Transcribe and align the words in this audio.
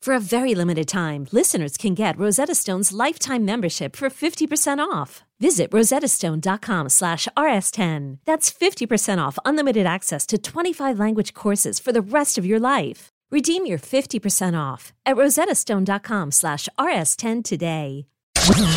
For 0.00 0.14
a 0.14 0.20
very 0.20 0.54
limited 0.54 0.88
time, 0.88 1.26
listeners 1.30 1.76
can 1.76 1.92
get 1.94 2.18
Rosetta 2.18 2.54
Stone's 2.54 2.90
lifetime 2.90 3.44
membership 3.44 3.94
for 3.94 4.08
50% 4.08 4.78
off. 4.78 5.22
Visit 5.38 5.70
rosettastone.com 5.72 6.88
slash 6.88 7.28
rs10. 7.36 8.18
That's 8.24 8.50
50% 8.50 9.18
off 9.18 9.38
unlimited 9.44 9.84
access 9.84 10.24
to 10.28 10.38
25 10.38 10.98
language 10.98 11.34
courses 11.34 11.78
for 11.78 11.92
the 11.92 12.00
rest 12.00 12.38
of 12.38 12.46
your 12.46 12.58
life. 12.58 13.08
Redeem 13.30 13.66
your 13.66 13.78
50% 13.78 14.58
off 14.58 14.94
at 15.04 15.16
rosettastone.com 15.16 16.30
slash 16.30 16.66
rs10 16.78 17.44
today. 17.44 18.06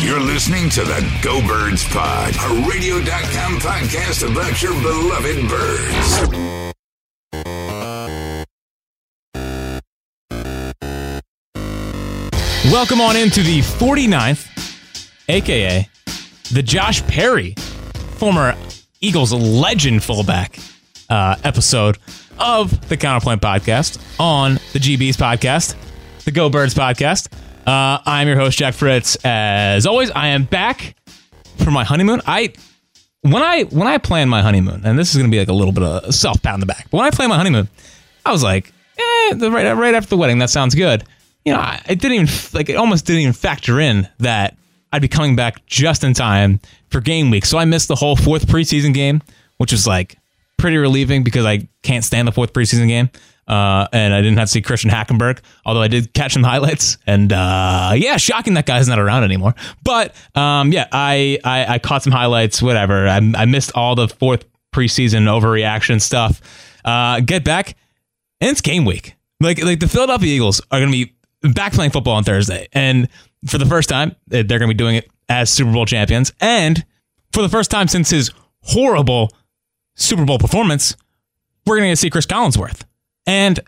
You're 0.02 0.20
listening 0.20 0.68
to 0.70 0.84
the 0.84 1.20
Go 1.22 1.40
Birds 1.48 1.88
Pod, 1.88 2.34
a 2.34 2.68
radio.com 2.68 3.58
podcast 3.60 4.30
about 4.30 4.62
your 4.62 4.74
beloved 4.82 5.48
birds. 5.48 6.63
Welcome 12.72 13.00
on 13.02 13.14
into 13.14 13.42
the 13.42 13.60
49th, 13.60 14.48
aka 15.28 15.88
the 16.50 16.62
Josh 16.62 17.06
Perry, 17.06 17.54
former 18.16 18.56
Eagles 19.02 19.32
legend 19.34 20.02
fullback, 20.02 20.58
uh, 21.10 21.36
episode 21.44 21.98
of 22.38 22.88
the 22.88 22.96
Counterpoint 22.96 23.42
podcast 23.42 24.00
on 24.18 24.54
the 24.72 24.78
GB's 24.78 25.16
podcast, 25.16 25.74
the 26.24 26.30
Go 26.30 26.48
Birds 26.48 26.74
podcast. 26.74 27.30
Uh, 27.66 27.98
I'm 28.06 28.26
your 28.26 28.36
host, 28.38 28.58
Jack 28.58 28.72
Fritz. 28.72 29.18
As 29.24 29.84
always, 29.84 30.10
I 30.10 30.28
am 30.28 30.44
back 30.44 30.96
for 31.58 31.70
my 31.70 31.84
honeymoon. 31.84 32.22
I 32.26 32.54
when 33.20 33.42
I 33.42 33.64
when 33.64 33.86
I 33.86 33.98
plan 33.98 34.30
my 34.30 34.40
honeymoon, 34.40 34.86
and 34.86 34.98
this 34.98 35.10
is 35.10 35.16
going 35.18 35.30
to 35.30 35.34
be 35.34 35.38
like 35.38 35.48
a 35.48 35.54
little 35.54 35.72
bit 35.72 35.84
of 35.84 36.14
self 36.14 36.42
pat 36.42 36.54
in 36.54 36.60
the 36.60 36.66
back. 36.66 36.88
But 36.90 36.96
when 36.96 37.06
I 37.06 37.10
plan 37.10 37.28
my 37.28 37.36
honeymoon, 37.36 37.68
I 38.24 38.32
was 38.32 38.42
like, 38.42 38.72
eh, 38.98 39.34
right 39.34 39.72
right 39.74 39.94
after 39.94 40.08
the 40.08 40.16
wedding, 40.16 40.38
that 40.38 40.48
sounds 40.48 40.74
good. 40.74 41.04
You 41.44 41.52
know, 41.52 41.60
I, 41.60 41.82
it 41.88 42.00
didn't 42.00 42.14
even 42.22 42.34
like 42.52 42.68
it 42.68 42.76
almost 42.76 43.06
didn't 43.06 43.22
even 43.22 43.32
factor 43.34 43.80
in 43.80 44.08
that 44.18 44.56
I'd 44.92 45.02
be 45.02 45.08
coming 45.08 45.34
back 45.36 45.66
just 45.66 46.04
in 46.04 46.14
time 46.14 46.60
for 46.88 47.00
game 47.00 47.30
week. 47.30 47.44
So 47.44 47.58
I 47.58 47.64
missed 47.64 47.88
the 47.88 47.96
whole 47.96 48.16
fourth 48.16 48.46
preseason 48.46 48.94
game, 48.94 49.22
which 49.58 49.72
was 49.72 49.86
like 49.86 50.16
pretty 50.56 50.76
relieving 50.76 51.24
because 51.24 51.44
I 51.44 51.68
can't 51.82 52.04
stand 52.04 52.28
the 52.28 52.32
fourth 52.32 52.52
preseason 52.52 52.88
game. 52.88 53.10
Uh, 53.46 53.86
and 53.92 54.14
I 54.14 54.22
didn't 54.22 54.38
have 54.38 54.48
to 54.48 54.52
see 54.52 54.62
Christian 54.62 54.90
Hackenberg, 54.90 55.40
although 55.66 55.82
I 55.82 55.88
did 55.88 56.14
catch 56.14 56.32
some 56.32 56.42
highlights. 56.44 56.96
And 57.06 57.32
uh, 57.32 57.92
yeah, 57.96 58.16
shocking 58.16 58.54
that 58.54 58.66
guy's 58.66 58.88
not 58.88 58.98
around 58.98 59.24
anymore. 59.24 59.54
But 59.82 60.14
um, 60.34 60.72
yeah, 60.72 60.86
I, 60.92 61.38
I, 61.44 61.74
I 61.74 61.78
caught 61.78 62.02
some 62.02 62.12
highlights. 62.12 62.62
Whatever. 62.62 63.08
I, 63.08 63.16
I 63.16 63.44
missed 63.44 63.72
all 63.74 63.96
the 63.96 64.08
fourth 64.08 64.44
preseason 64.72 65.24
overreaction 65.24 66.00
stuff. 66.00 66.40
Uh, 66.84 67.20
get 67.20 67.44
back, 67.44 67.76
and 68.40 68.50
it's 68.50 68.60
game 68.60 68.84
week. 68.84 69.16
Like 69.40 69.62
like 69.62 69.80
the 69.80 69.88
Philadelphia 69.88 70.34
Eagles 70.34 70.60
are 70.70 70.78
going 70.78 70.92
to 70.92 71.04
be 71.04 71.14
back 71.52 71.72
playing 71.72 71.90
football 71.90 72.14
on 72.14 72.24
Thursday, 72.24 72.68
and 72.72 73.08
for 73.46 73.58
the 73.58 73.66
first 73.66 73.88
time, 73.88 74.14
they're 74.26 74.44
going 74.44 74.60
to 74.60 74.68
be 74.68 74.74
doing 74.74 74.96
it 74.96 75.10
as 75.28 75.50
Super 75.50 75.72
Bowl 75.72 75.86
champions, 75.86 76.32
and 76.40 76.84
for 77.32 77.42
the 77.42 77.48
first 77.48 77.70
time 77.70 77.88
since 77.88 78.10
his 78.10 78.30
horrible 78.60 79.30
Super 79.96 80.24
Bowl 80.24 80.38
performance, 80.38 80.96
we're 81.66 81.78
going 81.78 81.92
to 81.92 81.96
see 81.96 82.10
Chris 82.10 82.26
Collinsworth. 82.26 82.82
And 83.26 83.60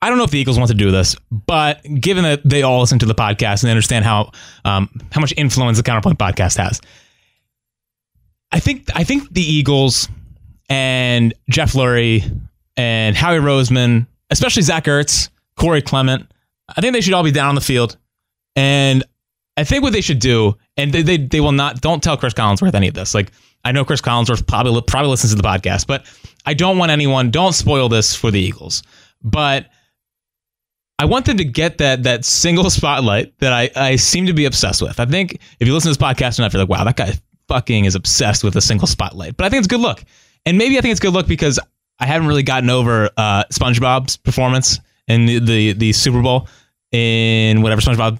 I 0.00 0.08
don't 0.08 0.18
know 0.18 0.24
if 0.24 0.30
the 0.30 0.38
Eagles 0.38 0.58
want 0.58 0.68
to 0.68 0.76
do 0.76 0.90
this, 0.90 1.16
but 1.30 1.82
given 2.00 2.24
that 2.24 2.40
they 2.44 2.62
all 2.62 2.80
listen 2.80 2.98
to 3.00 3.06
the 3.06 3.14
podcast 3.14 3.62
and 3.62 3.68
they 3.68 3.70
understand 3.70 4.04
how 4.04 4.30
um, 4.64 4.88
how 5.10 5.20
much 5.20 5.34
influence 5.36 5.76
the 5.76 5.82
Counterpoint 5.82 6.18
podcast 6.18 6.56
has, 6.56 6.80
I 8.52 8.60
think 8.60 8.88
I 8.94 9.04
think 9.04 9.32
the 9.32 9.42
Eagles 9.42 10.08
and 10.68 11.34
Jeff 11.50 11.72
Lurie 11.72 12.22
and 12.76 13.16
Howie 13.16 13.38
Roseman, 13.38 14.06
especially 14.30 14.62
Zach 14.62 14.84
Ertz, 14.84 15.30
Corey 15.56 15.82
Clement, 15.82 16.30
I 16.68 16.80
think 16.80 16.92
they 16.92 17.00
should 17.00 17.14
all 17.14 17.22
be 17.22 17.32
down 17.32 17.48
on 17.48 17.54
the 17.54 17.60
field. 17.60 17.96
And 18.56 19.04
I 19.56 19.64
think 19.64 19.82
what 19.82 19.92
they 19.92 20.00
should 20.00 20.18
do, 20.18 20.56
and 20.76 20.92
they, 20.92 21.02
they, 21.02 21.16
they 21.16 21.40
will 21.40 21.52
not, 21.52 21.80
don't 21.80 22.02
tell 22.02 22.16
Chris 22.16 22.34
Collinsworth 22.34 22.74
any 22.74 22.88
of 22.88 22.94
this. 22.94 23.14
Like, 23.14 23.32
I 23.64 23.72
know 23.72 23.84
Chris 23.84 24.00
Collinsworth 24.00 24.46
probably, 24.46 24.80
probably 24.82 25.10
listens 25.10 25.34
to 25.34 25.36
the 25.40 25.46
podcast, 25.46 25.86
but 25.86 26.06
I 26.46 26.54
don't 26.54 26.78
want 26.78 26.92
anyone, 26.92 27.30
don't 27.30 27.52
spoil 27.52 27.88
this 27.88 28.14
for 28.14 28.30
the 28.30 28.40
Eagles. 28.40 28.82
But 29.22 29.66
I 30.98 31.04
want 31.04 31.26
them 31.26 31.36
to 31.36 31.44
get 31.44 31.78
that 31.78 32.02
that 32.04 32.24
single 32.24 32.70
spotlight 32.70 33.38
that 33.38 33.52
I, 33.52 33.70
I 33.74 33.96
seem 33.96 34.26
to 34.26 34.32
be 34.32 34.44
obsessed 34.44 34.82
with. 34.82 34.98
I 35.00 35.04
think 35.06 35.40
if 35.60 35.66
you 35.66 35.74
listen 35.74 35.92
to 35.92 35.98
this 35.98 36.08
podcast 36.08 36.38
enough, 36.38 36.52
you're 36.52 36.62
like, 36.62 36.68
wow, 36.68 36.84
that 36.84 36.96
guy 36.96 37.12
fucking 37.48 37.84
is 37.84 37.94
obsessed 37.94 38.44
with 38.44 38.56
a 38.56 38.60
single 38.60 38.86
spotlight. 38.86 39.36
But 39.36 39.46
I 39.46 39.48
think 39.48 39.60
it's 39.60 39.68
good 39.68 39.80
look. 39.80 40.04
And 40.46 40.58
maybe 40.58 40.78
I 40.78 40.80
think 40.80 40.92
it's 40.92 41.00
good 41.00 41.12
look 41.12 41.26
because 41.26 41.58
I 41.98 42.06
haven't 42.06 42.28
really 42.28 42.42
gotten 42.42 42.70
over 42.70 43.10
uh, 43.16 43.44
SpongeBob's 43.52 44.16
performance 44.16 44.80
in 45.08 45.26
the, 45.26 45.38
the, 45.38 45.72
the 45.72 45.92
Super 45.92 46.22
Bowl 46.22 46.48
in 46.92 47.62
whatever 47.62 47.80
SpongeBob 47.80 48.18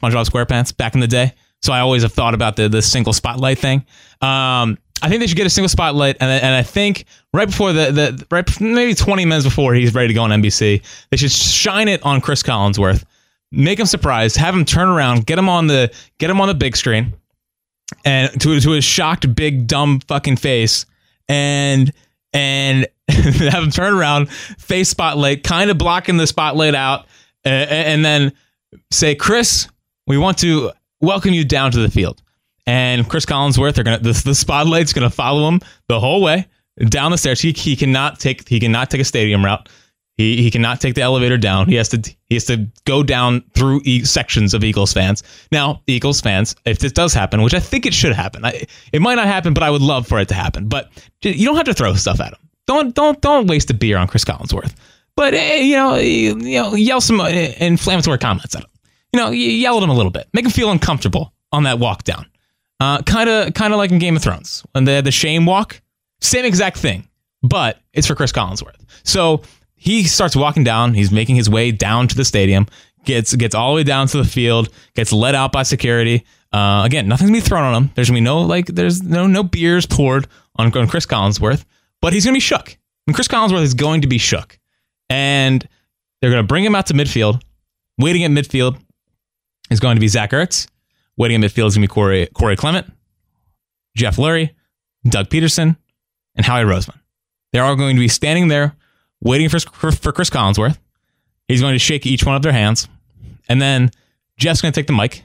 SpongeBob 0.00 0.28
SquarePants 0.28 0.76
back 0.76 0.94
in 0.94 1.00
the 1.00 1.06
day. 1.06 1.32
So 1.62 1.72
I 1.72 1.80
always 1.80 2.02
have 2.02 2.12
thought 2.12 2.34
about 2.34 2.56
the 2.56 2.68
the 2.68 2.82
single 2.82 3.12
spotlight 3.12 3.58
thing. 3.58 3.78
Um, 4.20 4.78
I 5.02 5.08
think 5.08 5.20
they 5.20 5.26
should 5.26 5.36
get 5.36 5.46
a 5.46 5.50
single 5.50 5.68
spotlight, 5.68 6.16
and, 6.20 6.30
and 6.30 6.54
I 6.54 6.62
think 6.62 7.04
right 7.32 7.46
before 7.46 7.72
the 7.72 7.90
the 7.92 8.26
right 8.30 8.60
maybe 8.60 8.94
twenty 8.94 9.24
minutes 9.24 9.44
before 9.44 9.74
he's 9.74 9.94
ready 9.94 10.08
to 10.08 10.14
go 10.14 10.22
on 10.22 10.30
NBC, 10.30 10.82
they 11.10 11.16
should 11.16 11.32
shine 11.32 11.88
it 11.88 12.02
on 12.02 12.20
Chris 12.20 12.42
Collinsworth, 12.42 13.04
make 13.50 13.78
him 13.80 13.86
surprised, 13.86 14.36
have 14.36 14.54
him 14.54 14.64
turn 14.64 14.88
around, 14.88 15.26
get 15.26 15.38
him 15.38 15.48
on 15.48 15.66
the 15.66 15.92
get 16.18 16.30
him 16.30 16.40
on 16.40 16.48
the 16.48 16.54
big 16.54 16.76
screen, 16.76 17.14
and 18.04 18.40
to 18.40 18.60
to 18.60 18.70
his 18.70 18.84
shocked 18.84 19.34
big 19.34 19.66
dumb 19.66 20.00
fucking 20.00 20.36
face, 20.36 20.86
and 21.28 21.92
and 22.36 22.86
have 23.08 23.62
him 23.62 23.70
turn 23.70 23.94
around, 23.94 24.30
face 24.30 24.90
spotlight, 24.90 25.42
kind 25.42 25.70
of 25.70 25.78
blocking 25.78 26.18
the 26.18 26.26
spotlight 26.26 26.74
out, 26.74 27.06
and, 27.44 27.70
and 27.70 28.04
then 28.04 28.32
say, 28.90 29.14
Chris, 29.14 29.68
we 30.06 30.18
want 30.18 30.38
to 30.38 30.70
welcome 31.00 31.32
you 31.32 31.44
down 31.44 31.72
to 31.72 31.78
the 31.78 31.90
field. 31.90 32.22
And 32.66 33.08
Chris 33.08 33.24
Collinsworth, 33.24 33.74
they're 33.74 33.84
gonna 33.84 34.00
the, 34.00 34.12
the 34.24 34.34
spotlight's 34.34 34.92
gonna 34.92 35.10
follow 35.10 35.48
him 35.48 35.60
the 35.88 36.00
whole 36.00 36.20
way 36.20 36.46
down 36.88 37.12
the 37.12 37.18
stairs. 37.18 37.40
He, 37.40 37.52
he 37.52 37.76
cannot 37.76 38.18
take 38.18 38.46
he 38.48 38.58
cannot 38.60 38.90
take 38.90 39.00
a 39.00 39.04
stadium 39.04 39.44
route. 39.44 39.68
He, 40.16 40.42
he 40.42 40.50
cannot 40.50 40.80
take 40.80 40.94
the 40.94 41.02
elevator 41.02 41.36
down. 41.36 41.68
He 41.68 41.74
has 41.74 41.90
to 41.90 41.98
he 42.24 42.36
has 42.36 42.46
to 42.46 42.66
go 42.84 43.02
down 43.02 43.42
through 43.54 43.82
e- 43.84 44.04
sections 44.04 44.54
of 44.54 44.64
Eagles 44.64 44.92
fans. 44.92 45.22
Now, 45.52 45.82
Eagles 45.86 46.22
fans, 46.22 46.56
if 46.64 46.78
this 46.78 46.92
does 46.92 47.12
happen, 47.12 47.42
which 47.42 47.52
I 47.52 47.60
think 47.60 47.84
it 47.84 47.92
should 47.92 48.14
happen, 48.14 48.44
I, 48.44 48.66
it 48.92 49.02
might 49.02 49.16
not 49.16 49.26
happen, 49.26 49.52
but 49.52 49.62
I 49.62 49.70
would 49.70 49.82
love 49.82 50.06
for 50.06 50.18
it 50.18 50.28
to 50.28 50.34
happen. 50.34 50.68
But 50.68 50.90
you 51.20 51.44
don't 51.44 51.56
have 51.56 51.66
to 51.66 51.74
throw 51.74 51.92
stuff 51.94 52.20
at 52.20 52.32
him. 52.32 52.38
Don't 52.66 52.94
don't 52.94 53.20
don't 53.20 53.46
waste 53.46 53.70
a 53.70 53.74
beer 53.74 53.98
on 53.98 54.08
Chris 54.08 54.24
Collinsworth. 54.24 54.74
But 55.16 55.34
eh, 55.34 55.56
you 55.56 55.76
know 55.76 55.96
you, 55.96 56.34
know 56.34 56.74
yell 56.74 57.02
some 57.02 57.20
uh, 57.20 57.28
inflammatory 57.28 58.18
comments 58.18 58.54
at 58.54 58.62
him. 58.62 58.70
You 59.12 59.20
know 59.20 59.30
yell 59.30 59.76
at 59.76 59.82
him 59.82 59.90
a 59.90 59.94
little 59.94 60.10
bit, 60.10 60.28
make 60.32 60.46
him 60.46 60.50
feel 60.50 60.70
uncomfortable 60.70 61.34
on 61.52 61.64
that 61.64 61.78
walk 61.78 62.04
down. 62.04 62.26
Kind 62.80 63.28
of, 63.28 63.54
kind 63.54 63.72
of 63.72 63.78
like 63.78 63.90
in 63.90 63.98
Game 63.98 64.16
of 64.16 64.22
Thrones 64.22 64.64
when 64.72 64.84
they 64.84 64.94
had 64.94 65.04
the 65.04 65.12
shame 65.12 65.44
walk. 65.44 65.80
Same 66.22 66.46
exact 66.46 66.78
thing, 66.78 67.06
but 67.42 67.80
it's 67.92 68.06
for 68.06 68.14
Chris 68.14 68.32
Collinsworth. 68.32 68.80
So 69.04 69.42
he 69.86 70.02
starts 70.02 70.34
walking 70.34 70.64
down. 70.64 70.94
He's 70.94 71.12
making 71.12 71.36
his 71.36 71.48
way 71.48 71.70
down 71.70 72.08
to 72.08 72.16
the 72.16 72.24
stadium. 72.24 72.66
Gets 73.04 73.36
gets 73.36 73.54
all 73.54 73.70
the 73.70 73.76
way 73.76 73.84
down 73.84 74.08
to 74.08 74.16
the 74.16 74.24
field. 74.24 74.68
Gets 74.94 75.12
let 75.12 75.36
out 75.36 75.52
by 75.52 75.62
security. 75.62 76.24
Uh, 76.52 76.82
again, 76.84 77.06
nothing's 77.06 77.30
gonna 77.30 77.40
be 77.40 77.46
thrown 77.46 77.62
on 77.62 77.74
him. 77.74 77.90
There's 77.94 78.08
gonna 78.08 78.16
be 78.16 78.24
no 78.24 78.40
like. 78.40 78.66
There's 78.66 79.00
no 79.00 79.28
no 79.28 79.44
beers 79.44 79.86
poured 79.86 80.26
on, 80.56 80.76
on 80.76 80.88
Chris 80.88 81.06
Collinsworth, 81.06 81.64
but 82.02 82.12
he's 82.12 82.24
gonna 82.24 82.34
be 82.34 82.40
shook. 82.40 82.76
And 83.06 83.14
Chris 83.14 83.28
Collinsworth 83.28 83.62
is 83.62 83.74
going 83.74 84.00
to 84.00 84.08
be 84.08 84.18
shook, 84.18 84.58
and 85.08 85.66
they're 86.20 86.30
gonna 86.30 86.42
bring 86.42 86.64
him 86.64 86.74
out 86.74 86.86
to 86.86 86.94
midfield. 86.94 87.40
Waiting 87.96 88.24
at 88.24 88.32
midfield 88.32 88.76
is 89.70 89.78
going 89.78 89.94
to 89.94 90.00
be 90.00 90.08
Zach 90.08 90.32
Ertz. 90.32 90.66
Waiting 91.16 91.42
at 91.42 91.48
midfield 91.48 91.68
is 91.68 91.74
to 91.74 91.80
be 91.80 91.86
Corey, 91.86 92.26
Corey 92.34 92.56
Clement, 92.56 92.92
Jeff 93.96 94.16
Lurie, 94.16 94.50
Doug 95.08 95.28
Pederson, 95.28 95.76
and 96.34 96.44
Howie 96.44 96.64
Roseman. 96.64 96.98
They're 97.52 97.62
all 97.62 97.76
going 97.76 97.94
to 97.94 98.00
be 98.00 98.08
standing 98.08 98.48
there 98.48 98.76
waiting 99.26 99.48
for, 99.48 99.58
for, 99.90 100.12
Chris 100.12 100.30
Collinsworth. 100.30 100.78
He's 101.48 101.60
going 101.60 101.74
to 101.74 101.78
shake 101.78 102.06
each 102.06 102.24
one 102.24 102.36
of 102.36 102.42
their 102.42 102.52
hands. 102.52 102.88
And 103.48 103.60
then 103.60 103.90
Jeff's 104.38 104.62
going 104.62 104.72
to 104.72 104.80
take 104.80 104.86
the 104.86 104.92
mic. 104.92 105.22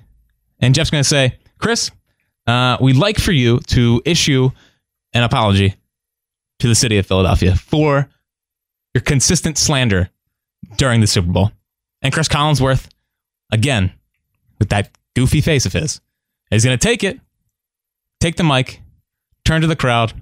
And 0.60 0.76
Jeff's 0.76 0.90
going 0.90 1.04
to 1.04 1.08
say, 1.08 1.38
Chris, 1.60 1.92
uh, 2.48 2.78
we'd 2.82 2.96
like 2.96 3.20
for 3.20 3.32
you 3.32 3.60
to 3.68 4.02
issue 4.06 4.50
an 5.14 5.24
apology 5.24 5.76
to 6.60 6.68
the 6.68 6.76
city 6.76 6.98
of 6.98 7.06
Philadelphia 7.06 7.56
for 7.56 8.10
your 8.94 9.02
consistent 9.02 9.58
slander 9.58 10.10
during 10.78 11.02
the 11.02 11.08
Super 11.08 11.32
Bowl. 11.32 11.52
And 12.02 12.14
Chris 12.14 12.28
Collinsworth, 12.28 12.88
again, 13.52 13.92
with 14.60 14.70
that 14.70 14.92
goofy 15.16 15.42
face 15.42 15.66
of 15.66 15.74
his, 15.74 16.02
is 16.52 16.66
going 16.66 16.78
to 16.78 16.88
take 16.88 17.04
it, 17.04 17.20
take 18.20 18.36
the 18.36 18.44
mic, 18.44 18.82
turn 19.46 19.62
to 19.62 19.68
the 19.68 19.76
crowd, 19.76 20.14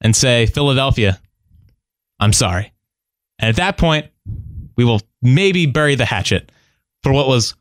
and 0.00 0.14
say, 0.14 0.46
Philadelphia, 0.46 1.20
I'm 2.20 2.32
sorry. 2.32 2.72
And 3.38 3.48
at 3.48 3.56
that 3.56 3.78
point, 3.78 4.06
we 4.76 4.84
will 4.84 5.00
maybe 5.22 5.66
bury 5.66 5.94
the 5.94 6.04
hatchet 6.04 6.50
for 7.02 7.12
what 7.12 7.28
was 7.28 7.54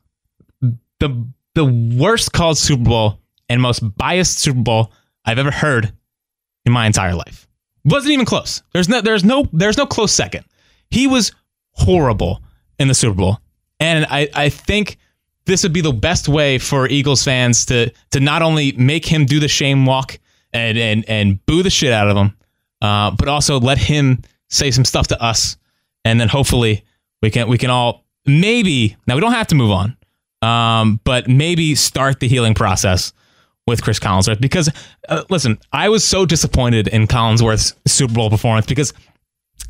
the 0.99 1.27
the 1.55 1.65
worst 1.65 2.33
called 2.33 2.57
Super 2.57 2.83
Bowl 2.83 3.19
and 3.49 3.61
most 3.61 3.79
biased 3.97 4.39
Super 4.39 4.61
Bowl 4.61 4.91
I've 5.25 5.39
ever 5.39 5.51
heard 5.51 5.91
in 6.65 6.71
my 6.71 6.85
entire 6.85 7.15
life. 7.15 7.47
Wasn't 7.85 8.11
even 8.11 8.25
close. 8.25 8.61
There's 8.73 8.89
no 8.89 9.01
there's 9.01 9.23
no 9.23 9.47
there's 9.53 9.77
no 9.77 9.85
close 9.85 10.11
second. 10.11 10.45
He 10.91 11.07
was 11.07 11.31
horrible 11.71 12.43
in 12.79 12.87
the 12.87 12.93
Super 12.93 13.15
Bowl. 13.15 13.39
And 13.79 14.05
I, 14.09 14.29
I 14.33 14.49
think 14.49 14.97
this 15.45 15.63
would 15.63 15.73
be 15.73 15.81
the 15.81 15.93
best 15.93 16.27
way 16.27 16.57
for 16.57 16.87
Eagles 16.87 17.23
fans 17.23 17.65
to 17.67 17.91
to 18.11 18.19
not 18.19 18.41
only 18.41 18.73
make 18.73 19.05
him 19.05 19.25
do 19.25 19.39
the 19.39 19.47
shame 19.47 19.85
walk 19.85 20.19
and 20.53 20.77
and 20.77 21.05
and 21.07 21.45
boo 21.45 21.63
the 21.63 21.69
shit 21.69 21.93
out 21.93 22.09
of 22.09 22.17
him, 22.17 22.37
uh, 22.81 23.11
but 23.11 23.27
also 23.27 23.59
let 23.59 23.77
him 23.77 24.21
say 24.49 24.71
some 24.71 24.85
stuff 24.85 25.07
to 25.07 25.21
us, 25.21 25.57
and 26.07 26.21
then 26.21 26.29
hopefully 26.29 26.85
we 27.21 27.29
can 27.29 27.49
we 27.49 27.57
can 27.57 27.69
all 27.69 28.05
maybe 28.25 28.95
now 29.07 29.15
we 29.15 29.21
don't 29.21 29.33
have 29.33 29.47
to 29.47 29.55
move 29.55 29.71
on, 29.71 29.97
um, 30.41 31.01
but 31.03 31.27
maybe 31.27 31.75
start 31.75 32.19
the 32.21 32.27
healing 32.27 32.53
process 32.53 33.11
with 33.65 33.83
Chris 33.83 33.99
Collinsworth 33.99 34.39
because 34.39 34.69
uh, 35.09 35.23
listen, 35.29 35.59
I 35.73 35.89
was 35.89 36.07
so 36.07 36.25
disappointed 36.25 36.87
in 36.87 37.07
Collinsworth's 37.07 37.75
Super 37.85 38.13
Bowl 38.13 38.29
performance 38.29 38.65
because 38.65 38.93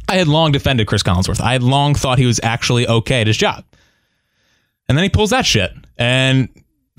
I 0.08 0.16
had 0.16 0.28
long 0.28 0.52
defended 0.52 0.86
Chris 0.88 1.02
Collinsworth. 1.02 1.42
I 1.42 1.54
had 1.54 1.64
long 1.64 1.96
thought 1.96 2.20
he 2.20 2.28
was 2.28 2.40
actually 2.44 2.88
okay 2.88 3.22
at 3.22 3.28
his 3.28 3.38
job. 3.38 3.66
And 4.88 4.98
then 4.98 5.04
he 5.04 5.10
pulls 5.10 5.32
that 5.32 5.46
shit 5.46 5.72
and 5.98 6.48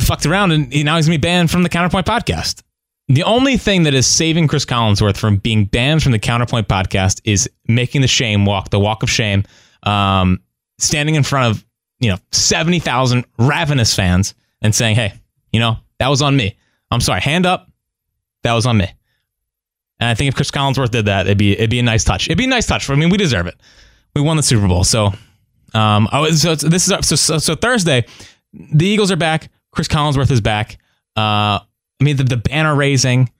fucked 0.00 0.26
around, 0.26 0.50
and 0.52 0.70
he, 0.72 0.82
now 0.82 0.96
he's 0.96 1.06
gonna 1.06 1.16
be 1.16 1.22
banned 1.22 1.50
from 1.50 1.62
the 1.62 1.68
Counterpoint 1.68 2.06
podcast. 2.06 2.62
The 3.08 3.22
only 3.22 3.56
thing 3.56 3.84
that 3.84 3.94
is 3.94 4.06
saving 4.06 4.48
Chris 4.48 4.64
Collinsworth 4.64 5.16
from 5.16 5.38
being 5.38 5.64
banned 5.64 6.02
from 6.02 6.12
the 6.12 6.18
Counterpoint 6.18 6.68
podcast 6.68 7.20
is 7.24 7.48
making 7.66 8.02
the 8.02 8.08
shame 8.08 8.44
walk, 8.44 8.70
the 8.70 8.78
walk 8.78 9.02
of 9.02 9.08
shame, 9.08 9.44
um, 9.82 10.40
standing 10.76 11.14
in 11.14 11.22
front 11.22 11.56
of 11.56 11.64
you 12.00 12.10
know 12.10 12.18
seventy 12.32 12.78
thousand 12.78 13.24
ravenous 13.38 13.94
fans 13.94 14.34
and 14.60 14.74
saying, 14.74 14.96
"Hey, 14.96 15.14
you 15.52 15.60
know 15.60 15.78
that 15.98 16.08
was 16.08 16.20
on 16.20 16.36
me. 16.36 16.56
I'm 16.90 17.00
sorry. 17.00 17.20
Hand 17.20 17.46
up. 17.46 17.70
That 18.42 18.52
was 18.52 18.66
on 18.66 18.76
me." 18.76 18.90
And 20.00 20.08
I 20.08 20.14
think 20.14 20.28
if 20.28 20.34
Chris 20.34 20.50
Collinsworth 20.50 20.90
did 20.90 21.06
that, 21.06 21.26
it'd 21.26 21.38
be 21.38 21.52
it'd 21.52 21.70
be 21.70 21.78
a 21.78 21.82
nice 21.82 22.04
touch. 22.04 22.26
It'd 22.28 22.38
be 22.38 22.44
a 22.44 22.48
nice 22.48 22.66
touch. 22.66 22.88
I 22.90 22.94
mean, 22.94 23.10
we 23.10 23.16
deserve 23.16 23.46
it. 23.46 23.56
We 24.14 24.20
won 24.20 24.36
the 24.36 24.42
Super 24.42 24.68
Bowl, 24.68 24.84
so 24.84 25.12
um, 25.74 26.08
I 26.12 26.20
was, 26.20 26.42
so 26.42 26.54
this 26.54 26.88
is 26.88 27.06
so, 27.06 27.16
so, 27.16 27.38
so 27.38 27.54
Thursday. 27.54 28.04
The 28.52 28.86
Eagles 28.86 29.10
are 29.10 29.16
back. 29.16 29.50
Chris 29.72 29.88
Collinsworth 29.88 30.30
is 30.30 30.40
back. 30.40 30.78
Uh, 31.16 31.60
I 32.00 32.04
mean, 32.04 32.16
the, 32.16 32.24
the 32.24 32.36
banner 32.36 32.74
raising. 32.74 33.30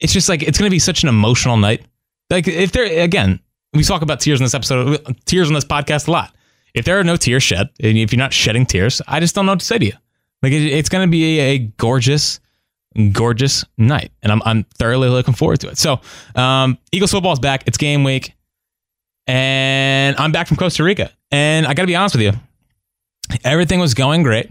It's 0.00 0.12
just 0.12 0.28
like 0.28 0.42
it's 0.42 0.58
going 0.58 0.68
to 0.68 0.74
be 0.74 0.78
such 0.78 1.02
an 1.02 1.08
emotional 1.08 1.56
night. 1.56 1.86
Like 2.30 2.48
if 2.48 2.72
there 2.72 2.84
again, 2.84 3.40
we 3.72 3.84
talk 3.84 4.02
about 4.02 4.20
tears 4.20 4.40
in 4.40 4.44
this 4.44 4.54
episode, 4.54 5.16
tears 5.24 5.48
on 5.48 5.54
this 5.54 5.64
podcast 5.64 6.08
a 6.08 6.10
lot. 6.10 6.34
If 6.74 6.84
there 6.84 6.98
are 6.98 7.04
no 7.04 7.16
tears 7.16 7.42
shed, 7.42 7.68
and 7.80 7.96
if 7.96 8.12
you're 8.12 8.18
not 8.18 8.32
shedding 8.32 8.66
tears, 8.66 9.00
I 9.06 9.20
just 9.20 9.34
don't 9.34 9.46
know 9.46 9.52
what 9.52 9.60
to 9.60 9.66
say 9.66 9.78
to 9.78 9.84
you. 9.84 9.92
Like 10.42 10.52
it, 10.52 10.62
it's 10.62 10.88
going 10.88 11.06
to 11.06 11.10
be 11.10 11.38
a, 11.38 11.42
a, 11.42 11.58
gorgeous, 11.58 12.40
gorgeous 13.12 13.64
night, 13.78 14.10
and 14.22 14.32
I'm 14.32 14.42
I'm 14.44 14.64
thoroughly 14.78 15.08
looking 15.08 15.34
forward 15.34 15.60
to 15.60 15.68
it. 15.68 15.78
So, 15.78 16.00
um, 16.34 16.78
Eagles 16.90 17.12
football 17.12 17.32
is 17.32 17.38
back. 17.38 17.62
It's 17.66 17.78
game 17.78 18.02
week 18.02 18.34
and 19.26 20.16
I'm 20.18 20.32
back 20.32 20.46
from 20.46 20.56
Costa 20.56 20.84
Rica. 20.84 21.10
And 21.30 21.66
I 21.66 21.74
got 21.74 21.82
to 21.82 21.86
be 21.86 21.96
honest 21.96 22.14
with 22.14 22.22
you, 22.22 22.32
everything 23.44 23.80
was 23.80 23.94
going 23.94 24.22
great. 24.22 24.50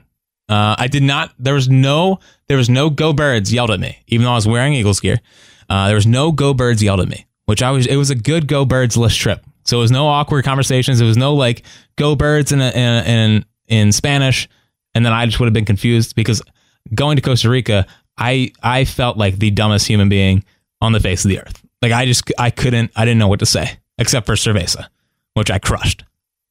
Uh, 0.49 0.75
I 0.77 0.87
did 0.87 1.03
not. 1.03 1.33
There 1.39 1.53
was 1.53 1.69
no. 1.69 2.19
There 2.53 2.57
was 2.59 2.69
no 2.69 2.91
go 2.91 3.13
birds 3.13 3.51
yelled 3.51 3.71
at 3.71 3.79
me, 3.79 3.97
even 4.09 4.25
though 4.25 4.33
I 4.33 4.35
was 4.35 4.47
wearing 4.47 4.75
Eagles 4.75 4.99
gear. 4.99 5.19
Uh, 5.67 5.87
there 5.87 5.95
was 5.95 6.05
no 6.05 6.31
go 6.31 6.53
birds 6.53 6.83
yelled 6.83 6.99
at 6.99 7.07
me, 7.07 7.25
which 7.45 7.63
I 7.63 7.71
was. 7.71 7.87
It 7.87 7.95
was 7.95 8.11
a 8.11 8.15
good 8.15 8.47
go 8.47 8.63
birds 8.63 8.95
list 8.95 9.17
trip. 9.17 9.43
So 9.63 9.77
it 9.77 9.81
was 9.81 9.89
no 9.89 10.07
awkward 10.07 10.45
conversations. 10.45 11.01
It 11.01 11.05
was 11.05 11.17
no 11.17 11.33
like 11.33 11.63
go 11.95 12.15
birds 12.15 12.51
in 12.51 12.61
a, 12.61 12.69
in 12.69 13.05
in, 13.05 13.45
in 13.67 13.91
Spanish, 13.91 14.47
and 14.93 15.03
then 15.03 15.13
I 15.13 15.25
just 15.25 15.39
would 15.39 15.47
have 15.47 15.53
been 15.53 15.65
confused 15.65 16.15
because 16.15 16.43
going 16.93 17.15
to 17.15 17.23
Costa 17.23 17.49
Rica, 17.49 17.87
I 18.19 18.51
I 18.61 18.85
felt 18.85 19.17
like 19.17 19.39
the 19.39 19.49
dumbest 19.49 19.87
human 19.87 20.09
being 20.09 20.43
on 20.79 20.91
the 20.91 20.99
face 20.99 21.25
of 21.25 21.29
the 21.29 21.39
earth. 21.39 21.59
Like 21.81 21.91
I 21.91 22.05
just 22.05 22.31
I 22.37 22.51
couldn't. 22.51 22.91
I 22.95 23.03
didn't 23.03 23.17
know 23.17 23.29
what 23.29 23.39
to 23.39 23.47
say 23.47 23.79
except 23.97 24.27
for 24.27 24.35
Cerveza, 24.35 24.85
which 25.33 25.49
I 25.49 25.57
crushed. 25.57 26.03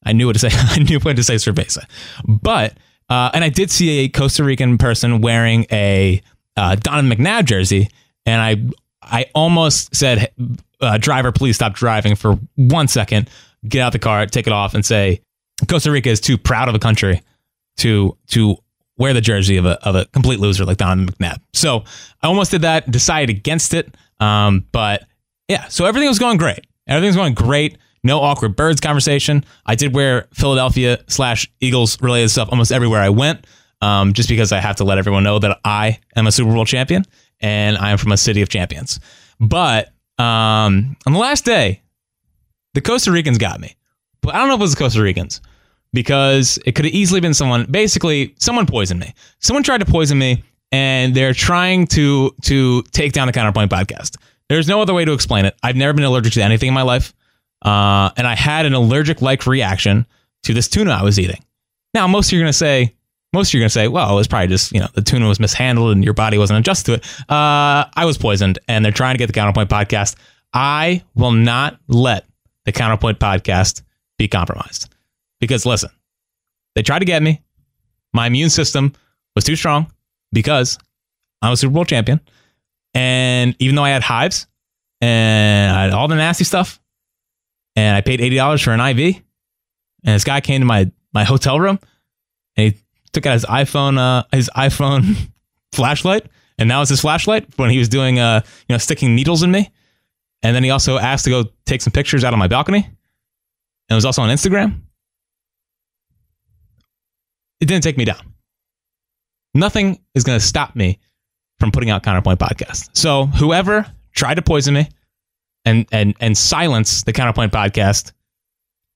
I 0.05 0.11
knew 0.11 0.27
what 0.27 0.33
to 0.33 0.39
say. 0.39 0.49
I 0.51 0.79
knew 0.79 0.99
when 0.99 1.15
to 1.15 1.23
say 1.23 1.35
Cerveza. 1.35 1.85
But, 2.27 2.73
uh, 3.13 3.29
and 3.35 3.43
I 3.43 3.49
did 3.49 3.69
see 3.69 3.99
a 3.99 4.09
Costa 4.09 4.43
Rican 4.43 4.79
person 4.79 5.21
wearing 5.21 5.67
a 5.71 6.19
uh, 6.57 6.73
Donovan 6.73 7.15
McNabb 7.15 7.45
jersey, 7.45 7.89
and 8.25 8.41
I, 8.41 8.73
I 9.03 9.27
almost 9.35 9.95
said, 9.95 10.33
uh, 10.81 10.97
driver, 10.97 11.31
please 11.31 11.55
stop 11.55 11.75
driving 11.75 12.15
for 12.15 12.39
one 12.55 12.87
second, 12.87 13.29
get 13.67 13.81
out 13.81 13.91
the 13.91 13.99
car, 13.99 14.25
take 14.25 14.47
it 14.47 14.53
off, 14.53 14.73
and 14.73 14.83
say, 14.83 15.21
Costa 15.69 15.91
Rica 15.91 16.09
is 16.09 16.21
too 16.21 16.39
proud 16.39 16.69
of 16.69 16.73
a 16.73 16.79
country 16.79 17.21
to, 17.77 18.17
to 18.29 18.57
wear 18.97 19.13
the 19.13 19.21
jersey 19.21 19.57
of 19.57 19.67
a, 19.67 19.77
of 19.87 19.95
a 19.95 20.05
complete 20.05 20.39
loser 20.39 20.65
like 20.65 20.77
Donovan 20.77 21.13
McNabb. 21.13 21.37
So 21.53 21.83
I 22.23 22.27
almost 22.27 22.49
did 22.49 22.63
that, 22.63 22.89
decided 22.89 23.29
against 23.29 23.75
it. 23.75 23.93
Um, 24.19 24.65
but 24.71 25.03
yeah, 25.47 25.67
so 25.67 25.85
everything 25.85 26.09
was 26.09 26.17
going 26.17 26.37
great. 26.37 26.65
Everything's 26.87 27.15
going 27.15 27.35
great. 27.35 27.77
No 28.03 28.19
awkward 28.21 28.55
birds 28.55 28.81
conversation. 28.81 29.45
I 29.65 29.75
did 29.75 29.93
wear 29.93 30.27
Philadelphia 30.33 30.99
slash 31.07 31.49
Eagles 31.61 32.01
related 32.01 32.29
stuff 32.29 32.49
almost 32.51 32.71
everywhere 32.71 33.01
I 33.01 33.09
went, 33.09 33.45
um, 33.81 34.13
just 34.13 34.27
because 34.27 34.51
I 34.51 34.59
have 34.59 34.75
to 34.77 34.83
let 34.83 34.97
everyone 34.97 35.23
know 35.23 35.39
that 35.39 35.59
I 35.63 35.99
am 36.15 36.27
a 36.27 36.31
Super 36.31 36.51
Bowl 36.53 36.65
champion 36.65 37.05
and 37.39 37.77
I 37.77 37.91
am 37.91 37.97
from 37.97 38.11
a 38.11 38.17
city 38.17 38.41
of 38.41 38.49
champions. 38.49 38.99
But 39.39 39.87
um, 40.19 40.95
on 41.05 41.13
the 41.13 41.19
last 41.19 41.45
day, 41.45 41.81
the 42.73 42.81
Costa 42.81 43.11
Ricans 43.11 43.37
got 43.37 43.59
me. 43.59 43.75
But 44.21 44.35
I 44.35 44.39
don't 44.39 44.47
know 44.47 44.55
if 44.55 44.59
it 44.59 44.63
was 44.63 44.75
the 44.75 44.83
Costa 44.83 45.01
Ricans 45.01 45.41
because 45.93 46.57
it 46.65 46.73
could 46.73 46.85
have 46.85 46.93
easily 46.93 47.21
been 47.21 47.33
someone. 47.33 47.65
Basically, 47.69 48.35
someone 48.39 48.65
poisoned 48.65 48.99
me. 48.99 49.13
Someone 49.39 49.63
tried 49.63 49.79
to 49.79 49.85
poison 49.85 50.17
me, 50.17 50.43
and 50.71 51.13
they're 51.15 51.33
trying 51.33 51.87
to 51.87 52.35
to 52.43 52.81
take 52.91 53.13
down 53.13 53.27
the 53.27 53.33
Counterpoint 53.33 53.71
podcast. 53.71 54.17
There's 54.49 54.67
no 54.67 54.81
other 54.81 54.93
way 54.93 55.05
to 55.05 55.13
explain 55.13 55.45
it. 55.45 55.55
I've 55.63 55.75
never 55.75 55.93
been 55.93 56.03
allergic 56.03 56.33
to 56.33 56.43
anything 56.43 56.67
in 56.67 56.73
my 56.73 56.81
life. 56.81 57.13
Uh, 57.63 58.11
and 58.17 58.27
I 58.27 58.35
had 58.35 58.65
an 58.65 58.73
allergic 58.73 59.21
like 59.21 59.47
reaction 59.47 60.05
to 60.43 60.53
this 60.53 60.67
tuna 60.67 60.91
I 60.91 61.03
was 61.03 61.19
eating. 61.19 61.43
Now, 61.93 62.07
most 62.07 62.27
of 62.27 62.33
you 62.33 62.39
are 62.39 62.43
going 62.43 62.49
to 62.49 62.57
say, 62.57 62.93
most 63.31 63.49
of 63.49 63.53
you 63.53 63.59
are 63.59 63.61
going 63.61 63.69
to 63.69 63.73
say, 63.73 63.87
well, 63.87 64.11
it 64.11 64.15
was 64.15 64.27
probably 64.27 64.47
just, 64.47 64.71
you 64.73 64.79
know, 64.79 64.87
the 64.93 65.01
tuna 65.01 65.27
was 65.27 65.39
mishandled 65.39 65.91
and 65.91 66.03
your 66.03 66.13
body 66.13 66.37
wasn't 66.37 66.59
adjusted 66.59 66.85
to 66.85 66.93
it. 66.95 67.31
Uh, 67.31 67.85
I 67.95 68.05
was 68.05 68.17
poisoned 68.17 68.59
and 68.67 68.83
they're 68.83 68.91
trying 68.91 69.15
to 69.15 69.17
get 69.17 69.27
the 69.27 69.33
Counterpoint 69.33 69.69
podcast. 69.69 70.15
I 70.53 71.03
will 71.15 71.31
not 71.31 71.79
let 71.87 72.25
the 72.65 72.71
Counterpoint 72.71 73.19
podcast 73.19 73.81
be 74.17 74.27
compromised 74.27 74.93
because 75.39 75.65
listen, 75.65 75.89
they 76.75 76.83
tried 76.83 76.99
to 76.99 77.05
get 77.05 77.23
me. 77.23 77.41
My 78.13 78.27
immune 78.27 78.49
system 78.49 78.93
was 79.35 79.43
too 79.45 79.55
strong 79.55 79.91
because 80.31 80.77
I'm 81.41 81.53
a 81.53 81.57
Super 81.57 81.73
Bowl 81.73 81.85
champion. 81.85 82.19
And 82.93 83.55
even 83.59 83.75
though 83.75 83.83
I 83.83 83.89
had 83.89 84.03
hives 84.03 84.47
and 85.01 85.75
I 85.75 85.83
had 85.83 85.93
all 85.93 86.07
the 86.07 86.15
nasty 86.15 86.43
stuff, 86.43 86.79
and 87.75 87.95
I 87.95 88.01
paid 88.01 88.21
eighty 88.21 88.35
dollars 88.35 88.61
for 88.61 88.71
an 88.71 88.79
IV, 88.79 89.15
and 90.03 90.15
this 90.15 90.23
guy 90.23 90.41
came 90.41 90.61
to 90.61 90.65
my 90.65 90.91
my 91.13 91.23
hotel 91.23 91.59
room 91.59 91.79
and 92.57 92.73
he 92.73 92.79
took 93.11 93.25
out 93.25 93.33
his 93.33 93.45
iPhone 93.45 93.97
uh, 93.97 94.23
his 94.31 94.49
iPhone 94.55 95.15
flashlight 95.71 96.25
and 96.57 96.69
that 96.71 96.77
was 96.77 96.89
his 96.89 97.01
flashlight 97.01 97.47
when 97.57 97.69
he 97.69 97.77
was 97.77 97.89
doing 97.89 98.19
uh 98.19 98.41
you 98.67 98.73
know 98.73 98.77
sticking 98.77 99.15
needles 99.15 99.43
in 99.43 99.51
me. 99.51 99.71
And 100.41 100.55
then 100.55 100.63
he 100.63 100.69
also 100.71 100.97
asked 100.97 101.23
to 101.25 101.29
go 101.29 101.45
take 101.65 101.81
some 101.81 101.93
pictures 101.93 102.23
out 102.23 102.33
on 102.33 102.39
my 102.39 102.47
balcony. 102.47 102.83
And 102.85 103.89
it 103.89 103.95
was 103.95 104.03
also 104.03 104.21
on 104.21 104.29
Instagram. 104.29 104.81
It 107.61 107.65
didn't 107.65 107.83
take 107.83 107.97
me 107.97 108.03
down. 108.03 108.33
Nothing 109.53 109.99
is 110.15 110.25
going 110.25 110.37
to 110.37 110.45
stop 110.45 110.75
me 110.75 110.99
from 111.59 111.71
putting 111.71 111.89
out 111.89 112.03
Counterpoint 112.03 112.39
podcast. 112.39 112.89
So 112.91 113.27
whoever 113.27 113.85
tried 114.13 114.33
to 114.35 114.41
poison 114.41 114.73
me 114.73 114.89
and 115.65 115.85
and 115.91 116.15
and 116.19 116.37
silence 116.37 117.03
the 117.03 117.13
Counterpoint 117.13 117.51
podcast, 117.51 118.11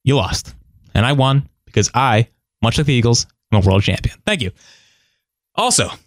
you 0.03 0.15
lost. 0.15 0.53
And 0.93 1.05
I 1.05 1.13
won 1.13 1.47
because 1.65 1.91
I, 1.93 2.27
much 2.61 2.77
like 2.77 2.87
the 2.87 2.93
Eagles, 2.93 3.27
am 3.51 3.61
a 3.61 3.65
world 3.65 3.83
champion. 3.83 4.17
Thank 4.25 4.41
you. 4.41 4.51
Also, 5.55 5.87
so 5.87 5.97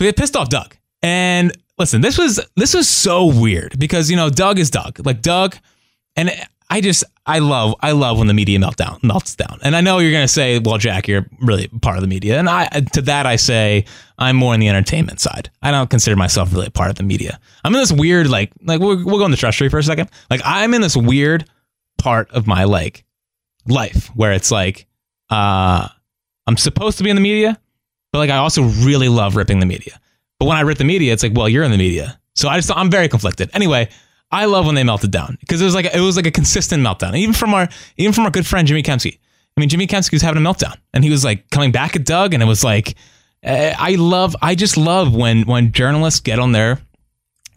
we 0.00 0.06
had 0.06 0.16
pissed 0.16 0.36
off 0.36 0.48
Doug. 0.48 0.76
And 1.02 1.52
listen, 1.78 2.00
this 2.00 2.18
was 2.18 2.40
this 2.56 2.74
was 2.74 2.88
so 2.88 3.26
weird 3.26 3.78
because 3.78 4.10
you 4.10 4.16
know 4.16 4.30
Doug 4.30 4.58
is 4.58 4.70
Doug. 4.70 5.04
Like 5.04 5.22
Doug 5.22 5.56
and 6.16 6.30
I 6.70 6.80
just 6.80 7.02
I 7.26 7.40
love 7.40 7.74
I 7.80 7.90
love 7.92 8.18
when 8.18 8.28
the 8.28 8.34
media 8.34 8.58
meltdown 8.58 9.02
melts 9.02 9.34
down. 9.34 9.58
And 9.62 9.74
I 9.74 9.80
know 9.80 9.98
you're 9.98 10.12
gonna 10.12 10.28
say, 10.28 10.60
well, 10.60 10.78
Jack, 10.78 11.08
you're 11.08 11.26
really 11.40 11.66
part 11.66 11.96
of 11.96 12.02
the 12.02 12.08
media. 12.08 12.38
And 12.38 12.48
I 12.48 12.66
to 12.92 13.02
that 13.02 13.26
I 13.26 13.36
say 13.36 13.84
I'm 14.18 14.36
more 14.36 14.54
on 14.54 14.60
the 14.60 14.68
entertainment 14.68 15.20
side. 15.20 15.50
I 15.62 15.72
don't 15.72 15.90
consider 15.90 16.14
myself 16.14 16.52
really 16.52 16.70
part 16.70 16.90
of 16.90 16.96
the 16.96 17.02
media. 17.02 17.40
I'm 17.64 17.74
in 17.74 17.80
this 17.80 17.92
weird 17.92 18.28
like 18.28 18.52
like 18.62 18.80
we'll, 18.80 19.04
we'll 19.04 19.18
go 19.18 19.34
trust 19.34 19.58
tree 19.58 19.68
for 19.68 19.78
a 19.78 19.82
second. 19.82 20.10
Like 20.30 20.42
I'm 20.44 20.72
in 20.72 20.80
this 20.80 20.96
weird 20.96 21.44
part 21.98 22.30
of 22.30 22.46
my 22.46 22.64
like 22.64 23.04
life 23.66 24.06
where 24.14 24.32
it's 24.32 24.52
like 24.52 24.86
uh 25.28 25.88
I'm 26.46 26.56
supposed 26.56 26.98
to 26.98 27.04
be 27.04 27.10
in 27.10 27.16
the 27.16 27.22
media, 27.22 27.58
but 28.12 28.18
like 28.18 28.30
I 28.30 28.36
also 28.36 28.62
really 28.62 29.08
love 29.08 29.34
ripping 29.34 29.58
the 29.58 29.66
media. 29.66 30.00
But 30.38 30.46
when 30.46 30.56
I 30.56 30.60
rip 30.62 30.78
the 30.78 30.84
media, 30.84 31.12
it's 31.12 31.22
like, 31.22 31.32
well, 31.34 31.48
you're 31.48 31.64
in 31.64 31.70
the 31.70 31.76
media. 31.76 32.18
So 32.34 32.48
I 32.48 32.56
just 32.56 32.70
I'm 32.74 32.90
very 32.90 33.08
conflicted. 33.08 33.50
Anyway, 33.54 33.88
I 34.32 34.44
love 34.44 34.66
when 34.66 34.74
they 34.74 34.84
melted 34.84 35.10
down 35.10 35.36
because 35.40 35.60
it 35.60 35.64
was 35.64 35.74
like 35.74 35.86
it 35.86 36.00
was 36.00 36.16
like 36.16 36.26
a 36.26 36.30
consistent 36.30 36.84
meltdown. 36.84 37.16
Even 37.16 37.34
from 37.34 37.52
our 37.52 37.68
even 37.96 38.12
from 38.12 38.24
our 38.24 38.30
good 38.30 38.46
friend 38.46 38.66
Jimmy 38.66 38.82
Kempski. 38.82 39.18
I 39.56 39.60
mean, 39.60 39.68
Jimmy 39.68 39.86
Kempski 39.86 40.12
was 40.12 40.22
having 40.22 40.44
a 40.44 40.48
meltdown, 40.48 40.76
and 40.94 41.02
he 41.02 41.10
was 41.10 41.24
like 41.24 41.50
coming 41.50 41.72
back 41.72 41.96
at 41.96 42.04
Doug, 42.04 42.32
and 42.32 42.42
it 42.42 42.46
was 42.46 42.62
like, 42.62 42.94
uh, 43.44 43.74
I 43.76 43.96
love, 43.96 44.36
I 44.40 44.54
just 44.54 44.76
love 44.76 45.14
when 45.14 45.42
when 45.42 45.72
journalists 45.72 46.20
get 46.20 46.38
on 46.38 46.52
their 46.52 46.80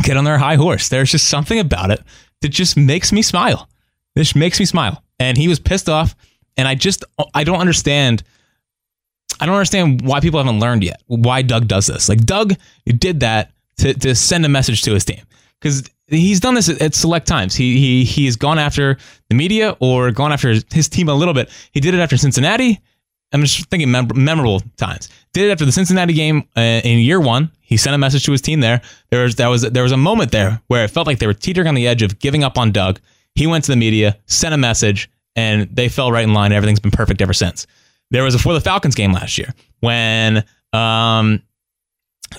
get 0.01 0.17
on 0.17 0.23
their 0.23 0.37
high 0.37 0.55
horse. 0.55 0.89
There's 0.89 1.11
just 1.11 1.29
something 1.29 1.59
about 1.59 1.91
it 1.91 2.01
that 2.41 2.49
just 2.49 2.75
makes 2.75 3.11
me 3.11 3.21
smile. 3.21 3.69
This 4.15 4.35
makes 4.35 4.59
me 4.59 4.65
smile, 4.65 5.03
and 5.19 5.37
he 5.37 5.47
was 5.47 5.59
pissed 5.59 5.89
off, 5.89 6.15
and 6.57 6.67
I 6.67 6.75
just 6.75 7.05
I 7.33 7.43
don't 7.43 7.59
understand. 7.59 8.23
I 9.39 9.45
don't 9.45 9.55
understand 9.55 10.01
why 10.01 10.19
people 10.19 10.39
haven't 10.39 10.59
learned 10.59 10.83
yet. 10.83 11.01
Why 11.07 11.41
Doug 11.41 11.67
does 11.67 11.87
this? 11.87 12.09
Like 12.09 12.25
Doug 12.25 12.53
did 12.85 13.19
that 13.19 13.51
to 13.77 13.93
to 13.93 14.15
send 14.15 14.45
a 14.45 14.49
message 14.49 14.81
to 14.83 14.93
his 14.93 15.05
team 15.05 15.21
because 15.63 15.89
he's 16.07 16.41
done 16.41 16.55
this 16.55 16.69
at, 16.69 16.93
select 16.93 17.25
times. 17.25 17.55
He 17.55 17.79
he 17.79 18.03
he's 18.03 18.35
gone 18.35 18.59
after 18.59 18.97
the 19.29 19.35
media 19.35 19.77
or 19.79 20.11
gone 20.11 20.33
after 20.33 20.49
his, 20.49 20.65
his 20.71 20.89
team 20.89 21.07
a 21.07 21.13
little 21.13 21.33
bit. 21.33 21.49
He 21.71 21.79
did 21.79 21.93
it 21.93 21.99
after 21.99 22.17
Cincinnati. 22.17 22.81
I'm 23.31 23.41
just 23.41 23.67
thinking 23.69 23.89
mem- 23.89 24.11
memorable 24.13 24.61
times. 24.77 25.09
Did 25.31 25.45
it 25.45 25.51
after 25.51 25.65
the 25.65 25.71
Cincinnati 25.71 26.13
game 26.13 26.47
uh, 26.55 26.81
in 26.83 26.99
year 26.99 27.19
one. 27.19 27.51
He 27.61 27.77
sent 27.77 27.95
a 27.95 27.97
message 27.97 28.25
to 28.25 28.31
his 28.31 28.41
team 28.41 28.59
there. 28.59 28.81
There 29.09 29.23
was 29.23 29.35
that 29.35 29.47
was 29.47 29.61
there 29.61 29.83
was 29.83 29.93
a 29.93 29.97
moment 29.97 30.31
there 30.31 30.61
where 30.67 30.83
it 30.83 30.89
felt 30.89 31.07
like 31.07 31.19
they 31.19 31.27
were 31.27 31.33
teetering 31.33 31.67
on 31.67 31.75
the 31.75 31.87
edge 31.87 32.01
of 32.01 32.19
giving 32.19 32.43
up 32.43 32.57
on 32.57 32.71
Doug. 32.71 32.99
He 33.35 33.47
went 33.47 33.63
to 33.63 33.71
the 33.71 33.77
media, 33.77 34.17
sent 34.27 34.53
a 34.53 34.57
message, 34.57 35.09
and 35.35 35.67
they 35.75 35.89
fell 35.89 36.11
right 36.11 36.23
in 36.23 36.33
line. 36.33 36.51
Everything's 36.51 36.79
been 36.79 36.91
perfect 36.91 37.21
ever 37.21 37.33
since. 37.33 37.65
There 38.11 38.23
was 38.23 38.35
a 38.35 38.39
for 38.39 38.53
the 38.53 38.61
Falcons 38.61 38.93
game 38.93 39.11
last 39.11 39.39
year 39.39 39.55
when 39.79 40.43
um, 40.73 41.41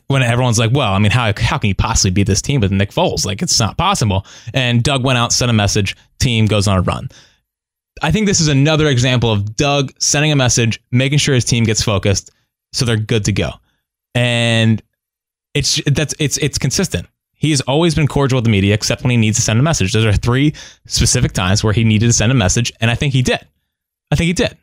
when 0.07 0.23
everyone's 0.23 0.59
like, 0.59 0.73
well, 0.73 0.93
I 0.93 0.99
mean, 0.99 1.11
how, 1.11 1.33
how 1.37 1.59
can 1.59 1.69
you 1.69 1.75
possibly 1.75 2.11
beat 2.11 2.27
this 2.27 2.43
team 2.43 2.61
with 2.61 2.73
Nick 2.73 2.91
Foles? 2.91 3.25
Like, 3.25 3.43
it's 3.43 3.59
not 3.61 3.77
possible. 3.77 4.27
And 4.53 4.83
Doug 4.83 5.05
went 5.05 5.19
out, 5.19 5.33
sent 5.33 5.51
a 5.51 5.55
message, 5.55 5.97
team 6.19 6.47
goes 6.47 6.69
on 6.69 6.79
a 6.79 6.83
run. 6.83 7.09
I 8.03 8.11
think 8.11 8.27
this 8.27 8.41
is 8.41 8.49
another 8.49 8.89
example 8.89 9.33
of 9.33 9.57
Doug 9.57 9.93
sending 9.99 10.33
a 10.33 10.37
message, 10.37 10.81
making 10.91 11.19
sure 11.19 11.35
his 11.35 11.45
team 11.45 11.65
gets 11.65 11.83
focused 11.83 12.31
so 12.73 12.85
they're 12.85 12.97
good 12.97 13.25
to 13.27 13.33
go. 13.33 13.51
And 14.15 14.83
it's 15.55 15.81
that's 15.87 16.15
it's 16.19 16.37
it's 16.39 16.59
consistent. 16.59 17.07
He 17.33 17.51
has 17.51 17.61
always 17.63 17.95
been 17.95 18.09
cordial 18.09 18.39
with 18.39 18.45
the 18.45 18.51
media, 18.51 18.75
except 18.75 19.03
when 19.03 19.11
he 19.11 19.17
needs 19.17 19.37
to 19.37 19.43
send 19.43 19.61
a 19.61 19.63
message. 19.63 19.93
Those 19.93 20.05
are 20.05 20.13
three 20.13 20.55
specific 20.87 21.33
times 21.33 21.63
where 21.63 21.73
he 21.73 21.85
needed 21.85 22.07
to 22.07 22.13
send 22.13 22.33
a 22.33 22.35
message, 22.35 22.73
and 22.81 22.91
I 22.91 22.95
think 22.95 23.13
he 23.13 23.23
did. 23.23 23.47
I 24.11 24.17
think 24.17 24.27
he 24.27 24.33
did. 24.33 24.57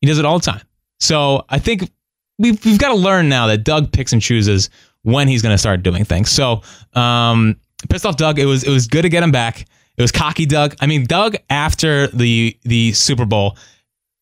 He 0.00 0.06
does 0.06 0.18
it 0.18 0.24
all 0.24 0.38
the 0.38 0.44
time. 0.44 0.62
So 1.00 1.44
I 1.48 1.58
think 1.58 1.90
we've, 2.38 2.64
we've 2.64 2.78
got 2.78 2.88
to 2.88 2.94
learn 2.94 3.28
now 3.28 3.46
that 3.46 3.64
Doug 3.64 3.92
picks 3.92 4.12
and 4.12 4.22
chooses 4.22 4.70
when 5.02 5.28
he's 5.28 5.42
going 5.42 5.54
to 5.54 5.58
start 5.58 5.82
doing 5.82 6.04
things. 6.04 6.30
So, 6.30 6.62
um, 6.94 7.56
pissed 7.88 8.06
off 8.06 8.16
Doug. 8.16 8.38
It 8.38 8.46
was 8.46 8.64
it 8.64 8.70
was 8.70 8.86
good 8.86 9.02
to 9.02 9.08
get 9.08 9.22
him 9.22 9.32
back. 9.32 9.66
It 9.96 10.02
was 10.02 10.12
cocky 10.12 10.46
Doug. 10.46 10.74
I 10.80 10.86
mean, 10.86 11.04
Doug 11.04 11.36
after 11.50 12.06
the 12.08 12.56
the 12.62 12.92
Super 12.92 13.24
Bowl, 13.24 13.56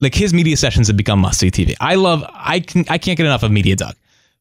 like 0.00 0.14
his 0.14 0.34
media 0.34 0.56
sessions 0.56 0.88
have 0.88 0.96
become 0.96 1.20
must 1.20 1.40
see 1.40 1.50
TV. 1.50 1.74
I 1.80 1.94
love. 1.94 2.24
I 2.28 2.60
can 2.60 2.84
I 2.88 2.98
can't 2.98 3.16
get 3.16 3.26
enough 3.26 3.42
of 3.42 3.50
media 3.50 3.76
Doug 3.76 3.94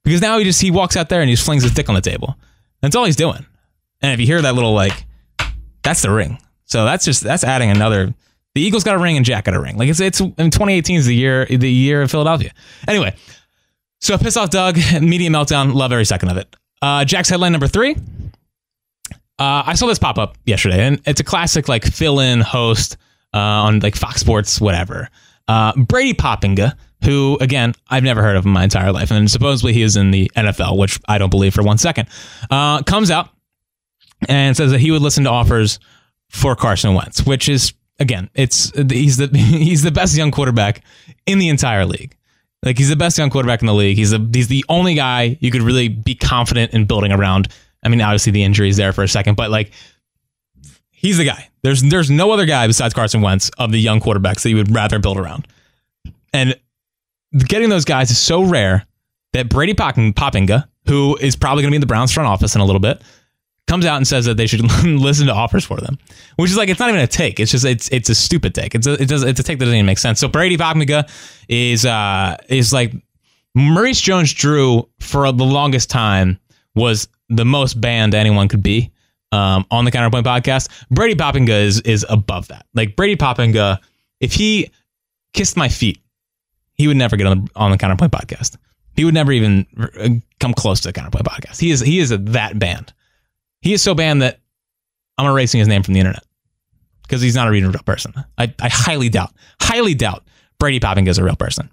because 0.03 0.21
now 0.21 0.38
he 0.38 0.43
just 0.43 0.61
he 0.61 0.71
walks 0.71 0.97
out 0.97 1.09
there 1.09 1.21
and 1.21 1.29
he 1.29 1.35
just 1.35 1.45
flings 1.45 1.63
his 1.63 1.73
dick 1.73 1.89
on 1.89 1.95
the 1.95 2.01
table. 2.01 2.35
That's 2.81 2.95
all 2.95 3.05
he's 3.05 3.15
doing. 3.15 3.45
And 4.01 4.13
if 4.13 4.19
you 4.19 4.25
hear 4.25 4.41
that 4.41 4.55
little 4.55 4.73
like, 4.73 5.05
that's 5.83 6.01
the 6.01 6.11
ring. 6.11 6.39
So 6.65 6.85
that's 6.85 7.03
just 7.03 7.23
that's 7.23 7.43
adding 7.43 7.69
another. 7.69 8.13
The 8.55 8.61
Eagles 8.61 8.83
got 8.83 8.95
a 8.95 8.99
ring 8.99 9.15
and 9.15 9.25
Jack 9.25 9.45
got 9.45 9.53
a 9.53 9.61
ring. 9.61 9.77
Like 9.77 9.89
it's 9.89 9.99
it's 9.99 10.19
in 10.19 10.33
2018 10.33 10.97
is 10.97 11.05
the 11.05 11.15
year 11.15 11.45
the 11.45 11.71
year 11.71 12.01
of 12.01 12.09
Philadelphia. 12.09 12.51
Anyway, 12.88 13.15
so 13.99 14.17
piss 14.17 14.37
off 14.37 14.49
Doug, 14.49 14.77
media 15.01 15.29
meltdown, 15.29 15.73
love 15.73 15.91
every 15.91 16.05
second 16.05 16.29
of 16.29 16.37
it. 16.37 16.55
Uh, 16.81 17.05
Jack's 17.05 17.29
headline 17.29 17.51
number 17.51 17.67
three. 17.67 17.95
Uh, 19.39 19.63
I 19.65 19.75
saw 19.75 19.87
this 19.87 19.99
pop 19.99 20.17
up 20.17 20.37
yesterday, 20.45 20.85
and 20.85 21.01
it's 21.05 21.21
a 21.21 21.23
classic 21.23 21.69
like 21.69 21.85
fill-in 21.85 22.41
host 22.41 22.97
uh, 23.33 23.37
on 23.37 23.79
like 23.79 23.95
Fox 23.95 24.19
Sports, 24.19 24.59
whatever. 24.59 25.09
Uh, 25.47 25.73
Brady 25.77 26.13
Poppinga, 26.13 26.75
who 27.03 27.37
again 27.39 27.73
I've 27.89 28.03
never 28.03 28.21
heard 28.21 28.35
of 28.35 28.45
in 28.45 28.51
my 28.51 28.63
entire 28.63 28.91
life, 28.91 29.11
and 29.11 29.31
supposedly 29.31 29.73
he 29.73 29.81
is 29.81 29.95
in 29.95 30.11
the 30.11 30.29
NFL, 30.35 30.77
which 30.77 30.99
I 31.07 31.17
don't 31.17 31.29
believe 31.29 31.53
for 31.53 31.63
one 31.63 31.77
second. 31.77 32.09
Uh, 32.51 32.83
comes 32.83 33.09
out 33.11 33.29
and 34.27 34.55
says 34.57 34.71
that 34.71 34.79
he 34.79 34.91
would 34.91 35.01
listen 35.01 35.23
to 35.23 35.29
offers 35.29 35.79
for 36.29 36.55
Carson 36.55 36.93
Wentz, 36.93 37.25
which 37.25 37.47
is 37.47 37.73
again, 37.99 38.29
it's 38.33 38.71
he's 38.75 39.17
the 39.17 39.27
he's 39.37 39.83
the 39.83 39.91
best 39.91 40.17
young 40.17 40.31
quarterback 40.31 40.83
in 41.25 41.39
the 41.39 41.49
entire 41.49 41.85
league. 41.85 42.15
Like 42.63 42.77
he's 42.77 42.89
the 42.89 42.95
best 42.95 43.17
young 43.17 43.29
quarterback 43.29 43.61
in 43.61 43.67
the 43.67 43.73
league. 43.73 43.97
He's 43.97 44.11
the 44.11 44.29
he's 44.33 44.47
the 44.47 44.65
only 44.67 44.93
guy 44.93 45.37
you 45.39 45.51
could 45.51 45.61
really 45.61 45.87
be 45.87 46.15
confident 46.15 46.73
in 46.73 46.85
building 46.85 47.11
around. 47.11 47.47
I 47.83 47.89
mean, 47.89 48.01
obviously 48.01 48.31
the 48.31 48.43
injury 48.43 48.69
is 48.69 48.77
there 48.77 48.91
for 48.91 49.03
a 49.03 49.07
second, 49.07 49.35
but 49.35 49.49
like 49.49 49.71
he's 50.91 51.17
the 51.17 51.25
guy. 51.25 51.49
There's 51.61 51.81
there's 51.81 52.09
no 52.09 52.31
other 52.31 52.45
guy 52.45 52.67
besides 52.67 52.93
Carson 52.93 53.21
Wentz 53.21 53.49
of 53.57 53.71
the 53.71 53.79
young 53.79 53.99
quarterbacks 53.99 54.43
that 54.43 54.49
you 54.49 54.57
would 54.57 54.73
rather 54.73 54.99
build 54.99 55.17
around. 55.17 55.47
And 56.33 56.59
getting 57.47 57.69
those 57.69 57.85
guys 57.85 58.11
is 58.11 58.17
so 58.17 58.43
rare 58.43 58.85
that 59.33 59.49
Brady 59.49 59.73
Poppinga, 59.73 60.67
who 60.85 61.17
is 61.17 61.35
probably 61.35 61.63
going 61.63 61.69
to 61.69 61.73
be 61.73 61.77
in 61.77 61.81
the 61.81 61.87
Browns 61.87 62.11
front 62.11 62.27
office 62.27 62.55
in 62.55 62.61
a 62.61 62.65
little 62.65 62.79
bit, 62.79 63.01
comes 63.69 63.85
out 63.85 63.97
and 63.97 64.07
says 64.07 64.25
that 64.25 64.35
they 64.35 64.47
should 64.47 64.61
listen 64.83 65.27
to 65.27 65.33
offers 65.33 65.63
for 65.63 65.77
them, 65.77 65.97
which 66.35 66.49
is 66.49 66.57
like 66.57 66.69
it's 66.69 66.79
not 66.79 66.89
even 66.89 67.01
a 67.01 67.07
take. 67.07 67.39
It's 67.39 67.51
just 67.51 67.63
it's 67.63 67.88
it's 67.89 68.09
a 68.09 68.15
stupid 68.15 68.55
take. 68.55 68.75
It's 68.75 68.88
a 68.88 68.93
it 68.93 69.07
does 69.07 69.23
it's 69.23 69.39
a 69.39 69.43
take 69.43 69.59
that 69.59 69.65
doesn't 69.65 69.77
even 69.77 69.85
make 69.85 69.99
sense. 69.99 70.19
So 70.19 70.27
Brady 70.27 70.57
Poppinga 70.57 71.09
is 71.47 71.85
uh 71.85 72.35
is 72.49 72.73
like 72.73 72.93
Maurice 73.55 74.01
Jones-Drew 74.01 74.89
for 74.99 75.31
the 75.31 75.43
longest 75.45 75.89
time 75.89 76.39
was 76.75 77.07
the 77.29 77.45
most 77.45 77.79
banned 77.79 78.15
anyone 78.15 78.47
could 78.47 78.63
be 78.63 78.91
um, 79.31 79.65
on 79.69 79.85
the 79.85 79.91
Counterpoint 79.91 80.25
podcast. 80.25 80.69
Brady 80.89 81.15
Poppinga 81.15 81.49
is 81.49 81.79
is 81.81 82.05
above 82.09 82.47
that. 82.47 82.65
Like 82.73 82.95
Brady 82.95 83.15
Poppinga, 83.15 83.77
if 84.19 84.33
he 84.33 84.71
kissed 85.33 85.57
my 85.57 85.69
feet, 85.69 85.99
he 86.73 86.88
would 86.88 86.97
never 86.97 87.15
get 87.17 87.27
on 87.27 87.45
the, 87.45 87.51
on 87.55 87.71
the 87.71 87.77
Counterpoint 87.77 88.11
podcast. 88.11 88.57
He 88.95 89.05
would 89.05 89.13
never 89.13 89.31
even 89.31 89.65
uh, 89.77 90.09
come 90.39 90.53
close 90.53 90.81
to 90.81 90.88
the 90.88 90.93
Counterpoint 90.93 91.25
podcast. 91.25 91.59
He 91.59 91.69
is 91.69 91.81
he 91.81 91.99
is 91.99 92.09
that 92.09 92.57
banned. 92.57 92.93
He 93.61 93.73
is 93.73 93.81
so 93.81 93.93
banned 93.93 94.21
that 94.21 94.39
I'm 95.17 95.25
erasing 95.25 95.59
his 95.59 95.67
name 95.67 95.83
from 95.83 95.93
the 95.93 95.99
internet 95.99 96.23
because 97.03 97.21
he's 97.21 97.35
not 97.35 97.47
a 97.47 97.51
real 97.51 97.71
person. 97.85 98.13
I, 98.37 98.53
I 98.59 98.69
highly 98.69 99.09
doubt, 99.09 99.33
highly 99.61 99.93
doubt 99.93 100.23
Brady 100.59 100.79
Popping 100.79 101.07
is 101.07 101.17
a 101.17 101.23
real 101.23 101.35
person. 101.35 101.69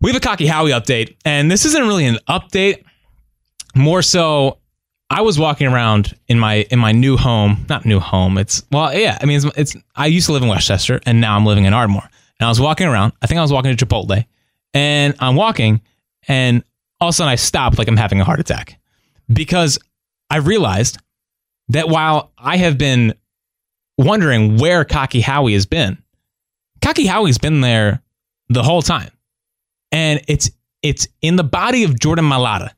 We 0.00 0.10
have 0.10 0.16
a 0.16 0.20
Cocky 0.20 0.46
Howie 0.46 0.72
update, 0.72 1.16
and 1.24 1.50
this 1.50 1.64
isn't 1.64 1.82
really 1.82 2.06
an 2.06 2.18
update. 2.28 2.84
More 3.74 4.02
so, 4.02 4.58
I 5.08 5.22
was 5.22 5.38
walking 5.38 5.68
around 5.68 6.14
in 6.26 6.38
my 6.38 6.66
in 6.70 6.78
my 6.78 6.92
new 6.92 7.16
home, 7.16 7.64
not 7.68 7.86
new 7.86 8.00
home. 8.00 8.36
It's 8.36 8.64
well, 8.72 8.92
yeah. 8.94 9.16
I 9.20 9.26
mean, 9.26 9.36
it's, 9.36 9.46
it's 9.56 9.76
I 9.94 10.06
used 10.06 10.26
to 10.26 10.32
live 10.32 10.42
in 10.42 10.48
Westchester, 10.48 11.00
and 11.06 11.20
now 11.20 11.36
I'm 11.36 11.46
living 11.46 11.64
in 11.64 11.72
Ardmore. 11.72 12.08
And 12.40 12.46
I 12.46 12.48
was 12.48 12.60
walking 12.60 12.88
around. 12.88 13.12
I 13.22 13.26
think 13.26 13.38
I 13.38 13.42
was 13.42 13.52
walking 13.52 13.74
to 13.74 13.86
Chipotle, 13.86 14.24
and 14.74 15.14
I'm 15.20 15.36
walking, 15.36 15.80
and 16.26 16.64
all 17.00 17.08
of 17.08 17.12
a 17.12 17.16
sudden 17.16 17.30
I 17.30 17.36
stop 17.36 17.78
like 17.78 17.88
I'm 17.88 17.96
having 17.96 18.20
a 18.20 18.24
heart 18.24 18.40
attack 18.40 18.80
because 19.32 19.78
I 20.32 20.38
realized 20.38 20.96
that 21.68 21.90
while 21.90 22.32
I 22.38 22.56
have 22.56 22.78
been 22.78 23.12
wondering 23.98 24.56
where 24.56 24.82
Cocky 24.82 25.20
Howie 25.20 25.52
has 25.52 25.66
been, 25.66 26.02
Cocky 26.80 27.04
Howie's 27.04 27.36
been 27.36 27.60
there 27.60 28.02
the 28.48 28.62
whole 28.62 28.80
time. 28.80 29.10
And 29.92 30.22
it's 30.28 30.50
it's 30.82 31.06
in 31.20 31.36
the 31.36 31.44
body 31.44 31.84
of 31.84 32.00
Jordan 32.00 32.24
Mailata 32.24 32.70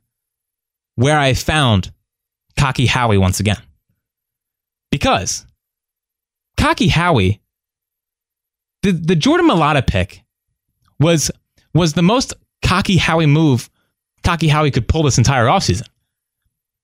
where 0.97 1.17
I 1.17 1.35
found 1.35 1.93
Cocky 2.59 2.87
Howie 2.87 3.19
once 3.19 3.39
again. 3.39 3.63
Because 4.91 5.47
Cocky 6.57 6.89
Howie, 6.89 7.41
the, 8.83 8.91
the 8.91 9.15
Jordan 9.15 9.49
Mailata 9.49 9.87
pick 9.87 10.25
was 10.99 11.31
was 11.73 11.93
the 11.93 12.03
most 12.03 12.35
cocky 12.65 12.97
Howie 12.97 13.27
move 13.27 13.71
Cocky 14.25 14.49
Howie 14.49 14.73
could 14.73 14.89
pull 14.89 15.05
this 15.05 15.19
entire 15.19 15.45
offseason. 15.45 15.87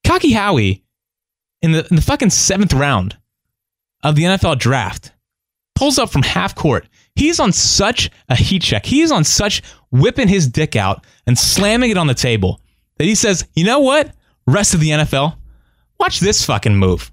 Cocky 0.05 0.31
Howie, 0.31 0.83
in 1.61 1.71
the, 1.71 1.87
in 1.89 1.95
the 1.95 2.01
fucking 2.01 2.31
seventh 2.31 2.73
round 2.73 3.17
of 4.03 4.15
the 4.15 4.23
NFL 4.23 4.59
draft, 4.59 5.11
pulls 5.75 5.99
up 5.99 6.09
from 6.09 6.23
half 6.23 6.55
court. 6.55 6.87
He's 7.15 7.39
on 7.39 7.51
such 7.51 8.09
a 8.29 8.35
heat 8.35 8.61
check. 8.61 8.85
He's 8.85 9.11
on 9.11 9.23
such 9.23 9.61
whipping 9.91 10.27
his 10.27 10.47
dick 10.47 10.75
out 10.75 11.05
and 11.27 11.37
slamming 11.37 11.91
it 11.91 11.97
on 11.97 12.07
the 12.07 12.13
table 12.13 12.61
that 12.97 13.05
he 13.05 13.15
says, 13.15 13.47
you 13.55 13.65
know 13.65 13.79
what? 13.79 14.11
Rest 14.47 14.73
of 14.73 14.79
the 14.79 14.89
NFL, 14.89 15.37
watch 15.99 16.19
this 16.19 16.45
fucking 16.45 16.75
move. 16.75 17.11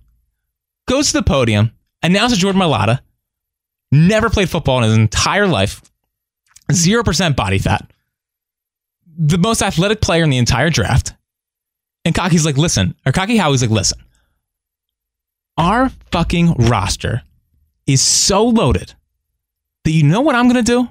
Goes 0.86 1.08
to 1.08 1.18
the 1.18 1.22
podium, 1.22 1.72
announces 2.02 2.38
Jordan 2.38 2.60
Mailata, 2.60 3.00
never 3.92 4.30
played 4.30 4.48
football 4.48 4.78
in 4.78 4.84
his 4.84 4.96
entire 4.96 5.46
life, 5.46 5.82
0% 6.72 7.36
body 7.36 7.58
fat, 7.58 7.90
the 9.16 9.38
most 9.38 9.62
athletic 9.62 10.00
player 10.00 10.24
in 10.24 10.30
the 10.30 10.38
entire 10.38 10.70
draft. 10.70 11.14
And 12.08 12.14
Cocky's 12.14 12.46
like, 12.46 12.56
listen, 12.56 12.94
or 13.04 13.12
Cocky 13.12 13.36
Howie's 13.36 13.60
like, 13.60 13.70
listen, 13.70 13.98
our 15.58 15.90
fucking 16.10 16.54
roster 16.54 17.20
is 17.86 18.00
so 18.00 18.46
loaded 18.46 18.94
that 19.84 19.90
you 19.90 20.04
know 20.04 20.22
what 20.22 20.34
I'm 20.34 20.48
going 20.48 20.64
to 20.64 20.72
do? 20.72 20.88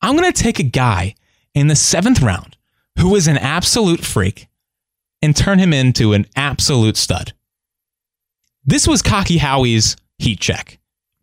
I'm 0.00 0.16
going 0.16 0.32
to 0.32 0.42
take 0.42 0.58
a 0.58 0.62
guy 0.62 1.16
in 1.52 1.66
the 1.66 1.76
seventh 1.76 2.22
round 2.22 2.56
who 2.98 3.14
is 3.14 3.28
an 3.28 3.36
absolute 3.36 4.00
freak 4.00 4.48
and 5.20 5.36
turn 5.36 5.58
him 5.58 5.74
into 5.74 6.14
an 6.14 6.24
absolute 6.34 6.96
stud. 6.96 7.34
This 8.64 8.88
was 8.88 9.02
Cocky 9.02 9.36
Howie's 9.36 9.98
heat 10.16 10.40
check, 10.40 10.78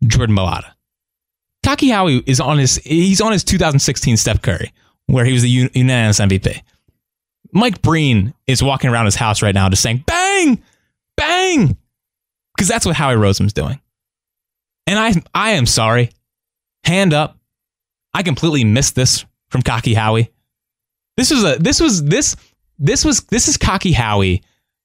Jordan 0.06 0.36
Mailata. 0.36 0.70
Cocky 1.64 1.88
Howie 1.88 2.22
is 2.26 2.38
on 2.38 2.58
his 2.58 2.76
he's 2.76 3.20
on 3.20 3.32
his 3.32 3.42
2016 3.42 4.18
Steph 4.18 4.40
Curry, 4.40 4.72
where 5.06 5.24
he 5.24 5.32
was 5.32 5.42
the 5.42 5.68
unanimous 5.74 6.20
MVP. 6.20 6.62
Mike 7.52 7.82
Breen 7.82 8.34
is 8.46 8.62
walking 8.62 8.90
around 8.90 9.04
his 9.04 9.14
house 9.14 9.42
right 9.42 9.54
now 9.54 9.68
just 9.68 9.82
saying 9.82 10.04
bang, 10.06 10.62
bang, 11.16 11.76
because 12.54 12.68
that's 12.68 12.86
what 12.86 12.96
Howie 12.96 13.16
Roseman's 13.16 13.52
doing. 13.52 13.80
And 14.86 14.98
I 14.98 15.14
I 15.34 15.52
am 15.52 15.66
sorry. 15.66 16.10
Hand 16.84 17.14
up. 17.14 17.38
I 18.14 18.22
completely 18.22 18.64
missed 18.64 18.94
this 18.94 19.24
from 19.48 19.62
Cocky 19.62 19.94
Howie. 19.94 20.30
This 21.16 21.30
was 21.30 21.44
a 21.44 21.56
this 21.58 21.80
was 21.80 22.04
this 22.04 22.36
this 22.78 23.04
was 23.04 23.20
this 23.24 23.48
is 23.48 23.56
Cocky 23.56 23.92
Howie 23.92 24.42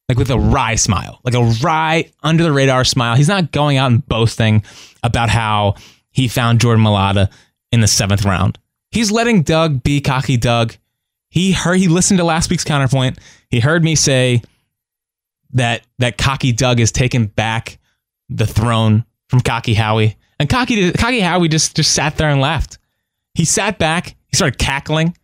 like 0.10 0.18
with 0.18 0.30
a 0.30 0.40
wry 0.40 0.76
smile, 0.76 1.20
like 1.24 1.34
a 1.34 1.44
wry 1.62 2.10
under 2.24 2.44
the 2.44 2.52
radar 2.52 2.84
smile. 2.84 3.16
He's 3.16 3.28
not 3.28 3.52
going 3.52 3.78
out 3.78 3.92
and 3.92 4.06
boasting 4.08 4.64
about 5.04 5.30
how 5.30 5.76
he 6.12 6.28
found 6.28 6.62
Jordan 6.62 6.84
Mailata 6.84 7.30
in 7.72 7.82
the 7.82 7.88
seventh 7.88 8.24
round. 8.24 8.58
He's 8.92 9.12
letting 9.12 9.44
Doug 9.44 9.84
be 9.84 10.00
cocky 10.00 10.38
Doug. 10.38 10.76
He 11.29 11.51
heard 11.51 11.79
he 11.79 11.88
listened 11.88 12.19
to 12.19 12.24
last 12.24 12.50
week's 12.50 12.63
counterpoint. 12.63 13.19
He 13.50 13.60
heard 13.60 13.84
me 13.84 13.96
say 13.96 14.41
that 15.53 15.84
that 16.00 16.17
cocky 16.17 16.51
Doug 16.51 16.79
is 16.79 16.91
taking 16.91 17.27
back 17.27 17.79
the 18.29 18.48
throne 18.48 19.05
from 19.29 19.41
cocky 19.41 19.74
Howie. 19.74 20.17
And 20.39 20.50
cocky 20.50 20.91
cocky 20.93 21.19
Howie 21.19 21.48
just 21.48 21.75
just 21.75 21.93
sat 21.93 22.17
there 22.17 22.29
and 22.29 22.41
laughed. 22.41 22.77
He 23.34 23.46
sat 23.46 23.77
back, 23.77 24.15
he 24.27 24.36
started 24.36 24.57
cackling 24.57 25.15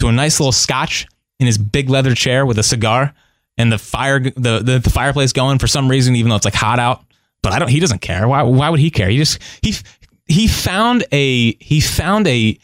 to 0.00 0.08
a 0.08 0.12
nice 0.12 0.40
little 0.40 0.52
scotch 0.52 1.06
in 1.38 1.46
his 1.46 1.58
big 1.58 1.88
leather 1.88 2.14
chair 2.14 2.46
with 2.46 2.58
a 2.58 2.62
cigar 2.62 3.14
and 3.56 3.70
the 3.70 3.78
fire 3.78 4.20
the, 4.20 4.60
the, 4.62 4.80
the 4.82 4.90
fireplace 4.90 5.32
going 5.32 5.58
for 5.58 5.66
some 5.66 5.88
reason, 5.88 6.16
even 6.16 6.30
though 6.30 6.36
it's 6.36 6.44
like 6.44 6.54
hot 6.54 6.78
out. 6.78 7.04
But 7.42 7.52
I 7.52 7.58
don't 7.58 7.68
he 7.68 7.80
doesn't 7.80 8.00
care. 8.00 8.26
Why 8.26 8.42
why 8.42 8.70
would 8.70 8.80
he 8.80 8.90
care? 8.90 9.08
He 9.08 9.18
just 9.18 9.40
he 9.62 9.74
he 10.26 10.48
found 10.48 11.04
a 11.12 11.54
he 11.62 11.80
found 11.80 12.26
a 12.26 12.58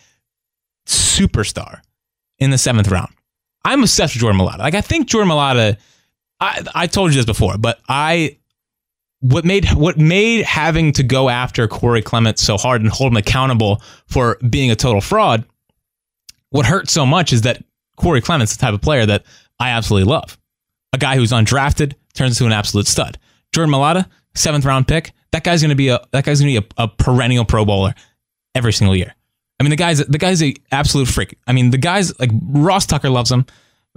superstar 0.87 1.81
in 2.40 2.50
the 2.50 2.59
seventh 2.59 2.88
round. 2.88 3.12
I'm 3.64 3.83
obsessed 3.83 4.14
with 4.14 4.20
Jordan 4.20 4.40
Mailata. 4.40 4.59
Like 4.59 4.74
I 4.74 4.81
think 4.81 5.07
Jordan 5.07 5.31
Mailata. 5.31 5.76
I 6.40 6.64
I 6.74 6.87
told 6.87 7.11
you 7.11 7.16
this 7.16 7.26
before, 7.26 7.59
but 7.59 7.81
I 7.88 8.38
what 9.20 9.44
made 9.44 9.68
what 9.72 9.98
made 9.98 10.44
having 10.44 10.92
to 10.92 11.03
go 11.03 11.29
after 11.29 11.68
Corey 11.68 12.03
Clement 12.03 12.38
so 12.38 12.57
hard 12.57 12.81
and 12.81 12.90
hold 12.90 13.12
him 13.12 13.16
accountable 13.18 13.83
for 14.07 14.38
being 14.48 14.70
a 14.70 14.76
total 14.76 15.00
fraud. 15.00 15.44
What 16.48 16.66
hurt 16.66 16.88
so 16.88 17.07
much 17.07 17.33
is 17.33 17.42
that 17.42 17.62
Corey 17.96 18.22
Clement's 18.22 18.57
the 18.57 18.61
type 18.61 18.74
of 18.74 18.81
player 18.81 19.07
that 19.07 19.24
I 19.61 19.70
absolutely 19.70 20.11
love. 20.11 20.38
A 20.92 20.98
guy 20.98 21.16
who's 21.16 21.31
undrafted 21.31 21.94
turns 22.14 22.40
into 22.40 22.46
an 22.46 22.53
absolute 22.53 22.87
stud. 22.87 23.18
Jordan 23.53 23.72
Mailata, 23.74 24.09
seventh 24.35 24.64
round 24.64 24.88
pick. 24.88 25.12
That 25.33 25.44
guy's 25.44 25.62
gonna 25.62 25.74
be 25.74 25.88
a 25.88 26.00
that 26.12 26.24
guy's 26.24 26.40
gonna 26.40 26.59
be 26.59 26.66
a, 26.66 26.83
a 26.83 26.88
perennial 26.88 27.44
Pro 27.44 27.64
Bowler 27.64 27.94
every 28.55 28.72
single 28.72 28.96
year. 28.96 29.14
I 29.61 29.62
mean, 29.62 29.70
the 29.70 29.77
guy's 29.77 29.99
the 29.99 30.18
guy's 30.18 30.42
a 30.42 30.55
absolute 30.73 31.07
freak. 31.07 31.38
I 31.46 31.53
mean, 31.53 31.70
the 31.70 31.79
guy's 31.79 32.18
like 32.18 32.31
Ross 32.33 32.87
Tucker 32.87 33.11
loves 33.11 33.31
him, 33.31 33.44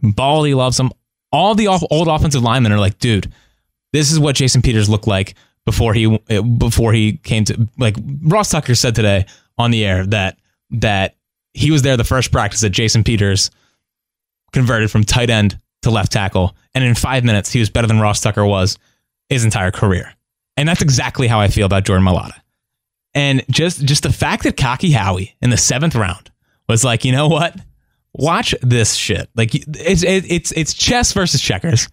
Baldy 0.02 0.54
loves 0.54 0.78
him. 0.78 0.92
All 1.32 1.56
the 1.56 1.68
old 1.68 2.08
offensive 2.10 2.44
linemen 2.44 2.74
are 2.74 2.80
like, 2.80 3.00
dude, 3.00 3.32
this 3.94 4.12
is 4.12 4.20
what 4.20 4.36
Jason 4.36 4.62
Peters 4.62 4.90
looked 4.90 5.08
like 5.08 5.36
before 5.66 5.94
he 5.94 6.20
before 6.58 6.92
he 6.92 7.14
came 7.14 7.46
to 7.46 7.68
like 7.78 7.96
Ross 8.24 8.50
Tucker 8.50 8.76
said 8.76 8.94
today 8.94 9.26
on 9.58 9.72
the 9.72 9.86
air 9.86 10.06
that 10.08 10.38
that 10.72 11.16
he 11.54 11.72
was 11.72 11.82
there 11.82 11.96
the 11.96 12.04
first 12.04 12.32
practice 12.32 12.62
that 12.62 12.72
Jason 12.72 13.04
Peters 13.04 13.50
converted 14.52 14.92
from 14.92 15.06
tight 15.06 15.30
end 15.30 15.58
to 15.84 15.92
left 15.92 16.12
tackle, 16.12 16.56
and 16.76 16.84
in 16.84 16.94
five 16.94 17.24
minutes 17.24 17.52
he 17.52 17.60
was 17.60 17.70
better 17.70 17.88
than 17.88 18.02
Ross 18.02 18.20
Tucker 18.20 18.46
was 18.46 18.78
his 19.30 19.46
entire 19.46 19.72
career. 19.72 20.14
And 20.58 20.68
that's 20.68 20.82
exactly 20.82 21.28
how 21.28 21.40
I 21.40 21.48
feel 21.48 21.66
about 21.66 21.86
Jordan 21.86 22.06
Mailata. 22.06 22.43
And 23.16 23.44
just 23.50 23.84
just 23.86 24.04
the 24.04 24.12
fact 24.12 24.44
that 24.44 24.58
Cocky 24.58 24.92
Howie 24.92 25.36
in 25.42 25.50
the 25.50 25.58
seventh 25.58 25.96
round 25.96 26.32
was 26.68 26.84
like, 26.84 27.06
you 27.06 27.12
know 27.12 27.28
what? 27.28 27.56
Watch 28.14 28.56
this 28.62 28.96
shit. 28.96 29.30
Like 29.36 29.54
it's 29.54 30.04
it's 30.04 30.52
it's 30.52 30.74
chess 30.74 31.14
versus 31.14 31.42
checkers. 31.42 31.90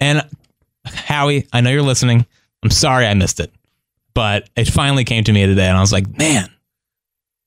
And 0.00 0.22
Howie, 0.86 1.46
I 1.52 1.60
know 1.60 1.70
you're 1.70 1.82
listening. 1.82 2.26
I'm 2.62 2.70
sorry 2.70 3.06
I 3.06 3.14
missed 3.14 3.40
it, 3.40 3.52
but 4.14 4.48
it 4.56 4.68
finally 4.68 5.04
came 5.04 5.24
to 5.24 5.32
me 5.32 5.44
today, 5.46 5.66
and 5.66 5.76
I 5.76 5.80
was 5.80 5.92
like, 5.92 6.18
man, 6.18 6.50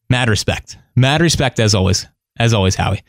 mad 0.10 0.30
respect, 0.30 0.77
mad 0.95 1.21
respect 1.21 1.60
as 1.60 1.73
always, 1.73 2.08
as 2.38 2.53
always, 2.53 2.75
Howie. 2.75 3.01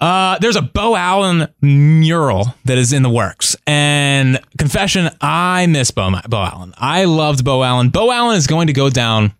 Uh, 0.00 0.38
there's 0.40 0.56
a 0.56 0.62
Beau 0.62 0.96
Allen 0.96 1.48
mural 1.62 2.54
that 2.64 2.78
is 2.78 2.92
in 2.92 3.02
the 3.02 3.10
works. 3.10 3.56
And 3.66 4.40
confession, 4.58 5.08
I 5.20 5.66
miss 5.66 5.90
Bo, 5.90 6.10
Beau 6.28 6.42
Allen. 6.42 6.74
I 6.76 7.04
loved 7.04 7.44
Beau 7.44 7.62
Allen. 7.62 7.90
Beau 7.90 8.10
Allen 8.10 8.36
is 8.36 8.46
going 8.46 8.66
to 8.66 8.72
go 8.72 8.90
down 8.90 9.32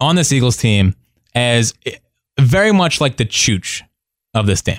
on 0.00 0.16
this 0.16 0.32
Eagles 0.32 0.56
team 0.56 0.94
as 1.34 1.74
very 2.40 2.72
much 2.72 3.00
like 3.00 3.16
the 3.16 3.24
Chooch 3.24 3.82
of 4.32 4.46
this 4.46 4.62
team. 4.62 4.78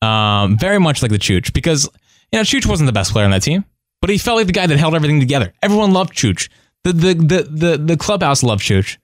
Um, 0.00 0.58
very 0.58 0.80
much 0.80 1.02
like 1.02 1.12
the 1.12 1.18
Chooch 1.18 1.52
because, 1.52 1.88
you 2.32 2.38
know, 2.38 2.42
Chooch 2.42 2.66
wasn't 2.66 2.88
the 2.88 2.92
best 2.92 3.12
player 3.12 3.24
on 3.24 3.30
that 3.30 3.42
team, 3.42 3.64
but 4.00 4.10
he 4.10 4.18
felt 4.18 4.36
like 4.36 4.46
the 4.46 4.52
guy 4.52 4.66
that 4.66 4.78
held 4.78 4.94
everything 4.94 5.20
together. 5.20 5.52
Everyone 5.62 5.92
loved 5.92 6.12
Chooch. 6.12 6.48
The, 6.82 6.92
the, 6.92 7.14
the, 7.14 7.42
the, 7.48 7.78
the 7.78 7.96
clubhouse 7.96 8.42
loved 8.42 8.62
Chooch. 8.62 8.96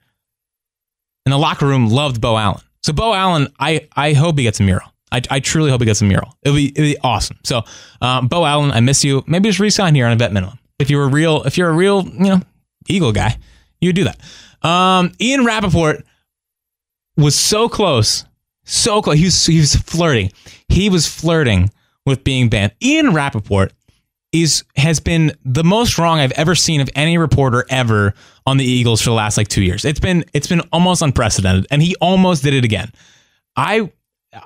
And 1.24 1.32
the 1.32 1.38
locker 1.38 1.66
room 1.66 1.88
loved 1.88 2.20
Beau 2.20 2.36
Allen. 2.36 2.62
So 2.82 2.92
Beau 2.92 3.12
Allen, 3.12 3.48
I, 3.58 3.88
I 3.96 4.12
hope 4.12 4.38
he 4.38 4.44
gets 4.44 4.60
a 4.60 4.62
mural. 4.62 4.92
I, 5.10 5.22
I 5.30 5.40
truly 5.40 5.70
hope 5.70 5.80
he 5.80 5.86
gets 5.86 6.02
a 6.02 6.04
mural. 6.04 6.36
It'll 6.42 6.56
be 6.56 6.68
it'll 6.68 6.82
be 6.82 6.98
awesome. 7.02 7.38
So 7.42 7.62
um, 8.00 8.28
Beau 8.28 8.44
Allen, 8.44 8.70
I 8.70 8.80
miss 8.80 9.04
you. 9.04 9.24
Maybe 9.26 9.48
just 9.48 9.60
resign 9.60 9.94
here 9.94 10.06
on 10.06 10.12
a 10.12 10.16
vet 10.16 10.32
minimum. 10.32 10.58
If 10.78 10.90
you're 10.90 11.04
a 11.04 11.08
real 11.08 11.42
if 11.44 11.56
you're 11.56 11.70
a 11.70 11.74
real 11.74 12.04
you 12.04 12.24
know 12.24 12.40
Eagle 12.88 13.12
guy, 13.12 13.36
you 13.80 13.88
would 13.88 13.96
do 13.96 14.04
that. 14.04 14.20
Um, 14.68 15.12
Ian 15.20 15.44
Rapoport 15.44 16.04
was 17.16 17.34
so 17.34 17.68
close, 17.68 18.24
so 18.64 19.00
close. 19.02 19.16
He 19.16 19.24
was 19.24 19.46
he 19.46 19.60
was 19.60 19.74
flirting. 19.76 20.30
He 20.68 20.90
was 20.90 21.06
flirting 21.06 21.70
with 22.04 22.22
being 22.24 22.48
banned. 22.48 22.72
Ian 22.82 23.14
Rapoport 23.14 23.72
is 24.42 24.64
has 24.76 25.00
been 25.00 25.32
the 25.44 25.64
most 25.64 25.98
wrong 25.98 26.18
I've 26.18 26.32
ever 26.32 26.54
seen 26.54 26.80
of 26.80 26.90
any 26.94 27.18
reporter 27.18 27.64
ever 27.70 28.14
on 28.46 28.56
the 28.56 28.64
Eagles 28.64 29.00
for 29.00 29.10
the 29.10 29.16
last 29.16 29.36
like 29.36 29.48
two 29.48 29.62
years. 29.62 29.84
It's 29.84 30.00
been 30.00 30.24
it's 30.32 30.46
been 30.46 30.60
almost 30.72 31.02
unprecedented, 31.02 31.66
and 31.70 31.82
he 31.82 31.94
almost 32.00 32.42
did 32.42 32.54
it 32.54 32.64
again. 32.64 32.90
I 33.56 33.90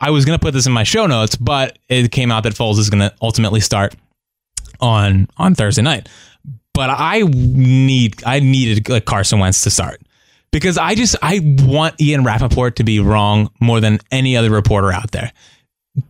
I 0.00 0.10
was 0.10 0.24
gonna 0.24 0.38
put 0.38 0.54
this 0.54 0.66
in 0.66 0.72
my 0.72 0.84
show 0.84 1.06
notes, 1.06 1.36
but 1.36 1.78
it 1.88 2.12
came 2.12 2.30
out 2.30 2.42
that 2.44 2.54
Foles 2.54 2.78
is 2.78 2.90
gonna 2.90 3.12
ultimately 3.20 3.60
start 3.60 3.94
on 4.80 5.28
on 5.36 5.54
Thursday 5.54 5.82
night. 5.82 6.08
But 6.74 6.90
I 6.90 7.22
need 7.22 8.22
I 8.24 8.40
needed 8.40 8.88
like 8.88 9.04
Carson 9.04 9.38
Wentz 9.38 9.62
to 9.62 9.70
start 9.70 10.00
because 10.52 10.78
I 10.78 10.94
just 10.94 11.16
I 11.22 11.40
want 11.64 12.00
Ian 12.00 12.24
Rapoport 12.24 12.76
to 12.76 12.84
be 12.84 13.00
wrong 13.00 13.50
more 13.60 13.80
than 13.80 13.98
any 14.10 14.36
other 14.36 14.50
reporter 14.50 14.92
out 14.92 15.10
there. 15.10 15.32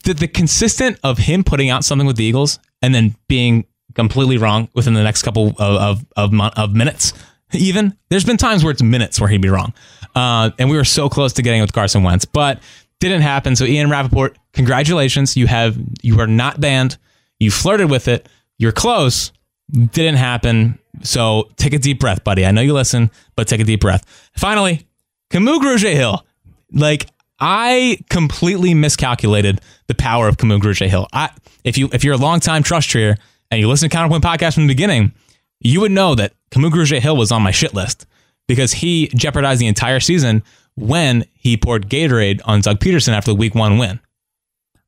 The, 0.05 0.15
the 0.15 0.29
consistent 0.29 0.99
of 1.03 1.19
him 1.19 1.43
putting 1.43 1.69
out 1.69 1.85
something 1.85 2.07
with 2.07 2.17
the 2.17 2.25
Eagles 2.25 2.61
and 2.83 2.95
then 2.95 3.17
being 3.29 3.67
completely 3.95 4.39
wrong 4.39 4.69
within 4.75 4.95
the 4.95 5.03
next 5.03 5.23
couple 5.23 5.49
of 5.59 5.59
of, 5.59 6.07
of, 6.17 6.33
of 6.57 6.75
minutes. 6.75 7.13
Even 7.53 7.97
there's 8.09 8.25
been 8.25 8.39
times 8.39 8.65
where 8.65 8.71
it's 8.71 8.83
minutes 8.83 9.21
where 9.21 9.29
he'd 9.29 9.43
be 9.43 9.51
wrong, 9.51 9.75
uh, 10.15 10.51
and 10.59 10.71
we 10.71 10.77
were 10.77 10.85
so 10.85 11.09
close 11.09 11.35
to 11.35 11.43
getting 11.43 11.61
with 11.61 11.73
Carson 11.73 12.03
Wentz, 12.03 12.25
but 12.25 12.63
didn't 13.01 13.23
happen. 13.23 13.57
So 13.57 13.65
Ian 13.65 13.91
Rapoport, 13.91 14.39
congratulations, 14.53 15.37
you 15.37 15.47
have 15.47 15.77
you 16.03 16.19
are 16.21 16.27
not 16.27 16.61
banned. 16.61 16.97
You 17.41 17.51
flirted 17.51 17.91
with 17.91 18.07
it. 18.09 18.29
You're 18.59 18.73
close. 18.73 19.33
Didn't 19.71 20.15
happen. 20.15 20.79
So 21.03 21.51
take 21.57 21.73
a 21.73 21.79
deep 21.79 21.99
breath, 21.99 22.23
buddy. 22.23 22.47
I 22.47 22.53
know 22.53 22.61
you 22.61 22.75
listen, 22.75 23.11
but 23.35 23.49
take 23.49 23.61
a 23.61 23.65
deep 23.65 23.81
breath. 23.81 24.05
Finally, 24.37 24.87
Kamu 25.31 25.59
Grugier 25.59 25.93
Hill. 25.93 26.25
Like 26.73 27.07
I 27.41 27.99
completely 28.09 28.75
miscalculated 28.75 29.61
the 29.89 29.95
power 29.95 30.29
of 30.29 30.37
Kamu 30.37 30.61
Grugier 30.61 30.89
Hill. 30.89 31.09
I, 31.13 31.31
if 31.65 31.77
you 31.77 31.89
if 31.93 32.05
you're 32.05 32.15
a 32.15 32.19
longtime 32.19 32.63
trust 32.63 32.89
treer 32.89 33.17
and 33.53 33.61
you 33.61 33.69
listen 33.69 33.91
to 33.91 33.95
Counterpoint 33.95 34.25
podcast 34.25 34.55
from 34.55 34.67
the 34.67 34.73
beginning, 34.73 35.13
you 35.61 35.83
would 35.83 35.93
know 35.93 36.15
that 36.15 36.33
Kamu 36.51 36.71
Grugier 36.71 36.99
Hill 36.99 37.19
was 37.19 37.31
on 37.31 37.43
my 37.43 37.51
shit 37.51 37.75
list 37.75 38.07
because 38.49 38.73
he 38.73 39.09
jeopardized 39.09 39.61
the 39.61 39.67
entire 39.67 40.01
season 40.01 40.43
when 40.75 41.27
he 41.35 41.59
poured 41.59 41.91
Gatorade 41.91 42.41
on 42.47 42.63
Doug 42.63 42.81
Pederson 42.81 43.11
after 43.11 43.31
the 43.31 43.35
week 43.35 43.55
one 43.55 43.77
win. 43.77 44.01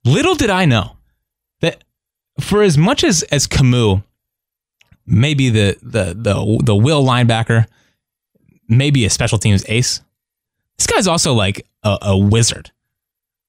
Little 0.07 0.35
did 0.35 0.49
I 0.49 0.65
know 0.65 0.97
that 1.61 1.85
for 2.41 2.63
as 2.63 2.79
much 2.79 3.05
as 3.05 3.23
as 3.25 3.47
Kamu, 3.47 4.03
maybe 5.07 5.51
the 5.51 5.77
the 5.83 6.15
the 6.15 6.63
the 6.65 6.75
will 6.75 7.05
linebacker, 7.05 7.67
maybe 8.67 9.05
a 9.05 9.11
special 9.11 9.37
teams 9.37 9.63
ace, 9.69 10.01
this 10.79 10.87
guy's 10.87 11.07
also 11.07 11.35
like 11.35 11.67
a, 11.83 11.99
a 12.01 12.17
wizard. 12.17 12.71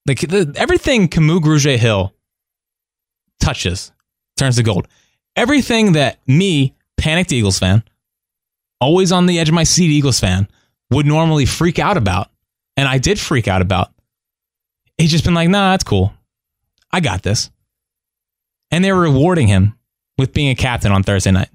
Like 0.05 0.19
the, 0.19 0.53
everything 0.57 1.07
Kamu 1.07 1.39
Grugier 1.39 1.77
Hill 1.77 2.13
touches 3.39 3.93
turns 4.35 4.57
to 4.57 4.63
gold. 4.63 4.89
Everything 5.35 5.93
that 5.93 6.19
me, 6.27 6.75
panicked 6.97 7.31
Eagles 7.31 7.59
fan, 7.59 7.83
always 8.79 9.11
on 9.11 9.25
the 9.25 9.39
edge 9.39 9.49
of 9.49 9.55
my 9.55 9.63
seat 9.63 9.91
Eagles 9.91 10.19
fan, 10.19 10.47
would 10.91 11.05
normally 11.05 11.45
freak 11.45 11.79
out 11.79 11.97
about, 11.97 12.29
and 12.77 12.87
I 12.87 12.97
did 12.97 13.19
freak 13.19 13.47
out 13.47 13.61
about. 13.61 13.91
He's 14.97 15.11
just 15.11 15.25
been 15.25 15.33
like, 15.33 15.49
nah, 15.49 15.71
that's 15.71 15.83
cool. 15.83 16.13
I 16.91 17.01
got 17.01 17.23
this. 17.23 17.49
And 18.71 18.83
they're 18.83 18.95
rewarding 18.95 19.47
him 19.47 19.77
with 20.17 20.33
being 20.33 20.49
a 20.49 20.55
captain 20.55 20.91
on 20.91 21.03
Thursday 21.03 21.31
night. 21.31 21.49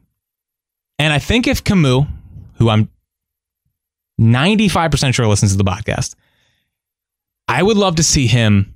And 0.98 1.12
I 1.12 1.18
think 1.18 1.46
if 1.46 1.64
Kamu, 1.64 2.06
who 2.56 2.68
I'm 2.68 2.90
95% 4.20 5.14
sure 5.14 5.26
listens 5.26 5.52
to 5.52 5.58
the 5.58 5.64
podcast, 5.64 6.14
I 7.48 7.62
would 7.62 7.78
love 7.78 7.96
to 7.96 8.02
see 8.02 8.26
him 8.26 8.74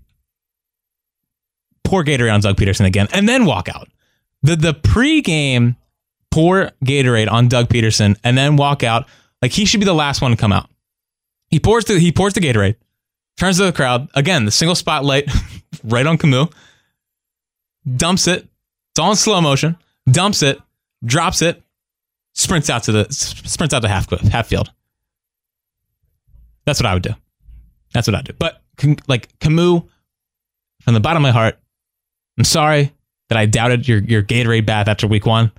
pour 1.84 2.02
Gatorade 2.02 2.32
on 2.32 2.40
Doug 2.40 2.56
Pederson 2.56 2.86
again 2.86 3.08
and 3.12 3.28
then 3.28 3.44
walk 3.44 3.68
out. 3.68 3.88
The 4.44 4.56
the 4.56 4.74
pregame 4.74 5.76
pour 6.30 6.70
Gatorade 6.84 7.30
on 7.32 7.48
Doug 7.48 7.68
Pederson 7.68 8.16
and 8.22 8.36
then 8.36 8.56
walk 8.56 8.82
out. 8.82 9.06
Like 9.40 9.52
he 9.52 9.64
should 9.64 9.80
be 9.80 9.86
the 9.86 9.94
last 9.94 10.20
one 10.20 10.30
to 10.30 10.36
come 10.36 10.52
out. 10.52 10.68
He 11.48 11.58
pours 11.58 11.86
the 11.86 11.98
he 11.98 12.12
pours 12.12 12.34
the 12.34 12.40
Gatorade, 12.40 12.76
turns 13.38 13.56
to 13.56 13.64
the 13.64 13.72
crowd 13.72 14.08
again. 14.14 14.44
The 14.44 14.50
single 14.50 14.74
spotlight 14.74 15.30
right 15.84 16.06
on 16.06 16.18
Kamu, 16.18 16.52
dumps 17.96 18.26
it. 18.28 18.46
It's 18.92 18.98
all 18.98 19.10
in 19.10 19.16
slow 19.16 19.40
motion. 19.40 19.76
Dumps 20.10 20.42
it, 20.42 20.60
drops 21.04 21.40
it, 21.40 21.62
sprints 22.34 22.68
out 22.68 22.82
to 22.84 22.92
the 22.92 23.06
sprints 23.10 23.72
out 23.72 23.80
to 23.80 23.88
half 23.88 24.10
half 24.28 24.46
field. 24.46 24.70
That's 26.66 26.80
what 26.80 26.86
I 26.86 26.92
would 26.92 27.02
do. 27.02 27.14
That's 27.94 28.06
what 28.06 28.14
I 28.14 28.20
do. 28.22 28.34
But 28.38 28.62
like 29.08 29.38
Kamu, 29.38 29.88
from 30.82 30.94
the 30.94 31.00
bottom 31.00 31.24
of 31.24 31.28
my 31.28 31.32
heart, 31.32 31.58
I'm 32.36 32.44
sorry 32.44 32.92
that 33.28 33.38
I 33.38 33.46
doubted 33.46 33.88
your 33.88 33.98
your 34.00 34.22
Gatorade 34.22 34.66
bath 34.66 34.88
after 34.88 35.06
week 35.06 35.26
one. 35.26 35.52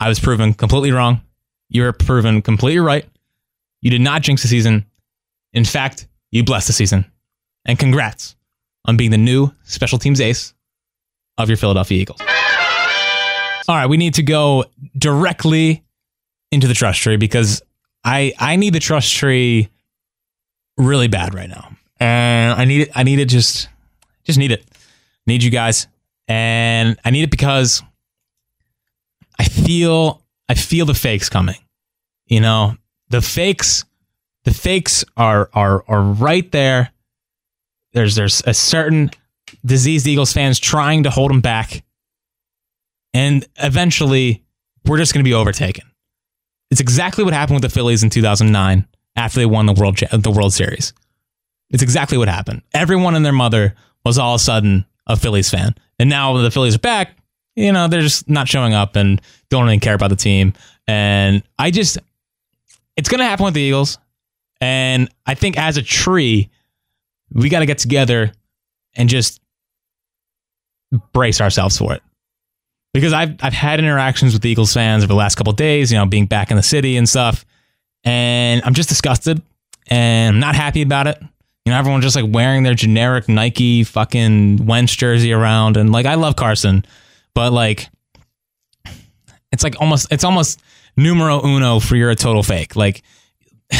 I 0.00 0.08
was 0.08 0.18
proven 0.18 0.54
completely 0.54 0.92
wrong. 0.92 1.20
You 1.68 1.82
were 1.82 1.92
proven 1.92 2.42
completely 2.42 2.80
right. 2.80 3.06
You 3.80 3.90
did 3.90 4.00
not 4.00 4.22
jinx 4.22 4.42
the 4.42 4.48
season. 4.48 4.86
In 5.52 5.64
fact, 5.64 6.06
you 6.30 6.44
blessed 6.44 6.66
the 6.66 6.72
season. 6.72 7.04
And 7.64 7.78
congrats 7.78 8.36
on 8.84 8.96
being 8.96 9.10
the 9.10 9.18
new 9.18 9.52
special 9.64 9.98
teams 9.98 10.20
ace 10.20 10.54
of 11.38 11.48
your 11.48 11.56
Philadelphia 11.56 12.00
Eagles. 12.00 12.20
All 13.68 13.76
right, 13.76 13.86
we 13.86 13.96
need 13.96 14.14
to 14.14 14.22
go 14.22 14.64
directly 14.98 15.84
into 16.50 16.66
the 16.66 16.74
trust 16.74 17.00
tree 17.00 17.16
because 17.16 17.62
I 18.04 18.32
I 18.38 18.56
need 18.56 18.74
the 18.74 18.80
trust 18.80 19.14
tree 19.14 19.68
really 20.76 21.08
bad 21.08 21.34
right 21.34 21.48
now. 21.48 21.70
And 22.00 22.60
I 22.60 22.64
need 22.64 22.82
it 22.82 22.90
I 22.94 23.04
need 23.04 23.20
it 23.20 23.26
just 23.26 23.68
just 24.24 24.38
need 24.38 24.50
it. 24.50 24.64
Need 25.26 25.42
you 25.42 25.50
guys. 25.50 25.86
And 26.32 26.98
I 27.04 27.10
need 27.10 27.24
it 27.24 27.30
because 27.30 27.82
I 29.38 29.44
feel 29.44 30.22
I 30.48 30.54
feel 30.54 30.86
the 30.86 30.94
fakes 30.94 31.28
coming. 31.28 31.58
You 32.24 32.40
know, 32.40 32.74
the 33.10 33.20
fakes 33.20 33.84
the 34.44 34.54
fakes 34.54 35.04
are 35.14 35.50
are 35.52 35.84
are 35.86 36.00
right 36.00 36.50
there. 36.50 36.90
There's 37.92 38.14
there's 38.14 38.42
a 38.46 38.54
certain 38.54 39.10
diseased 39.62 40.06
Eagles 40.06 40.32
fans 40.32 40.58
trying 40.58 41.02
to 41.02 41.10
hold 41.10 41.30
them 41.30 41.42
back. 41.42 41.84
And 43.12 43.46
eventually 43.58 44.42
we're 44.86 44.96
just 44.96 45.12
going 45.12 45.22
to 45.22 45.28
be 45.28 45.34
overtaken. 45.34 45.84
It's 46.70 46.80
exactly 46.80 47.24
what 47.24 47.34
happened 47.34 47.56
with 47.56 47.62
the 47.62 47.68
Phillies 47.68 48.02
in 48.02 48.08
2009 48.08 48.88
after 49.16 49.38
they 49.38 49.44
won 49.44 49.66
the 49.66 49.74
World 49.74 49.98
the 49.98 50.30
World 50.30 50.54
Series. 50.54 50.94
It's 51.68 51.82
exactly 51.82 52.16
what 52.16 52.28
happened. 52.28 52.62
Everyone 52.72 53.14
and 53.14 53.22
their 53.22 53.34
mother 53.34 53.74
was 54.02 54.16
all 54.16 54.34
of 54.34 54.40
a 54.40 54.44
sudden 54.44 54.86
a 55.06 55.16
Phillies 55.16 55.50
fan. 55.50 55.74
And 56.02 56.10
now 56.10 56.36
the 56.36 56.50
Phillies 56.50 56.74
are 56.74 56.80
back, 56.80 57.16
you 57.54 57.70
know, 57.70 57.86
they're 57.86 58.00
just 58.00 58.28
not 58.28 58.48
showing 58.48 58.74
up 58.74 58.96
and 58.96 59.22
don't 59.50 59.68
even 59.68 59.78
care 59.78 59.94
about 59.94 60.10
the 60.10 60.16
team. 60.16 60.52
And 60.88 61.44
I 61.60 61.70
just, 61.70 61.96
it's 62.96 63.08
going 63.08 63.20
to 63.20 63.24
happen 63.24 63.44
with 63.44 63.54
the 63.54 63.60
Eagles. 63.60 63.98
And 64.60 65.08
I 65.26 65.34
think 65.34 65.56
as 65.56 65.76
a 65.76 65.82
tree, 65.82 66.50
we 67.30 67.48
got 67.48 67.60
to 67.60 67.66
get 67.66 67.78
together 67.78 68.32
and 68.96 69.08
just 69.08 69.40
brace 71.12 71.40
ourselves 71.40 71.78
for 71.78 71.94
it. 71.94 72.02
Because 72.92 73.12
I've, 73.12 73.36
I've 73.40 73.52
had 73.52 73.78
interactions 73.78 74.32
with 74.32 74.42
the 74.42 74.50
Eagles 74.50 74.74
fans 74.74 75.04
over 75.04 75.12
the 75.12 75.16
last 75.16 75.36
couple 75.36 75.52
days, 75.52 75.92
you 75.92 75.98
know, 75.98 76.04
being 76.04 76.26
back 76.26 76.50
in 76.50 76.56
the 76.56 76.64
city 76.64 76.96
and 76.96 77.08
stuff. 77.08 77.44
And 78.02 78.60
I'm 78.64 78.74
just 78.74 78.88
disgusted 78.88 79.40
and 79.86 80.34
I'm 80.34 80.40
not 80.40 80.56
happy 80.56 80.82
about 80.82 81.06
it. 81.06 81.22
You 81.64 81.72
know, 81.72 81.78
everyone's 81.78 82.04
just 82.04 82.16
like 82.16 82.24
wearing 82.28 82.64
their 82.64 82.74
generic 82.74 83.28
Nike 83.28 83.84
fucking 83.84 84.66
Wentz 84.66 84.94
jersey 84.96 85.32
around. 85.32 85.76
And 85.76 85.92
like, 85.92 86.06
I 86.06 86.14
love 86.14 86.34
Carson, 86.34 86.84
but 87.34 87.52
like, 87.52 87.88
it's 89.52 89.62
like 89.62 89.80
almost, 89.80 90.12
it's 90.12 90.24
almost 90.24 90.60
numero 90.96 91.44
uno 91.44 91.78
for 91.78 91.94
you're 91.94 92.10
a 92.10 92.16
total 92.16 92.42
fake. 92.42 92.74
Like, 92.74 93.02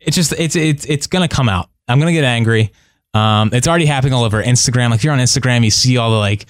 it's 0.00 0.14
just, 0.14 0.32
it's, 0.34 0.54
it's, 0.54 0.84
it's 0.84 1.06
to 1.28 1.34
come 1.34 1.48
out. 1.48 1.68
I'm 1.88 1.98
to 2.06 2.12
get 2.12 2.24
angry. 2.24 2.72
Um, 3.14 3.50
it's 3.52 3.68
already 3.68 3.86
happening 3.86 4.14
all 4.14 4.24
over 4.24 4.42
Instagram. 4.42 4.90
Like, 4.90 5.00
if 5.00 5.04
you're 5.04 5.12
on 5.12 5.18
Instagram, 5.18 5.64
you 5.64 5.70
see 5.70 5.98
all 5.98 6.10
the 6.10 6.18
like, 6.18 6.46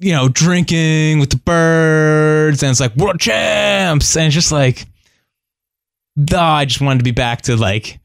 you 0.00 0.12
know, 0.12 0.28
drinking 0.28 1.18
with 1.18 1.30
the 1.30 1.36
birds, 1.36 2.62
and 2.62 2.70
it's 2.70 2.80
like 2.80 2.96
world 2.96 3.20
champs, 3.20 4.16
and 4.16 4.26
it's 4.26 4.34
just 4.34 4.50
like, 4.50 4.86
oh, 6.32 6.38
I 6.38 6.64
just 6.64 6.80
wanted 6.80 6.98
to 6.98 7.04
be 7.04 7.10
back 7.10 7.42
to 7.42 7.56
like 7.56 7.99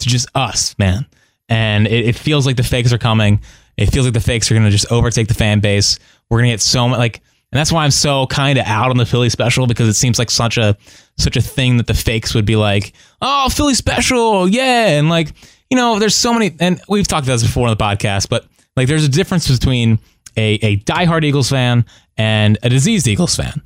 to 0.00 0.08
just 0.08 0.28
us, 0.34 0.76
man. 0.78 1.06
And 1.48 1.86
it, 1.86 2.06
it 2.06 2.16
feels 2.16 2.46
like 2.46 2.56
the 2.56 2.62
fakes 2.62 2.92
are 2.92 2.98
coming. 2.98 3.40
It 3.76 3.86
feels 3.86 4.06
like 4.06 4.14
the 4.14 4.20
fakes 4.20 4.50
are 4.50 4.54
going 4.54 4.64
to 4.64 4.70
just 4.70 4.90
overtake 4.90 5.28
the 5.28 5.34
fan 5.34 5.60
base. 5.60 5.98
We're 6.28 6.38
going 6.38 6.48
to 6.48 6.52
get 6.54 6.60
so 6.60 6.88
much 6.88 6.98
like, 6.98 7.16
and 7.52 7.58
that's 7.58 7.70
why 7.70 7.84
I'm 7.84 7.90
so 7.90 8.26
kind 8.26 8.58
of 8.58 8.66
out 8.66 8.90
on 8.90 8.96
the 8.96 9.06
Philly 9.06 9.30
special 9.30 9.66
because 9.66 9.88
it 9.88 9.94
seems 9.94 10.18
like 10.18 10.30
such 10.30 10.58
a 10.58 10.76
such 11.16 11.36
a 11.36 11.40
thing 11.40 11.76
that 11.76 11.86
the 11.86 11.94
fakes 11.94 12.34
would 12.34 12.44
be 12.44 12.56
like, 12.56 12.92
oh, 13.22 13.48
Philly 13.48 13.74
special, 13.74 14.48
yeah, 14.48 14.98
and 14.98 15.08
like 15.08 15.32
you 15.70 15.76
know, 15.76 15.98
there's 15.98 16.14
so 16.14 16.32
many, 16.32 16.54
and 16.60 16.80
we've 16.88 17.08
talked 17.08 17.26
about 17.26 17.34
this 17.34 17.44
before 17.44 17.68
on 17.68 17.76
the 17.76 17.82
podcast, 17.82 18.28
but 18.28 18.46
like 18.76 18.88
there's 18.88 19.04
a 19.04 19.08
difference 19.08 19.48
between 19.48 19.98
a 20.36 20.54
a 20.54 20.76
diehard 20.78 21.24
Eagles 21.24 21.50
fan 21.50 21.84
and 22.16 22.58
a 22.62 22.68
diseased 22.68 23.06
Eagles 23.06 23.34
fan. 23.34 23.62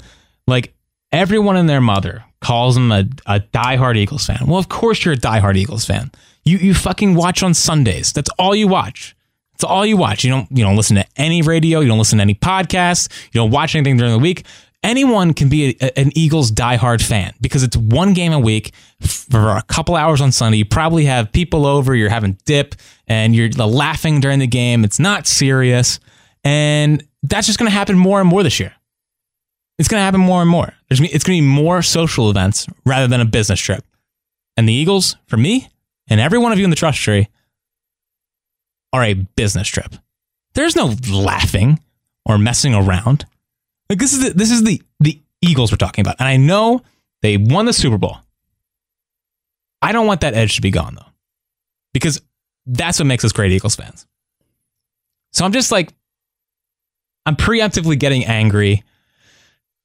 Like 0.46 0.74
everyone 1.12 1.56
and 1.56 1.68
their 1.68 1.80
mother 1.80 2.24
calls 2.40 2.76
him 2.76 2.90
a, 2.92 3.04
a 3.26 3.40
diehard 3.40 3.96
Eagles 3.96 4.26
fan. 4.26 4.46
Well, 4.46 4.58
of 4.58 4.68
course 4.68 5.04
you're 5.04 5.14
a 5.14 5.18
diehard 5.18 5.56
Eagles 5.56 5.84
fan. 5.84 6.10
You 6.44 6.58
you 6.58 6.74
fucking 6.74 7.14
watch 7.14 7.42
on 7.42 7.54
Sundays. 7.54 8.12
That's 8.12 8.30
all 8.38 8.54
you 8.54 8.66
watch. 8.66 9.14
That's 9.52 9.64
all 9.64 9.84
you 9.84 9.96
watch. 9.96 10.24
You 10.24 10.30
don't 10.30 10.48
you 10.50 10.64
don't 10.64 10.76
listen 10.76 10.96
to 10.96 11.04
any 11.16 11.42
radio. 11.42 11.80
You 11.80 11.88
don't 11.88 11.98
listen 11.98 12.18
to 12.18 12.22
any 12.22 12.34
podcasts. 12.34 13.12
You 13.32 13.40
don't 13.40 13.50
watch 13.50 13.74
anything 13.74 13.96
during 13.96 14.12
the 14.12 14.18
week. 14.18 14.44
Anyone 14.82 15.34
can 15.34 15.50
be 15.50 15.76
a, 15.82 15.98
an 15.98 16.10
Eagles 16.16 16.50
diehard 16.50 17.02
fan 17.02 17.34
because 17.42 17.62
it's 17.62 17.76
one 17.76 18.14
game 18.14 18.32
a 18.32 18.38
week 18.38 18.72
for 19.02 19.50
a 19.50 19.62
couple 19.68 19.94
hours 19.94 20.22
on 20.22 20.32
Sunday. 20.32 20.56
You 20.56 20.64
probably 20.64 21.04
have 21.04 21.30
people 21.30 21.66
over. 21.66 21.94
You're 21.94 22.08
having 22.08 22.38
dip 22.46 22.74
and 23.06 23.36
you're 23.36 23.50
laughing 23.50 24.20
during 24.20 24.38
the 24.38 24.46
game. 24.46 24.82
It's 24.82 24.98
not 24.98 25.26
serious, 25.26 26.00
and 26.42 27.06
that's 27.22 27.46
just 27.46 27.58
going 27.58 27.70
to 27.70 27.76
happen 27.76 27.98
more 27.98 28.20
and 28.20 28.28
more 28.28 28.42
this 28.42 28.58
year. 28.58 28.74
It's 29.80 29.88
going 29.88 29.98
to 29.98 30.04
happen 30.04 30.20
more 30.20 30.42
and 30.42 30.50
more. 30.50 30.74
There's, 30.90 31.00
it's 31.00 31.24
going 31.24 31.38
to 31.38 31.42
be 31.42 31.48
more 31.48 31.80
social 31.80 32.28
events 32.28 32.66
rather 32.84 33.06
than 33.06 33.22
a 33.22 33.24
business 33.24 33.58
trip. 33.58 33.82
And 34.58 34.68
the 34.68 34.74
Eagles, 34.74 35.16
for 35.26 35.38
me, 35.38 35.70
and 36.06 36.20
every 36.20 36.38
one 36.38 36.52
of 36.52 36.58
you 36.58 36.64
in 36.64 36.70
the 36.70 36.76
trust 36.76 37.00
tree 37.00 37.28
are 38.92 39.02
a 39.02 39.14
business 39.14 39.66
trip. 39.66 39.94
There's 40.52 40.76
no 40.76 40.96
laughing 41.10 41.80
or 42.26 42.36
messing 42.36 42.74
around. 42.74 43.24
Like 43.88 43.98
this 43.98 44.12
is 44.12 44.22
the, 44.22 44.30
this 44.34 44.50
is 44.50 44.64
the 44.64 44.82
the 44.98 45.18
Eagles 45.40 45.72
we're 45.72 45.78
talking 45.78 46.02
about. 46.02 46.16
And 46.18 46.28
I 46.28 46.36
know 46.36 46.82
they 47.22 47.38
won 47.38 47.64
the 47.64 47.72
Super 47.72 47.96
Bowl. 47.96 48.18
I 49.80 49.92
don't 49.92 50.06
want 50.06 50.20
that 50.20 50.34
edge 50.34 50.56
to 50.56 50.60
be 50.60 50.70
gone 50.70 50.94
though. 50.94 51.10
Because 51.94 52.20
that's 52.66 52.98
what 52.98 53.06
makes 53.06 53.24
us 53.24 53.32
great 53.32 53.50
Eagles 53.50 53.76
fans. 53.76 54.06
So 55.32 55.46
I'm 55.46 55.52
just 55.52 55.72
like 55.72 55.94
I'm 57.24 57.36
preemptively 57.36 57.98
getting 57.98 58.26
angry 58.26 58.84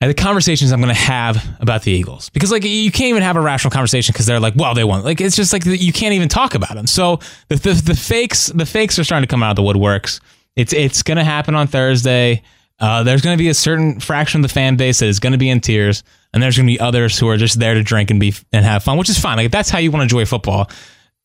the 0.01 0.13
conversations 0.13 0.71
I'm 0.71 0.81
going 0.81 0.93
to 0.93 0.99
have 0.99 1.43
about 1.59 1.83
the 1.83 1.91
Eagles 1.91 2.29
because 2.29 2.51
like 2.51 2.63
you 2.63 2.91
can't 2.91 3.09
even 3.09 3.23
have 3.23 3.37
a 3.37 3.41
rational 3.41 3.71
conversation 3.71 4.13
because 4.13 4.25
they're 4.25 4.39
like, 4.39 4.55
well, 4.55 4.73
they 4.73 4.83
won. 4.83 5.03
Like 5.03 5.21
it's 5.21 5.35
just 5.35 5.53
like 5.53 5.65
you 5.65 5.93
can't 5.93 6.13
even 6.13 6.27
talk 6.27 6.53
about 6.53 6.75
them. 6.75 6.87
So 6.87 7.19
the, 7.47 7.55
the 7.55 7.73
the 7.73 7.95
fakes 7.95 8.47
the 8.47 8.65
fakes 8.65 8.99
are 8.99 9.03
starting 9.03 9.25
to 9.25 9.31
come 9.31 9.41
out 9.41 9.51
of 9.51 9.55
the 9.55 9.61
woodworks. 9.63 10.19
It's 10.55 10.73
it's 10.73 11.01
going 11.01 11.17
to 11.17 11.23
happen 11.23 11.55
on 11.55 11.67
Thursday. 11.67 12.43
Uh, 12.77 13.03
there's 13.03 13.21
going 13.21 13.37
to 13.37 13.41
be 13.41 13.47
a 13.47 13.53
certain 13.53 14.01
fraction 14.01 14.41
of 14.41 14.49
the 14.49 14.53
fan 14.53 14.75
base 14.75 14.99
that 14.99 15.07
is 15.07 15.19
going 15.19 15.31
to 15.31 15.39
be 15.39 15.49
in 15.49 15.61
tears, 15.61 16.03
and 16.33 16.43
there's 16.43 16.57
going 16.57 16.67
to 16.67 16.73
be 16.73 16.79
others 16.79 17.17
who 17.17 17.29
are 17.29 17.37
just 17.37 17.57
there 17.59 17.73
to 17.73 17.83
drink 17.83 18.11
and 18.11 18.19
be 18.19 18.33
and 18.51 18.65
have 18.65 18.83
fun, 18.83 18.97
which 18.97 19.09
is 19.09 19.17
fine. 19.17 19.37
Like 19.37 19.45
if 19.45 19.51
that's 19.51 19.69
how 19.69 19.79
you 19.79 19.91
want 19.91 20.01
to 20.01 20.03
enjoy 20.03 20.25
football, 20.25 20.69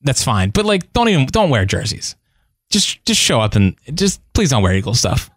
that's 0.02 0.22
fine. 0.22 0.50
But 0.50 0.64
like, 0.64 0.92
don't 0.92 1.08
even 1.08 1.26
don't 1.26 1.50
wear 1.50 1.64
jerseys. 1.64 2.14
Just 2.70 3.04
just 3.04 3.20
show 3.20 3.40
up 3.40 3.56
and 3.56 3.76
just 3.94 4.20
please 4.32 4.50
don't 4.50 4.62
wear 4.62 4.74
Eagle 4.74 4.94
stuff. 4.94 5.28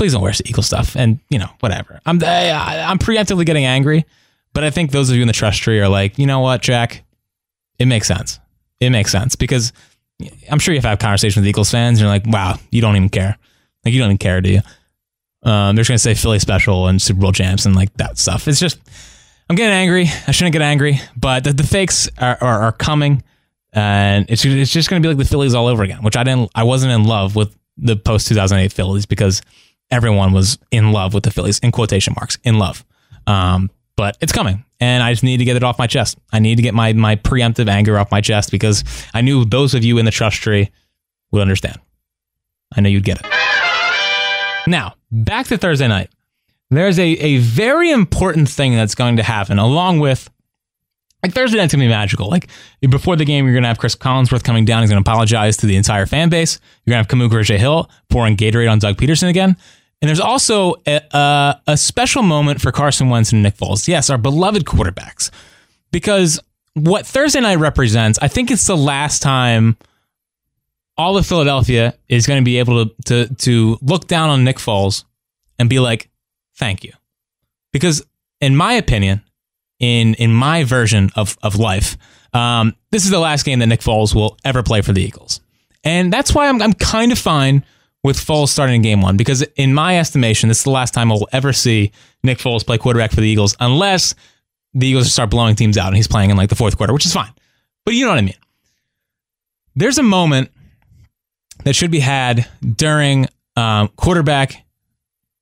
Please 0.00 0.14
don't 0.14 0.22
wear 0.22 0.32
Eagle 0.46 0.62
stuff, 0.62 0.96
and 0.96 1.18
you 1.28 1.38
know 1.38 1.50
whatever. 1.60 2.00
I'm 2.06 2.24
I, 2.24 2.80
I'm 2.88 2.98
preemptively 2.98 3.44
getting 3.44 3.66
angry, 3.66 4.06
but 4.54 4.64
I 4.64 4.70
think 4.70 4.92
those 4.92 5.10
of 5.10 5.16
you 5.16 5.20
in 5.20 5.26
the 5.28 5.34
trust 5.34 5.60
tree 5.60 5.78
are 5.78 5.90
like, 5.90 6.18
you 6.18 6.24
know 6.24 6.40
what, 6.40 6.62
Jack, 6.62 7.04
it 7.78 7.84
makes 7.84 8.08
sense. 8.08 8.40
It 8.80 8.88
makes 8.88 9.12
sense 9.12 9.36
because 9.36 9.74
I'm 10.50 10.58
sure 10.58 10.72
you've 10.72 10.84
conversations 10.84 11.36
with 11.36 11.46
Eagles 11.46 11.70
fans, 11.70 11.98
and 11.98 12.00
you're 12.00 12.08
like, 12.08 12.24
wow, 12.24 12.58
you 12.70 12.80
don't 12.80 12.96
even 12.96 13.10
care. 13.10 13.36
Like 13.84 13.92
you 13.92 14.00
don't 14.00 14.06
even 14.06 14.16
care, 14.16 14.40
do 14.40 14.48
you? 14.48 14.60
Um, 15.42 15.76
they're 15.76 15.82
just 15.82 15.90
gonna 15.90 15.98
say 15.98 16.14
Philly 16.14 16.38
special 16.38 16.86
and 16.86 17.02
Super 17.02 17.20
Bowl 17.20 17.32
champs 17.32 17.66
and 17.66 17.76
like 17.76 17.92
that 17.98 18.16
stuff. 18.16 18.48
It's 18.48 18.58
just 18.58 18.78
I'm 19.50 19.56
getting 19.56 19.74
angry. 19.74 20.06
I 20.26 20.30
shouldn't 20.30 20.54
get 20.54 20.62
angry, 20.62 20.98
but 21.14 21.44
the, 21.44 21.52
the 21.52 21.62
fakes 21.62 22.08
are, 22.16 22.38
are, 22.40 22.62
are 22.62 22.72
coming, 22.72 23.22
and 23.74 24.24
it's 24.30 24.46
it's 24.46 24.72
just 24.72 24.88
gonna 24.88 25.02
be 25.02 25.08
like 25.08 25.18
the 25.18 25.26
Phillies 25.26 25.52
all 25.52 25.66
over 25.66 25.82
again. 25.82 26.02
Which 26.02 26.16
I 26.16 26.24
didn't. 26.24 26.50
I 26.54 26.62
wasn't 26.62 26.92
in 26.94 27.04
love 27.04 27.36
with 27.36 27.54
the 27.76 27.96
post 27.96 28.28
2008 28.28 28.72
Phillies 28.72 29.04
because 29.04 29.42
everyone 29.90 30.32
was 30.32 30.58
in 30.70 30.92
love 30.92 31.14
with 31.14 31.24
the 31.24 31.30
Phillies 31.30 31.58
in 31.60 31.72
quotation 31.72 32.14
marks 32.16 32.38
in 32.44 32.58
love. 32.58 32.84
Um, 33.26 33.70
but 33.96 34.16
it's 34.20 34.32
coming, 34.32 34.64
and 34.80 35.02
I 35.02 35.12
just 35.12 35.22
need 35.22 35.38
to 35.38 35.44
get 35.44 35.56
it 35.56 35.62
off 35.62 35.78
my 35.78 35.86
chest. 35.86 36.18
I 36.32 36.38
need 36.38 36.56
to 36.56 36.62
get 36.62 36.72
my 36.74 36.92
my 36.94 37.16
preemptive 37.16 37.68
anger 37.68 37.98
off 37.98 38.10
my 38.10 38.20
chest 38.20 38.50
because 38.50 38.82
I 39.12 39.20
knew 39.20 39.44
those 39.44 39.74
of 39.74 39.84
you 39.84 39.98
in 39.98 40.04
the 40.06 40.10
trust 40.10 40.38
tree 40.38 40.70
would 41.32 41.42
understand. 41.42 41.78
I 42.74 42.80
know 42.80 42.88
you'd 42.88 43.04
get 43.04 43.20
it. 43.20 43.26
Now, 44.66 44.94
back 45.10 45.46
to 45.48 45.58
Thursday 45.58 45.88
night. 45.88 46.10
There's 46.70 46.98
a, 46.98 47.02
a 47.02 47.38
very 47.38 47.90
important 47.90 48.48
thing 48.48 48.74
that's 48.74 48.94
going 48.94 49.16
to 49.16 49.24
happen 49.24 49.58
along 49.58 49.98
with 49.98 50.30
like 51.22 51.34
Thursday 51.34 51.58
night's 51.58 51.74
gonna 51.74 51.84
be 51.84 51.88
magical. 51.88 52.28
Like 52.28 52.48
before 52.88 53.16
the 53.16 53.24
game, 53.24 53.44
you're 53.44 53.54
gonna 53.54 53.68
have 53.68 53.78
Chris 53.78 53.94
Collinsworth 53.94 54.44
coming 54.44 54.64
down. 54.64 54.82
He's 54.82 54.90
gonna 54.90 55.00
apologize 55.02 55.56
to 55.58 55.66
the 55.66 55.76
entire 55.76 56.06
fan 56.06 56.28
base. 56.28 56.60
You're 56.84 56.92
gonna 56.92 57.02
have 57.02 57.08
Kamu 57.08 57.58
Hill 57.58 57.90
pouring 58.08 58.36
Gatorade 58.36 58.70
on 58.70 58.78
Doug 58.78 58.96
Pederson 58.96 59.28
again. 59.28 59.56
And 60.00 60.08
there's 60.08 60.20
also 60.20 60.76
a, 60.86 61.56
a, 61.66 61.76
special 61.76 62.22
moment 62.22 62.60
for 62.60 62.72
Carson 62.72 63.10
Wentz 63.10 63.32
and 63.32 63.42
Nick 63.42 63.56
Foles. 63.56 63.86
Yes, 63.86 64.08
our 64.08 64.16
beloved 64.16 64.64
quarterbacks. 64.64 65.30
Because 65.92 66.40
what 66.74 67.06
Thursday 67.06 67.40
night 67.40 67.56
represents, 67.56 68.18
I 68.22 68.28
think 68.28 68.50
it's 68.50 68.66
the 68.66 68.76
last 68.76 69.20
time 69.20 69.76
all 70.96 71.16
of 71.16 71.26
Philadelphia 71.26 71.94
is 72.08 72.26
going 72.26 72.40
to 72.40 72.44
be 72.44 72.58
able 72.58 72.86
to, 72.86 72.94
to 73.06 73.34
to 73.36 73.78
look 73.82 74.06
down 74.06 74.30
on 74.30 74.44
Nick 74.44 74.56
Foles 74.56 75.04
and 75.58 75.68
be 75.68 75.78
like, 75.78 76.10
"Thank 76.56 76.84
you," 76.84 76.92
because 77.72 78.04
in 78.40 78.54
my 78.54 78.74
opinion, 78.74 79.22
in 79.78 80.14
in 80.14 80.32
my 80.32 80.64
version 80.64 81.10
of 81.16 81.36
of 81.42 81.56
life, 81.56 81.96
um, 82.34 82.76
this 82.90 83.04
is 83.04 83.10
the 83.10 83.18
last 83.18 83.44
game 83.44 83.58
that 83.60 83.66
Nick 83.66 83.80
Foles 83.80 84.14
will 84.14 84.38
ever 84.44 84.62
play 84.62 84.82
for 84.82 84.92
the 84.92 85.02
Eagles, 85.02 85.40
and 85.84 86.12
that's 86.12 86.34
why 86.34 86.48
I'm 86.48 86.60
I'm 86.60 86.74
kind 86.74 87.12
of 87.12 87.18
fine 87.18 87.64
with 88.02 88.16
Foles 88.16 88.48
starting 88.48 88.76
in 88.76 88.82
game 88.82 89.02
one 89.02 89.16
because 89.16 89.42
in 89.56 89.74
my 89.74 89.98
estimation, 89.98 90.48
this 90.48 90.58
is 90.58 90.64
the 90.64 90.70
last 90.70 90.94
time 90.94 91.12
I 91.12 91.14
will 91.14 91.28
ever 91.32 91.52
see 91.52 91.92
Nick 92.22 92.38
Foles 92.38 92.64
play 92.64 92.78
quarterback 92.78 93.10
for 93.10 93.20
the 93.20 93.28
Eagles, 93.28 93.56
unless 93.60 94.14
the 94.72 94.86
Eagles 94.86 95.12
start 95.12 95.30
blowing 95.30 95.56
teams 95.56 95.76
out 95.76 95.88
and 95.88 95.96
he's 95.96 96.08
playing 96.08 96.30
in 96.30 96.36
like 96.36 96.48
the 96.48 96.54
fourth 96.54 96.76
quarter, 96.76 96.92
which 96.92 97.06
is 97.06 97.12
fine. 97.12 97.32
But 97.84 97.94
you 97.94 98.04
know 98.04 98.12
what 98.12 98.18
I 98.18 98.22
mean. 98.22 98.34
There's 99.74 99.98
a 99.98 100.02
moment 100.02 100.50
that 101.64 101.74
should 101.74 101.90
be 101.90 102.00
had 102.00 102.48
during 102.76 103.26
um, 103.56 103.88
quarterback 103.96 104.64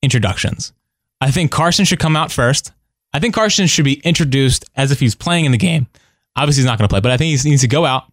introductions. 0.03 0.73
I 1.21 1.31
think 1.31 1.51
Carson 1.51 1.85
should 1.85 1.99
come 1.99 2.17
out 2.17 2.31
first. 2.31 2.73
I 3.13 3.21
think 3.21 3.35
Carson 3.35 3.67
should 3.67 3.85
be 3.85 4.01
introduced 4.05 4.65
as 4.77 4.93
if 4.93 5.01
he's 5.01 5.15
playing 5.15 5.45
in 5.45 5.53
the 5.53 5.59
game. 5.59 5.87
Obviously, 6.37 6.61
he's 6.61 6.67
not 6.67 6.79
going 6.79 6.89
to 6.89 6.93
play, 6.93 7.01
but 7.01 7.11
I 7.11 7.17
think 7.17 7.41
he 7.41 7.51
needs 7.51 7.63
to 7.63 7.69
go 7.69 7.85
out, 7.85 8.05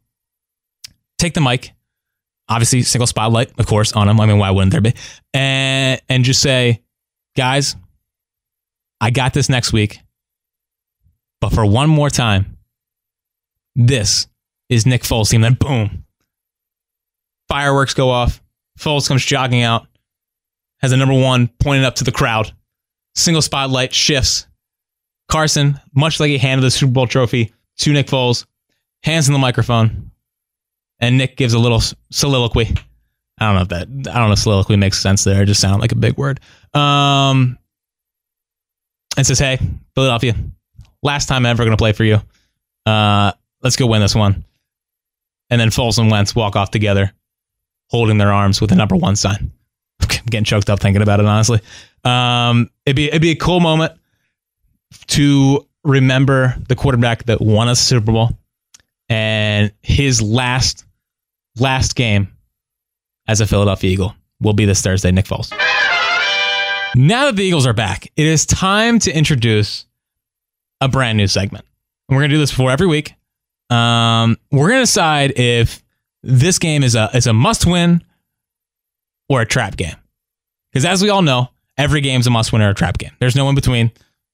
take 1.17 1.34
the 1.34 1.41
mic, 1.41 1.73
obviously 2.49 2.81
single 2.81 3.08
spotlight, 3.08 3.58
of 3.60 3.67
course, 3.67 3.93
on 3.93 4.08
him. 4.08 4.19
I 4.19 4.25
mean, 4.25 4.38
why 4.38 4.51
wouldn't 4.51 4.71
there 4.71 4.81
be? 4.81 4.93
And 5.34 6.01
and 6.10 6.23
just 6.23 6.41
say, 6.41 6.81
guys, 7.36 7.75
I 9.01 9.12
got 9.12 9.34
this 9.34 9.49
next 9.49 9.73
week, 9.73 9.99
but 11.41 11.51
for 11.51 11.65
one 11.65 11.89
more 11.89 12.10
time, 12.10 12.58
this 13.75 14.27
is 14.69 14.86
Nick 14.86 15.03
Foles' 15.03 15.29
team. 15.29 15.41
Then 15.41 15.55
boom, 15.55 16.05
fireworks 17.47 17.93
go 17.93 18.10
off. 18.10 18.41
Foles 18.79 19.08
comes 19.08 19.25
jogging 19.25 19.62
out, 19.62 19.88
has 20.79 20.91
a 20.91 20.97
number 20.97 21.13
one 21.13 21.47
pointed 21.60 21.86
up 21.86 21.95
to 21.95 22.03
the 22.03 22.12
crowd. 22.12 22.51
Single 23.15 23.41
spotlight 23.41 23.93
shifts. 23.93 24.47
Carson, 25.29 25.79
much 25.95 26.19
like 26.19 26.29
he 26.29 26.38
handed 26.38 26.63
the 26.63 26.69
Super 26.69 26.91
Bowl 26.91 27.08
trophy 27.08 27.51
to 27.77 27.93
Nick 27.93 28.08
Foles, 28.08 28.45
hands 29.03 29.27
in 29.27 29.34
the 29.34 29.39
microphone, 29.39 30.12
and 30.99 31.17
Nick 31.17 31.38
gives 31.38 31.53
a 31.53 31.60
little 31.60 31.81
soliloquy. 32.12 32.75
I 33.38 33.45
don't 33.45 33.55
know 33.55 33.62
if 33.62 33.67
that 33.69 33.88
I 34.13 34.19
don't 34.19 34.27
know 34.27 34.34
if 34.34 34.39
soliloquy 34.39 34.77
makes 34.77 34.99
sense 34.99 35.23
there. 35.23 35.43
It 35.43 35.47
just 35.47 35.60
sounded 35.62 35.81
like 35.81 35.91
a 35.91 35.95
big 35.95 36.17
word. 36.17 36.39
Um, 36.73 37.58
and 39.17 39.25
says, 39.25 39.39
"Hey, 39.39 39.60
Philadelphia, 39.93 40.36
last 41.03 41.27
time 41.27 41.45
I'm 41.45 41.51
ever 41.51 41.65
to 41.65 41.77
play 41.77 41.91
for 41.91 42.03
you. 42.03 42.21
Uh, 42.86 43.31
let's 43.62 43.75
go 43.75 43.88
win 43.88 44.01
this 44.01 44.15
one." 44.15 44.45
And 45.49 45.60
then 45.62 45.69
Foles 45.69 45.99
and 45.99 46.10
Wentz 46.10 46.36
walk 46.36 46.55
off 46.55 46.71
together, 46.71 47.12
holding 47.89 48.17
their 48.17 48.31
arms 48.31 48.62
with 48.62 48.69
the 48.69 48.75
number 48.75 48.95
one 48.95 49.15
sign. 49.15 49.51
I'm 50.01 50.08
getting 50.27 50.45
choked 50.45 50.69
up 50.69 50.79
thinking 50.79 51.01
about 51.01 51.19
it. 51.19 51.25
Honestly, 51.25 51.60
um, 52.03 52.69
it'd 52.86 52.95
be 52.95 53.08
it'd 53.08 53.21
be 53.21 53.31
a 53.31 53.36
cool 53.36 53.60
moment 53.60 53.93
to 55.08 55.67
remember 55.84 56.55
the 56.67 56.75
quarterback 56.75 57.25
that 57.25 57.41
won 57.41 57.67
us 57.67 57.79
Super 57.79 58.12
Bowl 58.12 58.38
and 59.10 59.71
his 59.81 60.21
last 60.21 60.85
last 61.59 61.95
game 61.95 62.29
as 63.27 63.41
a 63.41 63.47
Philadelphia 63.47 63.91
Eagle 63.91 64.15
will 64.41 64.53
be 64.53 64.65
this 64.65 64.81
Thursday, 64.81 65.11
Nick 65.11 65.25
Foles. 65.25 65.51
Now 66.95 67.25
that 67.25 67.35
the 67.35 67.43
Eagles 67.43 67.67
are 67.67 67.73
back, 67.73 68.11
it 68.15 68.25
is 68.25 68.45
time 68.45 68.99
to 68.99 69.11
introduce 69.11 69.85
a 70.81 70.87
brand 70.87 71.17
new 71.17 71.27
segment. 71.27 71.65
And 72.07 72.15
we're 72.15 72.21
going 72.21 72.29
to 72.29 72.35
do 72.35 72.39
this 72.39 72.51
before 72.51 72.71
every 72.71 72.87
week. 72.87 73.13
Um, 73.69 74.37
we're 74.51 74.69
going 74.69 74.79
to 74.79 74.83
decide 74.83 75.37
if 75.37 75.83
this 76.23 76.59
game 76.59 76.83
is 76.83 76.95
a 76.95 77.09
is 77.13 77.27
a 77.27 77.33
must 77.33 77.65
win 77.65 78.03
or 79.27 79.41
a 79.41 79.45
trap 79.45 79.75
game. 79.75 79.95
Because 80.71 80.85
as 80.85 81.01
we 81.01 81.09
all 81.09 81.21
know, 81.21 81.49
every 81.77 82.01
game's 82.01 82.27
a 82.27 82.29
must 82.29 82.53
win 82.53 82.61
or 82.61 82.69
a 82.69 82.73
trap 82.73 82.97
game. 82.97 83.11
There's 83.19 83.35
no 83.35 83.49
in 83.49 83.55
between. 83.55 83.91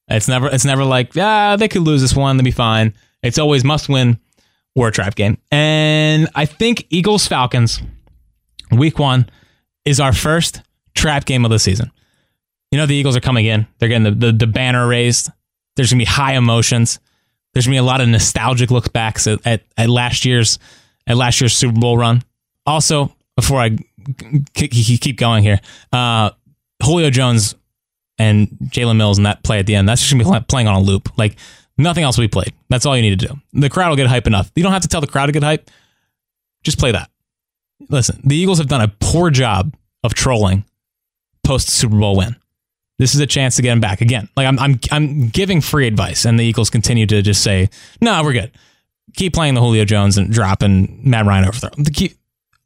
It's 0.08 0.28
never 0.28 0.48
it's 0.48 0.66
never 0.66 0.84
like, 0.84 1.16
ah, 1.18 1.56
they 1.58 1.68
could 1.68 1.84
lose 1.84 2.02
this 2.02 2.16
one, 2.16 2.38
they'll 2.38 2.44
be 2.44 2.52
fine. 2.52 2.94
It's 3.24 3.38
always 3.40 3.64
must 3.64 3.88
win 3.88 4.20
a 4.76 4.92
trap 4.92 5.16
game. 5.16 5.38
And 5.52 6.30
I 6.36 6.46
think 6.46 6.88
Eagles 6.90 7.28
Falcons 7.28 7.82
week 8.72 9.00
one 9.00 9.30
is 9.86 10.00
our 10.00 10.14
first 10.14 10.62
trap 10.96 11.26
game 11.26 11.46
of 11.46 11.52
the 11.52 11.60
season. 11.60 11.92
You 12.72 12.78
know, 12.78 12.86
the 12.86 12.96
Eagles 12.96 13.18
are 13.18 13.22
coming 13.22 13.46
in. 13.46 13.68
They're 13.80 13.90
getting 13.90 14.04
the, 14.04 14.12
the, 14.12 14.32
the 14.32 14.48
banner 14.48 14.88
raised. 14.88 15.30
There's 15.76 15.92
going 15.92 16.00
to 16.00 16.06
be 16.06 16.10
high 16.10 16.36
emotions. 16.36 17.00
There's 17.54 17.66
going 17.66 17.76
to 17.76 17.82
be 17.82 17.86
a 17.86 17.90
lot 17.90 18.00
of 18.00 18.08
nostalgic 18.08 18.72
look 18.72 18.94
backs 18.94 19.28
at, 19.28 19.46
at, 19.46 19.64
at 19.78 19.90
last 19.90 20.24
year's 20.24 20.58
at 21.08 21.18
last 21.18 21.42
year's 21.42 21.54
Super 21.54 21.78
Bowl 21.78 21.98
run. 21.98 22.22
Also, 22.66 23.14
before 23.36 23.60
I 23.60 23.78
keep 24.54 25.18
going 25.18 25.44
here, 25.44 25.60
uh, 25.92 26.30
Julio 26.82 27.10
Jones 27.10 27.56
and 28.20 28.48
Jalen 28.66 28.98
Mills 28.98 29.18
and 29.18 29.26
that 29.26 29.44
play 29.44 29.60
at 29.60 29.66
the 29.66 29.76
end, 29.76 29.90
that's 29.90 30.02
just 30.02 30.14
going 30.14 30.24
to 30.24 30.40
be 30.40 30.46
playing 30.48 30.68
on 30.68 30.76
a 30.76 30.82
loop. 30.82 31.18
Like, 31.18 31.36
Nothing 31.82 32.04
else 32.04 32.18
will 32.18 32.26
be 32.26 32.30
played. 32.30 32.54
That's 32.72 32.86
all 32.86 32.96
you 32.96 33.02
need 33.02 33.20
to 33.20 33.28
do. 33.28 33.34
The 33.52 33.70
crowd 33.70 33.90
will 33.90 33.98
get 33.98 34.08
hype 34.08 34.28
enough. 34.28 34.50
You 34.56 34.64
don't 34.64 34.72
have 34.72 34.82
to 34.84 34.88
tell 34.88 35.02
the 35.02 35.08
crowd 35.08 35.26
to 35.26 35.34
get 35.34 35.44
hype. 35.44 35.70
Just 36.64 36.80
play 36.80 36.94
that. 36.94 37.12
Listen, 37.90 38.22
the 38.24 38.36
Eagles 38.36 38.60
have 38.60 38.68
done 38.68 38.82
a 38.82 38.88
poor 39.00 39.30
job 39.30 39.76
of 40.04 40.14
trolling 40.14 40.64
post 41.44 41.70
Super 41.70 42.00
Bowl 42.00 42.16
win. 42.16 42.38
This 42.98 43.14
is 43.14 43.20
a 43.20 43.28
chance 43.28 43.58
to 43.58 43.62
get 43.62 43.72
them 43.72 43.82
back 43.82 44.00
again. 44.00 44.30
Like 44.38 44.48
I'm, 44.48 44.58
I'm, 44.58 44.80
I'm 44.90 45.28
giving 45.28 45.60
free 45.60 45.86
advice, 45.86 46.24
and 46.24 46.40
the 46.40 46.44
Eagles 46.44 46.70
continue 46.70 47.06
to 47.08 47.22
just 47.22 47.44
say, 47.44 47.70
"No, 48.00 48.24
we're 48.24 48.34
good. 48.34 48.52
Keep 49.16 49.34
playing 49.34 49.56
the 49.56 49.62
Julio 49.62 49.84
Jones 49.84 50.18
and 50.18 50.32
dropping 50.32 51.02
Matt 51.04 51.26
Ryan 51.26 51.46
overthrow. 51.46 51.72
Keep 51.92 52.14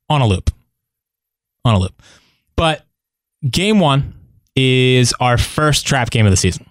on 0.10 0.22
a 0.22 0.28
loop, 0.28 0.52
on 1.64 1.74
a 1.74 1.80
loop." 1.80 2.00
But 2.56 2.86
game 3.50 3.80
one 3.80 4.14
is 4.56 5.14
our 5.20 5.38
first 5.38 5.88
trap 5.88 6.12
game 6.12 6.26
of 6.26 6.32
the 6.32 6.38
season. 6.38 6.70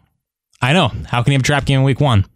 I 0.60 0.72
know. 0.72 0.92
How 1.06 1.22
can 1.22 1.32
you 1.32 1.38
have 1.38 1.42
a 1.42 1.46
trap 1.46 1.64
game 1.64 1.80
in 1.80 1.84
week 1.84 2.00
one? 2.00 2.26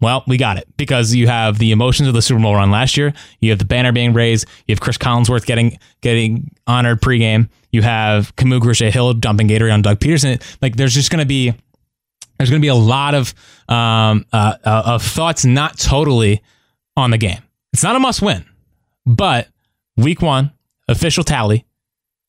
Well, 0.00 0.24
we 0.26 0.38
got 0.38 0.56
it 0.56 0.66
because 0.76 1.14
you 1.14 1.26
have 1.26 1.58
the 1.58 1.72
emotions 1.72 2.08
of 2.08 2.14
the 2.14 2.22
Super 2.22 2.40
Bowl 2.40 2.54
run 2.54 2.70
last 2.70 2.96
year. 2.96 3.12
You 3.40 3.50
have 3.50 3.58
the 3.58 3.66
banner 3.66 3.92
being 3.92 4.14
raised. 4.14 4.46
You 4.66 4.72
have 4.72 4.80
Chris 4.80 4.96
Collinsworth 4.96 5.44
getting 5.44 5.78
getting 6.00 6.50
honored 6.66 7.02
pregame. 7.02 7.50
You 7.70 7.82
have 7.82 8.34
Kamu 8.36 8.60
Grugier 8.60 8.90
Hill 8.90 9.12
dumping 9.14 9.48
Gatorade 9.48 9.74
on 9.74 9.82
Doug 9.82 10.00
Pederson. 10.00 10.42
Like, 10.62 10.76
there's 10.76 10.94
just 10.94 11.10
going 11.10 11.20
to 11.20 11.26
be 11.26 11.52
there's 12.38 12.48
going 12.48 12.60
to 12.60 12.64
be 12.64 12.68
a 12.68 12.74
lot 12.74 13.14
of 13.14 13.34
um, 13.68 14.24
uh, 14.32 14.56
uh, 14.64 14.82
of 14.86 15.02
thoughts 15.02 15.44
not 15.44 15.78
totally 15.78 16.42
on 16.96 17.10
the 17.10 17.18
game. 17.18 17.42
It's 17.74 17.82
not 17.82 17.94
a 17.94 18.00
must 18.00 18.22
win, 18.22 18.46
but 19.04 19.48
week 19.98 20.22
one 20.22 20.52
official 20.88 21.22
tally 21.22 21.66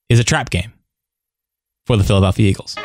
is 0.09 0.19
a 0.19 0.25
trap 0.25 0.49
game 0.49 0.73
for 1.85 1.95
the 1.95 2.03
Philadelphia 2.03 2.49
Eagles. 2.49 2.75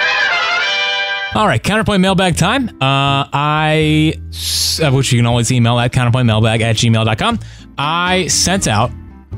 All 1.36 1.46
right, 1.46 1.62
counterpoint 1.62 2.00
mailbag 2.00 2.38
time. 2.38 2.70
Uh, 2.80 3.28
I, 3.30 4.14
uh, 4.82 4.90
which 4.90 5.12
you 5.12 5.18
can 5.18 5.26
always 5.26 5.52
email 5.52 5.78
at 5.78 5.92
counterpointmailbag 5.92 6.62
at 6.62 6.76
gmail.com. 6.76 7.40
I 7.76 8.26
sent 8.28 8.66
out 8.66 8.90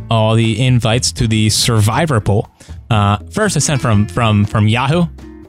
all 0.08 0.36
the 0.36 0.64
invites 0.64 1.10
to 1.10 1.26
the 1.26 1.50
survivor 1.50 2.20
pool. 2.20 2.54
Uh, 2.88 3.18
first, 3.32 3.56
I 3.56 3.58
sent 3.58 3.82
from 3.82 4.06
from 4.06 4.44
from 4.44 4.68
Yahoo, 4.68 5.06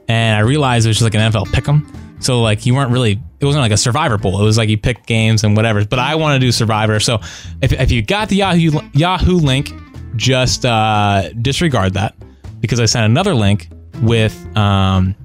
and 0.07 0.37
I 0.37 0.39
realized 0.39 0.87
it 0.87 0.89
was 0.89 0.97
just 0.97 1.03
like 1.03 1.13
an 1.13 1.31
NFL 1.31 1.49
pick'em. 1.49 1.85
So 2.23 2.41
like 2.41 2.65
you 2.65 2.73
weren't 2.73 2.89
really 2.89 3.21
it 3.39 3.45
wasn't 3.45 3.61
like 3.61 3.71
a 3.71 3.77
survivor 3.77 4.17
pool. 4.17 4.41
It 4.41 4.43
was 4.43 4.57
like 4.57 4.69
you 4.69 4.77
pick 4.79 5.05
games 5.05 5.43
and 5.43 5.55
whatever. 5.55 5.85
But 5.85 5.99
I 5.99 6.15
want 6.15 6.33
to 6.33 6.39
do 6.39 6.51
survivor. 6.51 6.99
So 6.99 7.19
if, 7.61 7.73
if 7.73 7.91
you 7.91 8.01
got 8.01 8.27
the 8.27 8.37
Yahoo 8.37 8.81
Yahoo 8.93 9.35
link, 9.35 9.71
just 10.15 10.65
uh, 10.65 11.29
disregard 11.43 11.93
that 11.93 12.15
because 12.59 12.79
I 12.79 12.85
sent 12.85 13.05
another 13.05 13.35
link 13.35 13.69
with 14.01 14.33
um, 14.57 15.15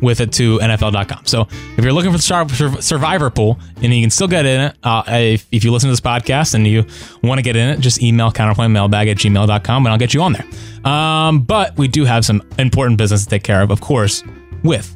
with 0.00 0.20
it 0.20 0.32
to 0.32 0.58
NFL.com. 0.58 1.26
So 1.26 1.42
if 1.76 1.84
you're 1.84 1.92
looking 1.92 2.12
for 2.12 2.18
the 2.18 2.78
Survivor 2.80 3.30
pool 3.30 3.58
and 3.76 3.92
you 3.94 4.02
can 4.02 4.10
still 4.10 4.28
get 4.28 4.46
in 4.46 4.60
it, 4.60 4.76
uh, 4.82 5.02
if, 5.06 5.46
if 5.52 5.64
you 5.64 5.72
listen 5.72 5.88
to 5.88 5.92
this 5.92 6.00
podcast 6.00 6.54
and 6.54 6.66
you 6.66 6.84
want 7.22 7.38
to 7.38 7.42
get 7.42 7.56
in 7.56 7.68
it, 7.70 7.80
just 7.80 8.02
email 8.02 8.30
counterpointmailbag 8.30 9.10
at 9.10 9.16
gmail.com 9.16 9.86
and 9.86 9.92
I'll 9.92 9.98
get 9.98 10.14
you 10.14 10.22
on 10.22 10.32
there. 10.34 10.90
Um, 10.90 11.42
but 11.42 11.76
we 11.76 11.88
do 11.88 12.04
have 12.04 12.24
some 12.24 12.42
important 12.58 12.98
business 12.98 13.24
to 13.24 13.30
take 13.30 13.42
care 13.42 13.62
of, 13.62 13.70
of 13.70 13.80
course, 13.80 14.22
with 14.62 14.94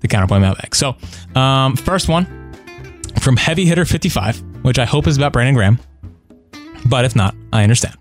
the 0.00 0.08
counterpoint 0.08 0.42
mailbag. 0.42 0.74
So, 0.74 0.96
um, 1.34 1.76
first 1.76 2.08
one 2.08 2.26
from 3.20 3.36
Heavy 3.36 3.66
Hitter 3.66 3.84
55, 3.84 4.64
which 4.64 4.78
I 4.78 4.84
hope 4.84 5.06
is 5.06 5.16
about 5.16 5.32
Brandon 5.32 5.54
Graham. 5.54 5.78
But 6.86 7.04
if 7.04 7.14
not, 7.16 7.34
I 7.52 7.62
understand. 7.62 7.97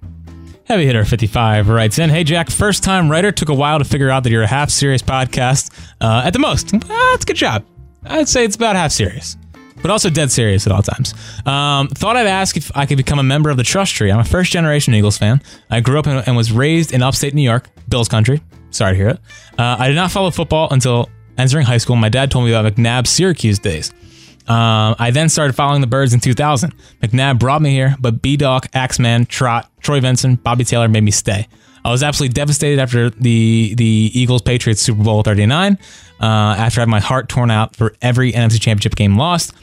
Heavy 0.67 0.85
Hitter 0.85 1.05
55 1.05 1.69
writes 1.69 1.97
in 1.97 2.09
Hey, 2.09 2.25
Jack, 2.25 2.49
first 2.49 2.83
time 2.83 3.09
writer. 3.09 3.31
Took 3.31 3.47
a 3.47 3.53
while 3.53 3.79
to 3.79 3.85
figure 3.85 4.09
out 4.09 4.23
that 4.23 4.31
you're 4.31 4.43
a 4.43 4.47
half 4.47 4.69
serious 4.69 5.01
podcast 5.01 5.71
uh, 6.01 6.23
at 6.25 6.33
the 6.33 6.39
most. 6.39 6.71
That's 6.71 7.23
a 7.23 7.25
good 7.25 7.37
job. 7.37 7.65
I'd 8.03 8.27
say 8.27 8.43
it's 8.43 8.57
about 8.57 8.75
half 8.75 8.91
serious, 8.91 9.37
but 9.81 9.91
also 9.91 10.09
dead 10.09 10.29
serious 10.29 10.67
at 10.67 10.73
all 10.73 10.81
times. 10.81 11.13
Um, 11.45 11.87
thought 11.87 12.17
I'd 12.17 12.27
ask 12.27 12.57
if 12.57 12.75
I 12.75 12.85
could 12.85 12.97
become 12.97 13.17
a 13.17 13.23
member 13.23 13.49
of 13.49 13.55
the 13.55 13.63
Trust 13.63 13.95
Tree. 13.95 14.11
I'm 14.11 14.19
a 14.19 14.25
first 14.25 14.51
generation 14.51 14.93
Eagles 14.93 15.17
fan. 15.17 15.41
I 15.69 15.79
grew 15.79 15.99
up 15.99 16.07
in, 16.07 16.17
and 16.17 16.35
was 16.35 16.51
raised 16.51 16.93
in 16.93 17.01
upstate 17.01 17.33
New 17.33 17.43
York, 17.43 17.69
Bills 17.87 18.09
country. 18.09 18.41
Sorry 18.71 18.91
to 18.91 18.97
hear 18.97 19.09
it. 19.09 19.19
Uh, 19.57 19.77
I 19.79 19.87
did 19.87 19.95
not 19.95 20.11
follow 20.11 20.31
football 20.31 20.67
until 20.71 21.09
entering 21.37 21.65
high 21.65 21.77
school, 21.77 21.95
my 21.95 22.09
dad 22.09 22.29
told 22.29 22.45
me 22.45 22.51
about 22.51 22.73
McNabb's 22.73 23.09
Syracuse 23.09 23.59
days. 23.59 23.93
Um, 24.47 24.95
I 24.97 25.11
then 25.11 25.27
started 25.27 25.53
following 25.53 25.81
the 25.81 25.87
Birds 25.87 26.13
in 26.13 26.19
2000. 26.21 26.73
McNabb 27.01 27.39
brought 27.39 27.61
me 27.61 27.71
here, 27.71 27.95
but 27.99 28.21
B 28.21 28.37
Doc, 28.37 28.67
Axeman, 28.73 29.25
Trot, 29.25 29.69
Troy 29.81 29.99
Vincent, 29.99 30.41
Bobby 30.43 30.63
Taylor 30.63 30.87
made 30.87 31.03
me 31.03 31.11
stay. 31.11 31.47
I 31.83 31.91
was 31.91 32.03
absolutely 32.03 32.33
devastated 32.33 32.79
after 32.79 33.09
the 33.09 33.73
the 33.75 34.11
Eagles 34.13 34.41
Patriots 34.41 34.81
Super 34.81 35.03
Bowl 35.03 35.23
39. 35.23 35.77
Uh, 36.19 36.25
after 36.25 36.81
having 36.81 36.91
my 36.91 36.99
heart 36.99 37.29
torn 37.29 37.51
out 37.51 37.75
for 37.75 37.93
every 38.01 38.31
NFC 38.31 38.59
Championship 38.59 38.95
game 38.95 39.17
lost, 39.17 39.53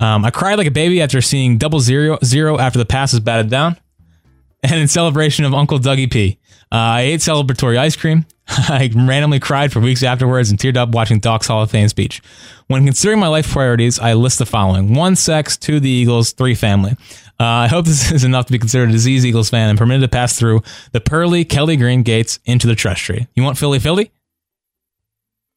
um, 0.00 0.24
I 0.24 0.30
cried 0.30 0.56
like 0.56 0.66
a 0.66 0.70
baby 0.70 1.02
after 1.02 1.20
seeing 1.20 1.58
double 1.58 1.80
zero 1.80 2.18
zero 2.24 2.58
after 2.58 2.78
the 2.78 2.86
pass 2.86 3.12
was 3.12 3.20
batted 3.20 3.50
down, 3.50 3.76
and 4.62 4.74
in 4.74 4.88
celebration 4.88 5.44
of 5.44 5.54
Uncle 5.54 5.78
Dougie 5.78 6.10
P. 6.10 6.38
Uh, 6.72 6.76
I 6.76 7.00
ate 7.02 7.20
celebratory 7.20 7.78
ice 7.78 7.96
cream. 7.96 8.26
I 8.48 8.90
randomly 8.94 9.40
cried 9.40 9.72
for 9.72 9.80
weeks 9.80 10.02
afterwards 10.02 10.50
and 10.50 10.58
teared 10.58 10.76
up 10.76 10.90
watching 10.90 11.18
Doc's 11.18 11.46
Hall 11.46 11.62
of 11.62 11.70
Fame 11.70 11.88
speech. 11.88 12.20
When 12.66 12.84
considering 12.84 13.18
my 13.18 13.28
life 13.28 13.50
priorities, 13.50 13.98
I 13.98 14.14
list 14.14 14.38
the 14.38 14.46
following 14.46 14.94
one 14.94 15.16
sex, 15.16 15.56
two 15.56 15.80
the 15.80 15.88
Eagles, 15.88 16.32
three 16.32 16.54
family. 16.54 16.92
Uh, 17.40 17.44
I 17.44 17.68
hope 17.68 17.86
this 17.86 18.10
is 18.12 18.24
enough 18.24 18.46
to 18.46 18.52
be 18.52 18.58
considered 18.58 18.90
a 18.90 18.92
diseased 18.92 19.24
Eagles 19.24 19.50
fan 19.50 19.70
and 19.70 19.78
permitted 19.78 20.02
to 20.02 20.08
pass 20.08 20.38
through 20.38 20.62
the 20.92 21.00
pearly 21.00 21.44
Kelly 21.44 21.76
Green 21.76 22.02
gates 22.02 22.38
into 22.44 22.66
the 22.66 22.74
trust 22.74 23.02
tree. 23.02 23.26
You 23.34 23.42
want 23.42 23.58
Philly 23.58 23.78
Philly? 23.78 24.10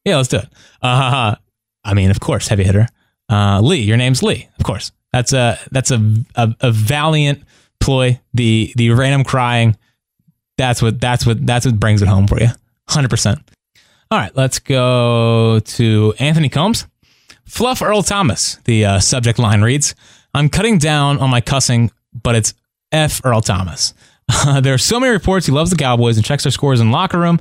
Yeah, 0.04 0.16
let's 0.16 0.28
do 0.28 0.38
it. 0.38 0.48
Uh, 0.80 1.36
I 1.84 1.94
mean, 1.94 2.10
of 2.10 2.20
course, 2.20 2.48
heavy 2.48 2.64
hitter. 2.64 2.88
Uh, 3.28 3.60
Lee, 3.60 3.82
your 3.82 3.98
name's 3.98 4.22
Lee. 4.22 4.48
Of 4.58 4.64
course. 4.64 4.92
That's 5.12 5.32
a 5.32 5.58
that's 5.70 5.90
a, 5.90 6.14
a, 6.34 6.54
a 6.60 6.70
valiant 6.70 7.42
ploy. 7.80 8.20
The 8.34 8.72
the 8.76 8.90
random 8.90 9.24
crying. 9.24 9.76
That's 10.56 10.82
what 10.82 11.00
that's 11.00 11.26
what 11.26 11.46
that's 11.46 11.66
what 11.66 11.78
brings 11.80 12.02
it 12.02 12.08
home 12.08 12.26
for 12.26 12.40
you. 12.40 12.48
100%. 12.88 13.40
All 14.10 14.18
right, 14.18 14.34
let's 14.36 14.58
go 14.58 15.60
to 15.60 16.14
Anthony 16.18 16.48
Combs. 16.48 16.86
Fluff 17.44 17.82
Earl 17.82 18.02
Thomas, 18.02 18.58
the 18.64 18.84
uh, 18.84 19.00
subject 19.00 19.38
line 19.38 19.62
reads 19.62 19.94
I'm 20.34 20.48
cutting 20.48 20.78
down 20.78 21.18
on 21.18 21.30
my 21.30 21.40
cussing, 21.40 21.90
but 22.12 22.34
it's 22.34 22.54
F 22.92 23.20
Earl 23.24 23.40
Thomas. 23.40 23.94
Uh, 24.28 24.60
there 24.62 24.74
are 24.74 24.78
so 24.78 25.00
many 25.00 25.12
reports 25.12 25.46
he 25.46 25.52
loves 25.52 25.70
the 25.70 25.76
Cowboys 25.76 26.16
and 26.16 26.24
checks 26.24 26.44
their 26.44 26.52
scores 26.52 26.80
in 26.80 26.90
locker 26.90 27.18
room. 27.18 27.40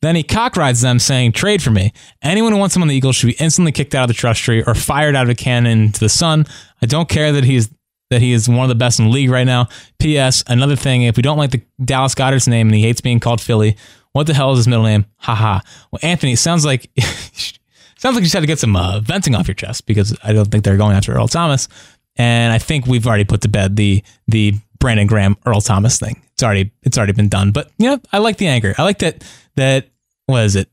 Then 0.00 0.14
he 0.14 0.22
cockrides 0.22 0.80
them 0.80 1.00
saying, 1.00 1.32
trade 1.32 1.60
for 1.60 1.70
me. 1.70 1.92
Anyone 2.22 2.52
who 2.52 2.58
wants 2.58 2.76
him 2.76 2.82
on 2.82 2.88
the 2.88 2.94
Eagles 2.94 3.16
should 3.16 3.26
be 3.26 3.36
instantly 3.40 3.72
kicked 3.72 3.96
out 3.96 4.04
of 4.04 4.08
the 4.08 4.14
trust 4.14 4.42
tree 4.42 4.62
or 4.64 4.74
fired 4.74 5.16
out 5.16 5.24
of 5.24 5.30
a 5.30 5.34
cannon 5.34 5.80
into 5.86 5.98
the 5.98 6.08
sun. 6.08 6.46
I 6.80 6.86
don't 6.86 7.08
care 7.08 7.32
that 7.32 7.44
he's 7.44 7.68
that 8.10 8.22
he 8.22 8.32
is 8.32 8.48
one 8.48 8.60
of 8.60 8.68
the 8.68 8.74
best 8.74 8.98
in 8.98 9.06
the 9.06 9.10
league 9.10 9.28
right 9.28 9.44
now. 9.44 9.68
P.S. 9.98 10.42
Another 10.46 10.76
thing, 10.76 11.02
if 11.02 11.16
we 11.16 11.22
don't 11.22 11.36
like 11.36 11.50
the 11.50 11.60
Dallas 11.84 12.14
Goedert's 12.14 12.46
name 12.46 12.68
and 12.68 12.74
he 12.74 12.80
hates 12.80 13.02
being 13.02 13.20
called 13.20 13.38
Philly, 13.38 13.76
what 14.12 14.26
the 14.26 14.34
hell 14.34 14.52
is 14.52 14.58
his 14.58 14.68
middle 14.68 14.84
name? 14.84 15.06
Haha. 15.16 15.60
Well, 15.90 16.00
Anthony, 16.02 16.36
sounds 16.36 16.64
like 16.64 16.90
sounds 16.98 18.14
like 18.14 18.16
you 18.16 18.22
just 18.22 18.34
had 18.34 18.40
to 18.40 18.46
get 18.46 18.58
some 18.58 18.76
uh, 18.76 19.00
venting 19.00 19.34
off 19.34 19.48
your 19.48 19.54
chest 19.54 19.86
because 19.86 20.16
I 20.22 20.32
don't 20.32 20.50
think 20.50 20.64
they're 20.64 20.76
going 20.76 20.96
after 20.96 21.12
Earl 21.12 21.28
Thomas. 21.28 21.68
And 22.16 22.52
I 22.52 22.58
think 22.58 22.86
we've 22.86 23.06
already 23.06 23.24
put 23.24 23.42
to 23.42 23.48
bed 23.48 23.76
the 23.76 24.02
the 24.26 24.54
Brandon 24.78 25.06
Graham 25.06 25.36
Earl 25.46 25.60
Thomas 25.60 25.98
thing. 25.98 26.22
It's 26.32 26.42
already 26.42 26.72
it's 26.82 26.96
already 26.98 27.12
been 27.12 27.28
done. 27.28 27.52
But 27.52 27.70
you 27.78 27.90
know, 27.90 28.00
I 28.12 28.18
like 28.18 28.38
the 28.38 28.48
anger. 28.48 28.74
I 28.78 28.82
like 28.82 28.98
that 29.00 29.24
that 29.56 29.88
what 30.26 30.44
is 30.44 30.56
it? 30.56 30.68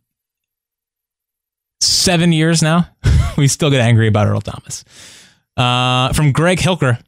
Seven 1.82 2.32
years 2.32 2.62
now, 2.62 2.88
we 3.38 3.48
still 3.48 3.70
get 3.70 3.82
angry 3.82 4.08
about 4.08 4.28
Earl 4.28 4.42
Thomas. 4.42 4.84
Uh, 5.58 6.12
from 6.14 6.32
Greg 6.32 6.58
Hilker, 6.58 7.00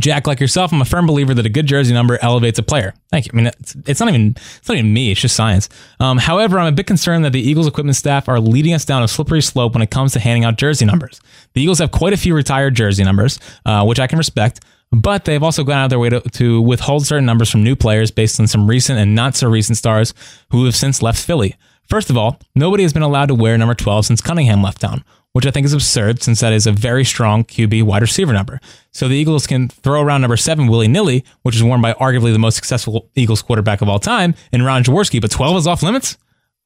Jack, 0.00 0.26
like 0.26 0.40
yourself, 0.40 0.72
I'm 0.72 0.80
a 0.80 0.84
firm 0.84 1.06
believer 1.06 1.34
that 1.34 1.46
a 1.46 1.50
good 1.50 1.66
jersey 1.66 1.94
number 1.94 2.18
elevates 2.20 2.58
a 2.58 2.62
player. 2.62 2.94
Thank 3.10 3.26
you. 3.26 3.30
I 3.32 3.36
mean, 3.36 3.46
it's, 3.46 3.76
it's 3.86 4.00
not 4.00 4.08
even 4.08 4.34
it's 4.36 4.68
not 4.68 4.76
even 4.76 4.92
me. 4.92 5.12
It's 5.12 5.20
just 5.20 5.36
science. 5.36 5.68
Um, 6.00 6.18
however, 6.18 6.58
I'm 6.58 6.66
a 6.66 6.72
bit 6.72 6.86
concerned 6.86 7.24
that 7.24 7.32
the 7.32 7.40
Eagles 7.40 7.66
equipment 7.66 7.96
staff 7.96 8.28
are 8.28 8.40
leading 8.40 8.74
us 8.74 8.84
down 8.84 9.02
a 9.02 9.08
slippery 9.08 9.42
slope 9.42 9.74
when 9.74 9.82
it 9.82 9.90
comes 9.90 10.12
to 10.14 10.20
handing 10.20 10.44
out 10.44 10.56
jersey 10.56 10.84
numbers. 10.84 11.20
The 11.52 11.62
Eagles 11.62 11.78
have 11.78 11.92
quite 11.92 12.12
a 12.12 12.16
few 12.16 12.34
retired 12.34 12.74
jersey 12.74 13.04
numbers, 13.04 13.38
uh, 13.64 13.84
which 13.84 14.00
I 14.00 14.08
can 14.08 14.18
respect, 14.18 14.60
but 14.90 15.24
they've 15.24 15.42
also 15.42 15.62
gone 15.62 15.78
out 15.78 15.84
of 15.84 15.90
their 15.90 15.98
way 16.00 16.10
to, 16.10 16.20
to 16.20 16.60
withhold 16.60 17.06
certain 17.06 17.26
numbers 17.26 17.50
from 17.50 17.62
new 17.62 17.76
players 17.76 18.10
based 18.10 18.40
on 18.40 18.48
some 18.48 18.68
recent 18.68 18.98
and 18.98 19.14
not 19.14 19.36
so 19.36 19.48
recent 19.48 19.78
stars 19.78 20.12
who 20.50 20.64
have 20.64 20.74
since 20.74 21.02
left 21.02 21.24
Philly. 21.24 21.54
First 21.88 22.10
of 22.10 22.16
all, 22.16 22.40
nobody 22.54 22.82
has 22.82 22.92
been 22.92 23.02
allowed 23.02 23.26
to 23.26 23.34
wear 23.34 23.56
number 23.58 23.74
12 23.74 24.06
since 24.06 24.20
Cunningham 24.20 24.62
left 24.62 24.80
town 24.80 25.04
which 25.34 25.46
I 25.46 25.50
think 25.50 25.64
is 25.64 25.72
absurd 25.72 26.22
since 26.22 26.38
that 26.40 26.52
is 26.52 26.66
a 26.66 26.72
very 26.72 27.04
strong 27.04 27.44
QB 27.44 27.82
wide 27.82 28.02
receiver 28.02 28.32
number. 28.32 28.60
So 28.92 29.08
the 29.08 29.16
Eagles 29.16 29.48
can 29.48 29.68
throw 29.68 30.00
around 30.00 30.20
number 30.20 30.36
seven 30.36 30.68
willy 30.68 30.86
nilly, 30.86 31.24
which 31.42 31.56
is 31.56 31.62
worn 31.62 31.82
by 31.82 31.92
arguably 31.94 32.32
the 32.32 32.38
most 32.38 32.54
successful 32.54 33.10
Eagles 33.16 33.42
quarterback 33.42 33.82
of 33.82 33.88
all 33.88 33.98
time 33.98 34.36
in 34.52 34.62
Ron 34.62 34.84
Jaworski, 34.84 35.20
but 35.20 35.32
12 35.32 35.56
is 35.56 35.66
off 35.66 35.82
limits? 35.82 36.16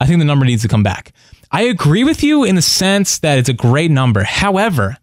I 0.00 0.06
think 0.06 0.18
the 0.18 0.26
number 0.26 0.44
needs 0.44 0.60
to 0.62 0.68
come 0.68 0.82
back. 0.82 1.12
I 1.50 1.62
agree 1.62 2.04
with 2.04 2.22
you 2.22 2.44
in 2.44 2.56
the 2.56 2.62
sense 2.62 3.18
that 3.20 3.38
it's 3.38 3.48
a 3.48 3.54
great 3.54 3.90
number. 3.90 4.22
However, 4.22 4.98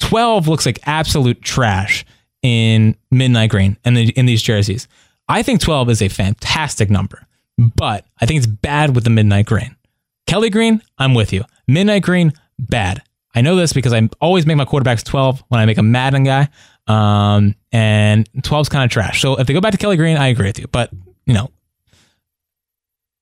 12 0.00 0.46
looks 0.46 0.66
like 0.66 0.78
absolute 0.86 1.40
trash 1.40 2.04
in 2.42 2.96
midnight 3.10 3.48
green 3.48 3.78
and 3.82 3.96
in, 3.96 4.10
in 4.10 4.26
these 4.26 4.42
jerseys. 4.42 4.88
I 5.26 5.42
think 5.42 5.62
12 5.62 5.88
is 5.88 6.02
a 6.02 6.08
fantastic 6.08 6.90
number, 6.90 7.26
but 7.56 8.04
I 8.20 8.26
think 8.26 8.38
it's 8.38 8.46
bad 8.46 8.94
with 8.94 9.04
the 9.04 9.10
midnight 9.10 9.46
green. 9.46 9.74
Kelly 10.26 10.50
Green, 10.50 10.82
I'm 10.98 11.14
with 11.14 11.32
you. 11.32 11.44
Midnight 11.66 12.02
Green, 12.02 12.32
bad. 12.58 13.02
I 13.36 13.42
know 13.42 13.54
this 13.54 13.72
because 13.74 13.92
I 13.92 14.08
always 14.20 14.46
make 14.46 14.56
my 14.56 14.64
quarterbacks 14.64 15.04
12 15.04 15.44
when 15.48 15.60
I 15.60 15.66
make 15.66 15.78
a 15.78 15.82
Madden 15.82 16.24
guy. 16.24 16.48
Um, 16.86 17.54
and 17.70 18.30
12's 18.32 18.68
kind 18.68 18.84
of 18.84 18.90
trash. 18.90 19.20
So 19.20 19.36
if 19.36 19.46
they 19.46 19.52
go 19.52 19.60
back 19.60 19.72
to 19.72 19.78
Kelly 19.78 19.96
Green, 19.96 20.16
I 20.16 20.28
agree 20.28 20.46
with 20.46 20.58
you. 20.58 20.66
But, 20.68 20.90
you 21.26 21.34
know, 21.34 21.50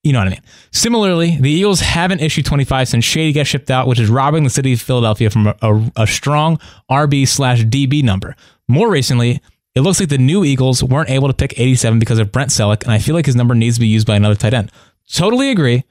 you 0.05 0.13
know 0.13 0.21
what 0.21 0.29
I 0.29 0.33
mean. 0.33 0.43
Similarly, 0.71 1.39
the 1.41 1.51
Eagles 1.51 1.81
haven't 1.81 2.21
issued 2.21 2.45
25 2.45 2.89
since 2.89 3.05
Shady 3.05 3.33
got 3.33 3.47
shipped 3.47 3.71
out, 3.71 3.89
which 3.89 3.99
is 3.99 4.11
robbing 4.11 4.45
the 4.45 4.51
city 4.51 4.75
of 4.75 4.81
Philadelphia 4.83 5.31
from 5.31 5.47
a, 5.47 5.57
a, 5.63 5.93
a 5.97 6.07
strong 6.07 6.59
RB 6.91 7.27
slash 7.27 7.65
DB 7.65 8.03
number. 8.05 8.37
More 8.69 8.91
recently, 8.91 9.41
it 9.75 9.81
looks 9.81 9.99
like 9.99 10.11
the 10.11 10.19
new 10.19 10.45
Eagles 10.45 10.85
weren't 10.85 11.11
able 11.11 11.29
to 11.29 11.35
pick 11.35 11.59
87 11.59 11.99
because 11.99 12.19
of 12.19 12.31
Brent 12.31 12.51
Celek, 12.51 12.83
and 12.83 12.93
I 12.93 12.99
feel 12.99 13.15
like 13.15 13.27
his 13.27 13.35
number 13.35 13.55
needs 13.55 13.77
to 13.77 13.81
be 13.81 13.89
used 13.89 14.07
by 14.07 14.15
another 14.15 14.37
tight 14.37 14.55
end. 14.55 14.71
Totally 15.11 15.51
agree. 15.51 15.85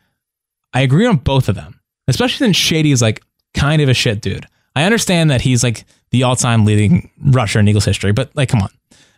I 0.74 0.82
agree 0.82 1.08
on 1.08 1.18
both 1.18 1.50
of 1.50 1.56
them, 1.56 1.82
especially 2.08 2.46
since 2.46 2.56
Shady 2.56 2.92
is 2.92 3.02
like 3.02 3.22
kind 3.54 3.82
of 3.82 3.90
a 3.90 3.94
shit 3.94 4.22
dude. 4.22 4.48
I 4.76 4.84
understand 4.84 5.30
that 5.30 5.42
he's 5.42 5.64
like 5.64 5.86
the 6.12 6.24
all-time 6.24 6.66
leading 6.66 7.10
rusher 7.20 7.60
in 7.60 7.68
Eagles 7.68 7.86
history. 7.86 8.12
But 8.12 8.36
like, 8.36 8.50
come 8.50 8.62
on. 8.62 8.70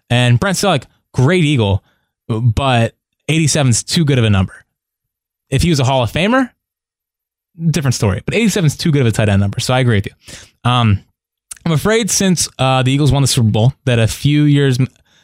And 0.10 0.40
Brent 0.40 0.58
Celek, 0.58 0.86
great 1.14 1.44
Eagle, 1.44 1.84
but 2.28 2.96
87 3.28 3.70
is 3.70 3.84
too 3.84 4.06
good 4.06 4.18
of 4.18 4.26
a 4.26 4.30
number. 4.30 4.66
If 5.50 5.62
he 5.62 5.70
was 5.70 5.80
a 5.80 5.84
Hall 5.84 6.04
of 6.04 6.12
Famer, 6.12 6.52
different 7.70 7.96
story. 7.96 8.22
But 8.26 8.36
87 8.36 8.68
is 8.68 8.78
too 8.78 8.92
good 8.92 9.02
of 9.02 9.08
a 9.08 9.12
tight 9.12 9.30
end 9.30 9.42
number. 9.42 9.60
So 9.60 9.74
I 9.74 9.80
agree 9.80 9.98
with 9.98 10.08
you. 10.08 10.70
Um, 10.70 11.04
I'm 11.66 11.72
afraid 11.72 12.12
since 12.12 12.48
uh, 12.60 12.84
the 12.84 12.92
Eagles 12.92 13.12
won 13.12 13.22
the 13.22 13.28
Super 13.28 13.50
Bowl 13.50 13.74
that 13.86 13.98
a 13.98 14.08
few 14.08 14.44
years 14.44 14.78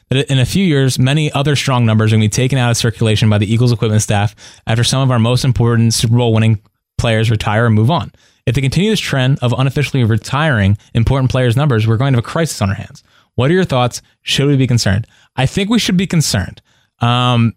that 0.09 0.29
in 0.29 0.39
a 0.39 0.45
few 0.45 0.65
years, 0.65 0.99
many 0.99 1.31
other 1.31 1.55
strong 1.55 1.85
numbers 1.85 2.11
are 2.11 2.17
going 2.17 2.21
to 2.21 2.25
be 2.25 2.43
taken 2.43 2.57
out 2.57 2.69
of 2.69 2.77
circulation 2.77 3.29
by 3.29 3.37
the 3.37 3.51
Eagles 3.51 3.71
equipment 3.71 4.01
staff 4.01 4.35
after 4.67 4.83
some 4.83 5.01
of 5.01 5.09
our 5.09 5.19
most 5.19 5.45
important 5.45 5.93
Super 5.93 6.17
Bowl 6.17 6.33
winning 6.33 6.61
players 6.97 7.31
retire 7.31 7.65
and 7.65 7.75
move 7.75 7.89
on. 7.89 8.11
If 8.51 8.55
they 8.55 8.61
continue 8.61 8.89
this 8.89 8.99
trend 8.99 9.39
of 9.41 9.53
unofficially 9.57 10.03
retiring 10.03 10.77
important 10.93 11.31
players' 11.31 11.55
numbers, 11.55 11.87
we're 11.87 11.95
going 11.95 12.11
to 12.11 12.17
have 12.17 12.25
a 12.25 12.27
crisis 12.27 12.61
on 12.61 12.67
our 12.67 12.75
hands. 12.75 13.01
What 13.35 13.49
are 13.49 13.53
your 13.53 13.63
thoughts? 13.63 14.01
Should 14.23 14.47
we 14.47 14.57
be 14.57 14.67
concerned? 14.67 15.07
I 15.37 15.45
think 15.45 15.69
we 15.69 15.79
should 15.79 15.95
be 15.95 16.05
concerned 16.05 16.61
um, 16.99 17.55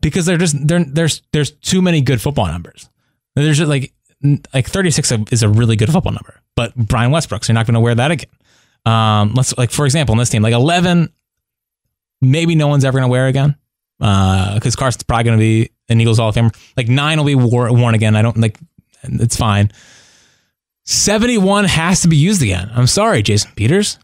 because 0.00 0.24
they're 0.24 0.38
just 0.38 0.64
they're, 0.64 0.84
there's 0.84 1.22
there's 1.32 1.50
too 1.50 1.82
many 1.82 2.02
good 2.02 2.22
football 2.22 2.46
numbers. 2.46 2.88
There's 3.34 3.58
just 3.58 3.68
like 3.68 3.92
like 4.54 4.68
36 4.68 5.10
is 5.32 5.42
a 5.42 5.48
really 5.48 5.74
good 5.74 5.90
football 5.90 6.12
number, 6.12 6.40
but 6.54 6.76
Brian 6.76 7.10
Westbrook's 7.10 7.48
you're 7.48 7.54
not 7.54 7.66
going 7.66 7.74
to 7.74 7.80
wear 7.80 7.96
that 7.96 8.12
again. 8.12 8.30
Um, 8.84 9.34
let's 9.34 9.58
like 9.58 9.72
for 9.72 9.86
example 9.86 10.12
in 10.12 10.20
this 10.20 10.30
team, 10.30 10.42
like 10.42 10.54
11 10.54 11.12
maybe 12.20 12.54
no 12.54 12.68
one's 12.68 12.84
ever 12.84 12.96
going 12.96 13.08
to 13.08 13.10
wear 13.10 13.26
again 13.26 13.56
because 13.98 14.76
uh, 14.76 14.78
Carson's 14.78 15.02
probably 15.02 15.24
going 15.24 15.36
to 15.36 15.42
be 15.42 15.70
an 15.88 16.00
Eagles 16.00 16.18
Hall 16.18 16.28
of 16.28 16.36
Famer. 16.36 16.56
Like 16.76 16.86
nine 16.86 17.18
will 17.18 17.24
be 17.24 17.34
wore, 17.34 17.72
worn 17.72 17.96
again. 17.96 18.14
I 18.14 18.22
don't 18.22 18.36
like 18.36 18.56
it's 19.02 19.36
fine. 19.36 19.70
71 20.86 21.64
has 21.64 22.02
to 22.02 22.08
be 22.08 22.16
used 22.16 22.42
again. 22.42 22.70
I'm 22.74 22.86
sorry, 22.86 23.22
Jason 23.22 23.50
Peters. 23.56 23.98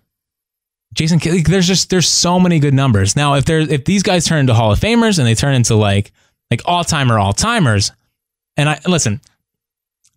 Jason, 0.92 1.18
there's 1.44 1.66
just 1.66 1.88
there's 1.88 2.08
so 2.08 2.38
many 2.38 2.58
good 2.58 2.74
numbers. 2.74 3.16
Now, 3.16 3.34
if 3.34 3.46
there's 3.46 3.70
if 3.70 3.84
these 3.84 4.02
guys 4.02 4.26
turn 4.26 4.40
into 4.40 4.52
Hall 4.52 4.72
of 4.72 4.80
Famers 4.80 5.18
and 5.18 5.26
they 5.26 5.34
turn 5.34 5.54
into 5.54 5.74
like 5.74 6.12
like 6.50 6.60
all 6.66 6.84
timer 6.84 7.18
all 7.18 7.32
timers, 7.32 7.92
and 8.56 8.68
I 8.68 8.78
listen, 8.86 9.20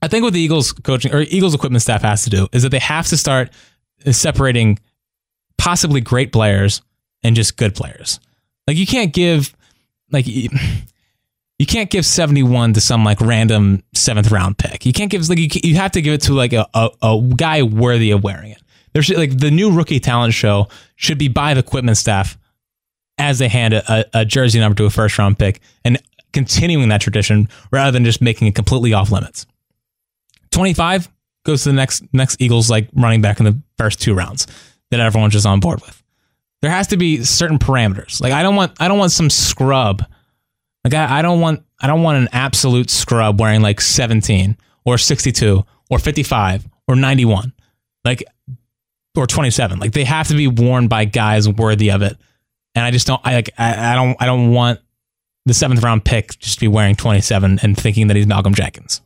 I 0.02 0.08
think 0.08 0.24
what 0.24 0.34
the 0.34 0.40
Eagles 0.40 0.74
coaching 0.74 1.14
or 1.14 1.22
Eagles 1.22 1.54
equipment 1.54 1.82
staff 1.82 2.02
has 2.02 2.24
to 2.24 2.30
do 2.30 2.48
is 2.52 2.64
that 2.64 2.70
they 2.70 2.80
have 2.80 3.08
to 3.08 3.18
start 3.18 3.52
separating 4.12 4.80
possibly 5.58 6.02
great 6.02 6.34
players 6.34 6.82
and 7.24 7.36
just 7.36 7.58
good 7.58 7.74
players. 7.74 8.20
Like 8.68 8.76
you 8.76 8.86
can't 8.86 9.14
give 9.14 9.56
like 10.12 10.26
you 11.60 11.66
can't 11.66 11.90
give 11.90 12.06
71 12.06 12.74
to 12.74 12.82
some 12.82 13.04
like 13.04 13.22
random 13.22 13.84
seventh 13.94 14.32
round 14.32 14.58
pick. 14.58 14.86
You 14.86 14.94
can't 14.94 15.10
give 15.10 15.28
like 15.30 15.40
you, 15.40 15.48
you 15.64 15.76
have 15.76 15.92
to 15.92 16.02
give 16.02 16.14
it 16.14 16.22
to 16.24 16.34
like 16.34 16.54
a, 16.54 16.68
a, 16.74 16.90
a 17.02 17.22
guy 17.36 17.64
worthy 17.64 18.12
of 18.12 18.24
wearing 18.24 18.52
it. 18.52 18.62
There's 18.94 19.10
like 19.10 19.38
the 19.38 19.52
new 19.52 19.72
rookie 19.72 20.00
talent 20.00 20.34
show 20.34 20.68
should 20.96 21.18
be 21.18 21.28
by 21.28 21.54
the 21.54 21.60
equipment 21.60 21.98
staff 21.98 22.38
as 23.18 23.40
they 23.40 23.48
hand 23.48 23.74
a, 23.74 24.06
a, 24.14 24.26
jersey 24.26 24.60
number 24.60 24.76
to 24.76 24.86
a 24.86 24.90
first 24.90 25.18
round 25.18 25.40
pick 25.40 25.62
and 25.84 26.02
continuing 26.34 26.90
that 26.90 27.02
tradition 27.02 27.48
rather 27.72 27.92
than 27.92 28.04
just 28.04 28.22
making 28.22 28.48
it 28.48 28.56
completely 28.56 28.94
off 28.94 29.12
limits. 29.12 29.46
25 30.52 31.10
goes 31.46 31.64
to 31.64 31.70
the 31.70 31.76
next 31.76 32.04
next 32.14 32.42
Eagles 32.42 32.70
like 32.70 32.90
running 32.94 33.22
back 33.22 33.40
in 33.40 33.46
the 33.46 33.62
first 33.78 34.02
two 34.02 34.14
rounds 34.14 34.48
that 34.92 35.00
everyone's 35.00 35.34
just 35.34 35.46
on 35.46 35.60
board 35.60 35.82
with. 35.82 36.02
There 36.62 36.72
has 36.72 36.88
to 36.88 36.98
be 36.98 37.24
certain 37.24 37.60
parameters. 37.60 38.22
Like 38.22 38.34
I 38.34 38.44
don't 38.44 38.56
want 38.56 38.74
I 38.80 38.88
don't 38.88 38.98
want 39.00 39.12
some 39.12 39.30
scrub. 39.30 40.04
Like 40.86 40.94
I, 40.94 41.20
I 41.20 41.22
don't 41.24 41.42
want 41.42 41.66
I 41.82 41.88
don't 41.88 42.04
want 42.04 42.20
an 42.20 42.30
absolute 42.32 42.90
scrub 42.90 43.42
wearing 43.42 43.62
like 43.62 43.82
17 43.82 44.56
or 44.86 44.98
62 44.98 45.66
or 45.90 46.00
55 46.00 46.70
or 46.88 46.96
91. 46.96 47.52
Like 48.06 48.24
or 49.18 49.26
27. 49.26 49.80
Like 49.80 49.94
they 49.94 50.04
have 50.04 50.28
to 50.28 50.36
be 50.36 50.48
worn 50.48 50.88
by 50.88 51.06
guys 51.06 51.50
worthy 51.50 51.90
of 51.90 52.04
it. 52.04 52.16
And 52.76 52.86
I 52.86 52.92
just 52.92 53.08
don't 53.08 53.20
I 53.26 53.34
like 53.34 53.50
I, 53.58 53.94
I 53.94 53.96
don't 53.96 54.16
I 54.22 54.28
don't 54.28 54.52
want 54.52 54.80
the 55.48 55.56
seventh 55.56 55.82
round 55.84 56.06
pick 56.06 56.38
just 56.38 56.60
to 56.60 56.62
be 56.62 56.68
wearing 56.68 56.96
27 56.96 57.60
and 57.64 57.76
thinking 57.76 58.08
that 58.08 58.16
he's 58.16 58.28
Malcolm 58.28 58.54
Jenkins. 58.54 59.02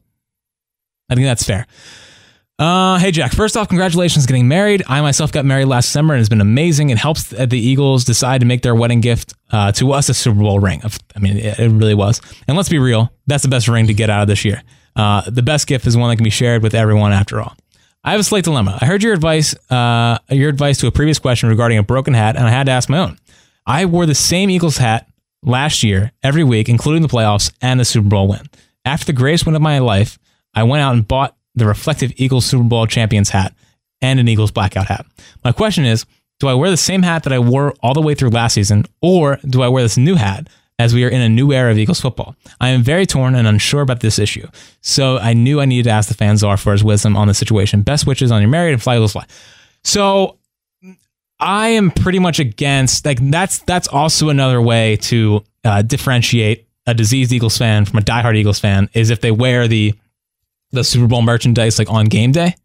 I 1.10 1.16
think 1.16 1.26
that's 1.26 1.44
fair. 1.46 1.66
Uh, 2.60 3.00
hey, 3.00 3.10
Jack. 3.10 3.32
First 3.32 3.56
off, 3.56 3.70
congratulations 3.70 4.26
getting 4.26 4.50
married. 4.50 4.84
I 4.86 5.00
myself 5.00 5.32
got 5.32 5.46
married 5.46 5.66
last 5.66 5.94
summer 5.94 6.14
and 6.14 6.20
it's 6.20 6.28
been 6.28 6.42
amazing. 6.42 6.90
It 6.90 6.98
helps 6.98 7.30
the 7.30 7.58
Eagles 7.58 8.04
decide 8.04 8.42
to 8.42 8.46
make 8.46 8.64
their 8.64 8.76
wedding 8.76 9.00
gift 9.00 9.34
uh, 9.50 9.72
to 9.74 9.94
us 9.94 10.10
a 10.10 10.14
Super 10.14 10.42
Bowl 10.42 10.60
ring. 10.60 10.82
I 11.16 11.20
mean, 11.20 11.38
it, 11.38 11.58
it, 11.58 11.70
really 11.70 11.94
was. 11.94 12.20
And 12.50 12.58
let's 12.58 12.68
be 12.68 12.78
real, 12.78 13.14
that's 13.28 13.44
the 13.44 13.50
best 13.50 13.70
ring 13.70 13.88
to 13.88 13.94
get 13.94 14.10
out 14.10 14.24
of 14.24 14.28
this 14.28 14.44
year. 14.44 14.62
Uh, 14.94 15.22
the 15.30 15.42
best 15.42 15.68
gift 15.68 15.88
is 15.88 15.96
one 15.96 16.10
that 16.10 16.18
can 16.18 16.26
be 16.26 16.30
shared 16.30 16.62
with 16.62 16.76
everyone 16.76 17.14
after 17.14 17.40
all. 17.40 17.56
I 18.04 18.12
have 18.12 18.20
a 18.20 18.26
slight 18.26 18.44
dilemma. 18.44 18.78
I 18.82 18.86
heard 18.86 19.04
your 19.04 19.14
advice, 19.14 19.56
uh, 19.72 20.18
your 20.30 20.50
advice 20.50 20.80
to 20.80 20.88
a 20.88 20.92
previous 20.92 21.18
question 21.18 21.48
regarding 21.48 21.78
a 21.78 21.84
broken 21.84 22.14
hat, 22.14 22.36
and 22.36 22.46
I 22.46 22.50
had 22.50 22.66
to 22.66 22.74
ask 22.74 22.90
my 22.90 22.98
own. 22.98 23.18
I 23.66 23.86
wore 23.86 24.06
the 24.06 24.16
same 24.16 24.50
Eagles 24.50 24.78
hat 24.78 25.10
last 25.44 25.82
year 25.82 26.12
every 26.24 26.44
week, 26.44 26.68
including 26.68 27.04
the 27.04 27.08
playoffs 27.08 27.54
and 27.62 27.80
the 27.80 27.86
Super 27.86 28.10
Bowl 28.10 28.28
win. 28.28 28.50
After 28.84 29.06
the 29.06 29.14
greatest 29.14 29.46
win 29.46 29.56
of 29.56 29.62
my 29.62 29.80
life, 29.80 30.20
I 30.54 30.64
went 30.64 30.82
out 30.82 30.94
and 30.94 31.08
bought 31.08 31.38
the 31.56 31.66
reflective 31.66 32.14
Eagles 32.16 32.46
Super 32.46 32.64
Bowl 32.64 32.88
champions 32.88 33.30
hat 33.30 33.54
and 34.02 34.20
an 34.20 34.28
Eagles 34.28 34.52
blackout 34.52 34.88
hat. 34.88 35.06
My 35.44 35.52
question 35.52 35.86
is, 35.86 36.06
do 36.40 36.48
I 36.48 36.54
wear 36.54 36.70
the 36.70 36.78
same 36.78 37.04
hat 37.04 37.24
that 37.24 37.34
I 37.34 37.40
wore 37.40 37.74
all 37.84 37.94
the 37.94 38.02
way 38.02 38.16
through 38.16 38.30
last 38.30 38.54
season, 38.54 38.86
or 39.02 39.38
do 39.48 39.62
I 39.62 39.68
wear 39.68 39.84
this 39.84 39.98
new 39.98 40.16
hat 40.16 40.48
as 40.78 40.94
we 40.94 41.04
are 41.04 41.10
in 41.10 41.20
a 41.20 41.28
new 41.28 41.52
era 41.52 41.72
of 41.72 41.78
Eagles 41.78 42.00
football? 42.00 42.36
I 42.62 42.70
am 42.70 42.82
very 42.82 43.06
torn 43.06 43.36
and 43.36 43.46
unsure 43.46 43.82
about 43.82 44.00
this 44.00 44.20
issue. 44.20 44.48
So 44.82 45.18
I 45.18 45.34
knew 45.34 45.60
I 45.60 45.66
needed 45.66 45.90
to 45.90 45.90
ask 45.90 46.08
the 46.08 46.16
fan 46.16 46.38
czar 46.38 46.56
for 46.56 46.72
his 46.72 46.84
wisdom 46.84 47.18
on 47.18 47.28
the 47.28 47.34
situation. 47.34 47.82
Best 47.82 48.08
wishes 48.08 48.32
on 48.32 48.42
your 48.42 48.50
married 48.50 48.72
and 48.72 48.82
fly 48.82 48.96
Eagles 48.96 49.12
fly. 49.12 49.26
So 49.84 50.38
I 51.40 51.70
am 51.70 51.92
pretty 51.92 52.20
much 52.20 52.40
against 52.40 53.06
like 53.06 53.20
that's 53.30 53.60
that's 53.60 53.88
also 53.88 54.30
another 54.30 54.62
way 54.62 54.98
to 54.98 55.44
uh, 55.64 55.82
differentiate 55.82 56.68
a 56.86 56.94
diseased 56.94 57.32
Eagles 57.32 57.58
fan 57.58 57.86
from 57.86 58.00
a 58.00 58.02
diehard 58.02 58.36
Eagles 58.36 58.60
fan 58.60 58.90
is 58.94 59.10
if 59.10 59.22
they 59.22 59.32
wear 59.32 59.68
the 59.68 59.94
the 60.72 60.84
Super 60.84 61.08
Bowl 61.08 61.22
merchandise 61.22 61.80
like 61.80 61.90
on 61.90 62.06
game 62.06 62.32
day. 62.32 62.56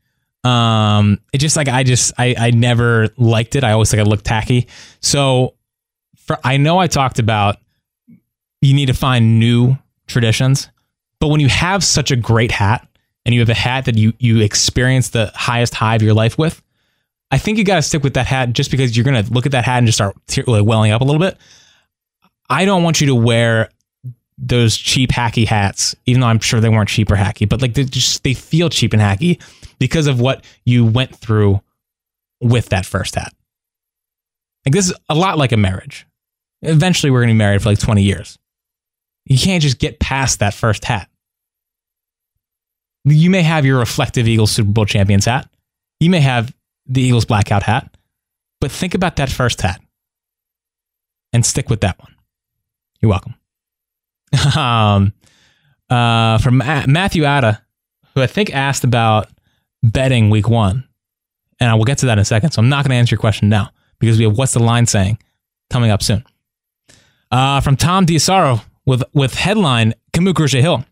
Um, 0.44 1.20
it 1.32 1.38
just 1.38 1.56
like 1.56 1.68
I 1.68 1.82
just 1.84 2.12
I 2.18 2.34
I 2.38 2.50
never 2.50 3.08
liked 3.16 3.56
it. 3.56 3.64
I 3.64 3.72
always 3.72 3.90
think 3.90 4.02
it 4.02 4.08
looked 4.08 4.26
tacky. 4.26 4.68
So 5.00 5.54
for 6.16 6.38
I 6.44 6.58
know 6.58 6.78
I 6.78 6.86
talked 6.86 7.18
about 7.18 7.56
you 8.60 8.74
need 8.74 8.86
to 8.86 8.94
find 8.94 9.38
new 9.38 9.76
traditions, 10.06 10.68
but 11.18 11.28
when 11.28 11.40
you 11.40 11.48
have 11.48 11.82
such 11.82 12.10
a 12.10 12.16
great 12.16 12.50
hat 12.50 12.86
and 13.24 13.34
you 13.34 13.40
have 13.40 13.48
a 13.48 13.54
hat 13.54 13.86
that 13.86 13.96
you 13.96 14.12
you 14.18 14.40
experience 14.40 15.10
the 15.10 15.32
highest 15.34 15.74
high 15.74 15.96
of 15.96 16.02
your 16.02 16.14
life 16.14 16.36
with, 16.36 16.62
I 17.30 17.38
think 17.38 17.56
you 17.56 17.64
got 17.64 17.76
to 17.76 17.82
stick 17.82 18.02
with 18.02 18.14
that 18.14 18.26
hat 18.26 18.52
just 18.52 18.70
because 18.70 18.94
you're 18.94 19.04
gonna 19.04 19.24
look 19.30 19.46
at 19.46 19.52
that 19.52 19.64
hat 19.64 19.78
and 19.78 19.86
just 19.86 19.96
start 19.96 20.16
like 20.46 20.64
welling 20.64 20.92
up 20.92 21.00
a 21.00 21.04
little 21.04 21.20
bit. 21.20 21.38
I 22.50 22.66
don't 22.66 22.82
want 22.82 23.00
you 23.00 23.06
to 23.06 23.14
wear 23.14 23.70
those 24.38 24.76
cheap 24.76 25.10
hacky 25.10 25.46
hats, 25.46 25.94
even 26.06 26.20
though 26.20 26.26
I'm 26.26 26.40
sure 26.40 26.60
they 26.60 26.68
weren't 26.68 26.88
cheap 26.88 27.10
or 27.10 27.16
hacky, 27.16 27.48
but 27.48 27.62
like 27.62 27.74
they 27.74 27.84
just 27.84 28.22
they 28.24 28.34
feel 28.34 28.68
cheap 28.68 28.92
and 28.92 29.02
hacky 29.02 29.40
because 29.78 30.06
of 30.06 30.20
what 30.20 30.44
you 30.64 30.84
went 30.84 31.14
through 31.14 31.60
with 32.40 32.70
that 32.70 32.86
first 32.86 33.14
hat. 33.14 33.32
Like 34.66 34.72
this 34.72 34.88
is 34.88 34.94
a 35.08 35.14
lot 35.14 35.38
like 35.38 35.52
a 35.52 35.56
marriage. 35.56 36.06
Eventually 36.62 37.10
we're 37.10 37.20
gonna 37.20 37.32
be 37.32 37.38
married 37.38 37.62
for 37.62 37.70
like 37.70 37.78
20 37.78 38.02
years. 38.02 38.38
You 39.26 39.38
can't 39.38 39.62
just 39.62 39.78
get 39.78 40.00
past 40.00 40.40
that 40.40 40.54
first 40.54 40.84
hat. 40.84 41.08
You 43.04 43.30
may 43.30 43.42
have 43.42 43.64
your 43.64 43.78
reflective 43.78 44.26
Eagles 44.26 44.50
Super 44.50 44.70
Bowl 44.70 44.86
champions 44.86 45.26
hat. 45.26 45.48
You 46.00 46.10
may 46.10 46.20
have 46.20 46.54
the 46.86 47.02
Eagles 47.02 47.24
blackout 47.24 47.62
hat, 47.62 47.96
but 48.60 48.70
think 48.70 48.94
about 48.94 49.16
that 49.16 49.30
first 49.30 49.60
hat 49.60 49.80
and 51.32 51.44
stick 51.44 51.70
with 51.70 51.82
that 51.82 51.98
one. 51.98 52.14
You're 53.00 53.10
welcome. 53.10 53.34
um, 54.56 55.12
uh, 55.90 56.38
from 56.38 56.58
Matthew 56.58 57.24
Atta, 57.24 57.60
who 58.14 58.22
I 58.22 58.26
think 58.26 58.54
asked 58.54 58.84
about 58.84 59.28
betting 59.82 60.30
week 60.30 60.48
one. 60.48 60.88
And 61.60 61.70
I 61.70 61.74
will 61.74 61.84
get 61.84 61.98
to 61.98 62.06
that 62.06 62.14
in 62.14 62.18
a 62.20 62.24
second. 62.24 62.50
So 62.50 62.60
I'm 62.60 62.68
not 62.68 62.84
going 62.84 62.90
to 62.90 62.96
answer 62.96 63.14
your 63.14 63.20
question 63.20 63.48
now 63.48 63.70
because 63.98 64.18
we 64.18 64.24
have 64.24 64.36
What's 64.36 64.52
the 64.52 64.62
Line 64.62 64.86
saying 64.86 65.18
coming 65.70 65.90
up 65.90 66.02
soon. 66.02 66.24
Uh, 67.30 67.60
from 67.60 67.76
Tom 67.76 68.06
Diasaro 68.06 68.62
with, 68.86 69.02
with 69.12 69.34
headline 69.34 69.94
Grugier 70.12 70.60
Hill, 70.60 70.84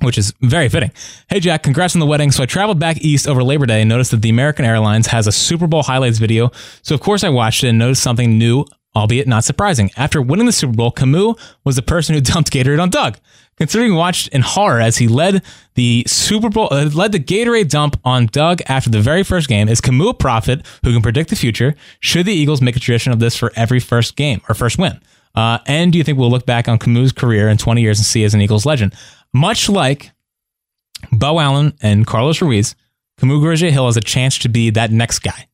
which 0.00 0.18
is 0.18 0.32
very 0.40 0.68
fitting. 0.68 0.92
Hey, 1.28 1.40
Jack, 1.40 1.62
congrats 1.62 1.94
on 1.94 2.00
the 2.00 2.06
wedding. 2.06 2.30
So 2.30 2.42
I 2.42 2.46
traveled 2.46 2.78
back 2.78 2.98
east 2.98 3.28
over 3.28 3.42
Labor 3.42 3.66
Day 3.66 3.80
and 3.82 3.88
noticed 3.88 4.10
that 4.10 4.22
the 4.22 4.30
American 4.30 4.64
Airlines 4.64 5.08
has 5.08 5.26
a 5.26 5.32
Super 5.32 5.66
Bowl 5.66 5.82
highlights 5.82 6.18
video. 6.18 6.50
So, 6.82 6.94
of 6.94 7.00
course, 7.00 7.24
I 7.24 7.28
watched 7.28 7.64
it 7.64 7.68
and 7.68 7.78
noticed 7.78 8.02
something 8.02 8.38
new 8.38 8.64
albeit 8.94 9.26
not 9.26 9.44
surprising. 9.44 9.90
After 9.96 10.20
winning 10.20 10.46
the 10.46 10.52
Super 10.52 10.74
Bowl, 10.74 10.92
Kamu 10.92 11.38
was 11.64 11.76
the 11.76 11.82
person 11.82 12.14
who 12.14 12.20
dumped 12.20 12.52
Gatorade 12.52 12.82
on 12.82 12.90
Doug. 12.90 13.18
Considering 13.58 13.94
watched 13.94 14.28
in 14.28 14.40
horror 14.40 14.80
as 14.80 14.96
he 14.96 15.06
led 15.06 15.42
the 15.74 16.04
Super 16.06 16.48
Bowl, 16.48 16.68
uh, 16.70 16.88
led 16.92 17.12
the 17.12 17.20
Gatorade 17.20 17.68
dump 17.68 17.98
on 18.04 18.26
Doug 18.26 18.60
after 18.66 18.90
the 18.90 19.00
very 19.00 19.22
first 19.22 19.48
game, 19.48 19.68
is 19.68 19.80
Kamu 19.80 20.10
a 20.10 20.14
prophet 20.14 20.66
who 20.84 20.92
can 20.92 21.02
predict 21.02 21.30
the 21.30 21.36
future? 21.36 21.74
Should 22.00 22.26
the 22.26 22.32
Eagles 22.32 22.62
make 22.62 22.76
a 22.76 22.80
tradition 22.80 23.12
of 23.12 23.18
this 23.18 23.36
for 23.36 23.52
every 23.54 23.78
first 23.78 24.16
game 24.16 24.40
or 24.48 24.54
first 24.54 24.78
win? 24.78 25.00
Uh, 25.34 25.58
and 25.66 25.92
do 25.92 25.98
you 25.98 26.04
think 26.04 26.18
we'll 26.18 26.30
look 26.30 26.46
back 26.46 26.68
on 26.68 26.78
Kamu's 26.78 27.12
career 27.12 27.48
in 27.48 27.56
20 27.58 27.80
years 27.80 27.98
and 27.98 28.06
see 28.06 28.24
as 28.24 28.34
an 28.34 28.40
Eagles 28.40 28.66
legend? 28.66 28.94
Much 29.32 29.68
like 29.68 30.10
Beau 31.10 31.38
Allen 31.38 31.74
and 31.82 32.06
Carlos 32.06 32.42
Ruiz, 32.42 32.74
Kamu 33.20 33.40
Grugier 33.40 33.70
Hill 33.70 33.86
has 33.86 33.96
a 33.96 34.00
chance 34.00 34.38
to 34.38 34.48
be 34.48 34.70
that 34.70 34.90
next 34.90 35.20
guy 35.20 35.48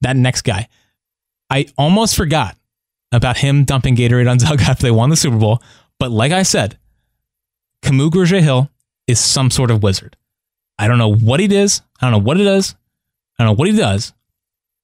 that 0.00 0.16
next 0.16 0.42
guy. 0.42 0.68
I 1.48 1.66
almost 1.76 2.16
forgot 2.16 2.56
about 3.12 3.38
him 3.38 3.64
dumping 3.64 3.96
Gatorade 3.96 4.30
on 4.30 4.38
Doug 4.38 4.60
after 4.68 4.82
they 4.82 4.90
won 4.90 5.10
the 5.10 5.16
Super 5.16 5.36
Bowl. 5.38 5.62
But 5.98 6.10
like 6.10 6.32
I 6.32 6.42
said, 6.42 6.78
Kamu 7.82 8.10
Grugier 8.10 8.40
Hill 8.40 8.70
is 9.06 9.20
some 9.20 9.50
sort 9.50 9.70
of 9.70 9.82
wizard. 9.82 10.16
I 10.78 10.88
don't 10.88 10.98
know 10.98 11.12
what 11.12 11.40
he 11.40 11.46
does. 11.46 11.82
I 12.00 12.06
don't 12.06 12.12
know 12.12 12.26
what 12.26 12.40
it 12.40 12.44
does. 12.44 12.74
I 13.38 13.44
don't 13.44 13.52
know 13.52 13.58
what 13.58 13.68
he 13.68 13.76
does. 13.76 14.12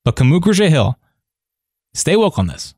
But 0.04 0.16
Kamu 0.16 0.40
Grugier 0.40 0.68
Hill, 0.68 0.98
stay 1.94 2.16
woke 2.16 2.38
on 2.38 2.46
this. 2.46 2.74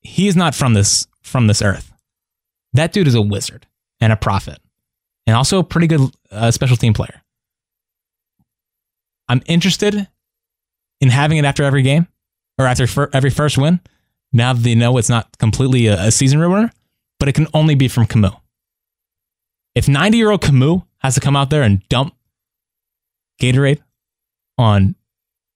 He 0.00 0.28
is 0.28 0.36
not 0.36 0.54
from 0.54 0.74
this 0.74 1.06
from 1.22 1.46
this 1.46 1.62
earth. 1.62 1.92
That 2.72 2.92
dude 2.92 3.08
is 3.08 3.14
a 3.14 3.22
wizard 3.22 3.66
and 4.00 4.12
a 4.12 4.16
prophet, 4.16 4.58
and 5.26 5.36
also 5.36 5.58
a 5.58 5.64
pretty 5.64 5.86
good 5.86 6.00
uh, 6.30 6.50
special 6.50 6.76
team 6.76 6.92
player. 6.92 7.22
I'm 9.28 9.42
interested 9.46 10.06
in 11.00 11.10
having 11.10 11.38
it 11.38 11.44
after 11.44 11.64
every 11.64 11.82
game 11.82 12.06
or 12.58 12.66
after 12.66 13.10
every 13.12 13.30
first 13.30 13.58
win. 13.58 13.80
Now 14.36 14.52
that 14.52 14.62
they 14.62 14.74
know 14.74 14.98
it's 14.98 15.08
not 15.08 15.38
completely 15.38 15.86
a, 15.86 15.98
a 15.98 16.10
season 16.10 16.38
ruiner, 16.38 16.70
but 17.18 17.28
it 17.28 17.34
can 17.34 17.46
only 17.54 17.74
be 17.74 17.88
from 17.88 18.06
Kamu. 18.06 18.38
If 19.74 19.88
90 19.88 20.18
year 20.18 20.30
old 20.30 20.42
Kamu 20.42 20.84
has 20.98 21.14
to 21.14 21.20
come 21.20 21.36
out 21.36 21.48
there 21.48 21.62
and 21.62 21.86
dump 21.88 22.14
Gatorade 23.40 23.80
on 24.58 24.94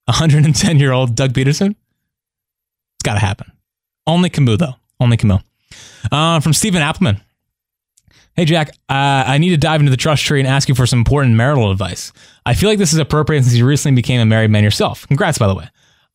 110 0.05 0.79
year 0.79 0.91
old 0.91 1.15
Doug 1.15 1.33
Pederson, 1.33 1.69
it's 1.69 3.03
got 3.03 3.13
to 3.13 3.19
happen. 3.19 3.51
Only 4.07 4.31
Kamu, 4.31 4.57
though. 4.57 4.73
Only 4.99 5.17
Kamu. 5.17 5.43
Uh, 6.11 6.39
from 6.39 6.53
Stephen 6.53 6.81
Appleman. 6.81 7.21
Hey, 8.35 8.45
Jack, 8.45 8.69
uh, 8.89 9.25
I 9.27 9.37
need 9.37 9.49
to 9.49 9.57
dive 9.57 9.81
into 9.81 9.91
the 9.91 9.97
trust 9.97 10.23
tree 10.23 10.39
and 10.39 10.47
ask 10.47 10.69
you 10.69 10.73
for 10.73 10.87
some 10.87 10.99
important 10.99 11.35
marital 11.35 11.69
advice. 11.69 12.13
I 12.45 12.55
feel 12.55 12.69
like 12.69 12.79
this 12.79 12.93
is 12.93 12.99
appropriate 12.99 13.43
since 13.43 13.55
you 13.55 13.65
recently 13.65 13.95
became 13.95 14.21
a 14.21 14.25
married 14.25 14.49
man 14.49 14.63
yourself. 14.63 15.07
Congrats, 15.07 15.37
by 15.37 15.47
the 15.47 15.53
way. 15.53 15.67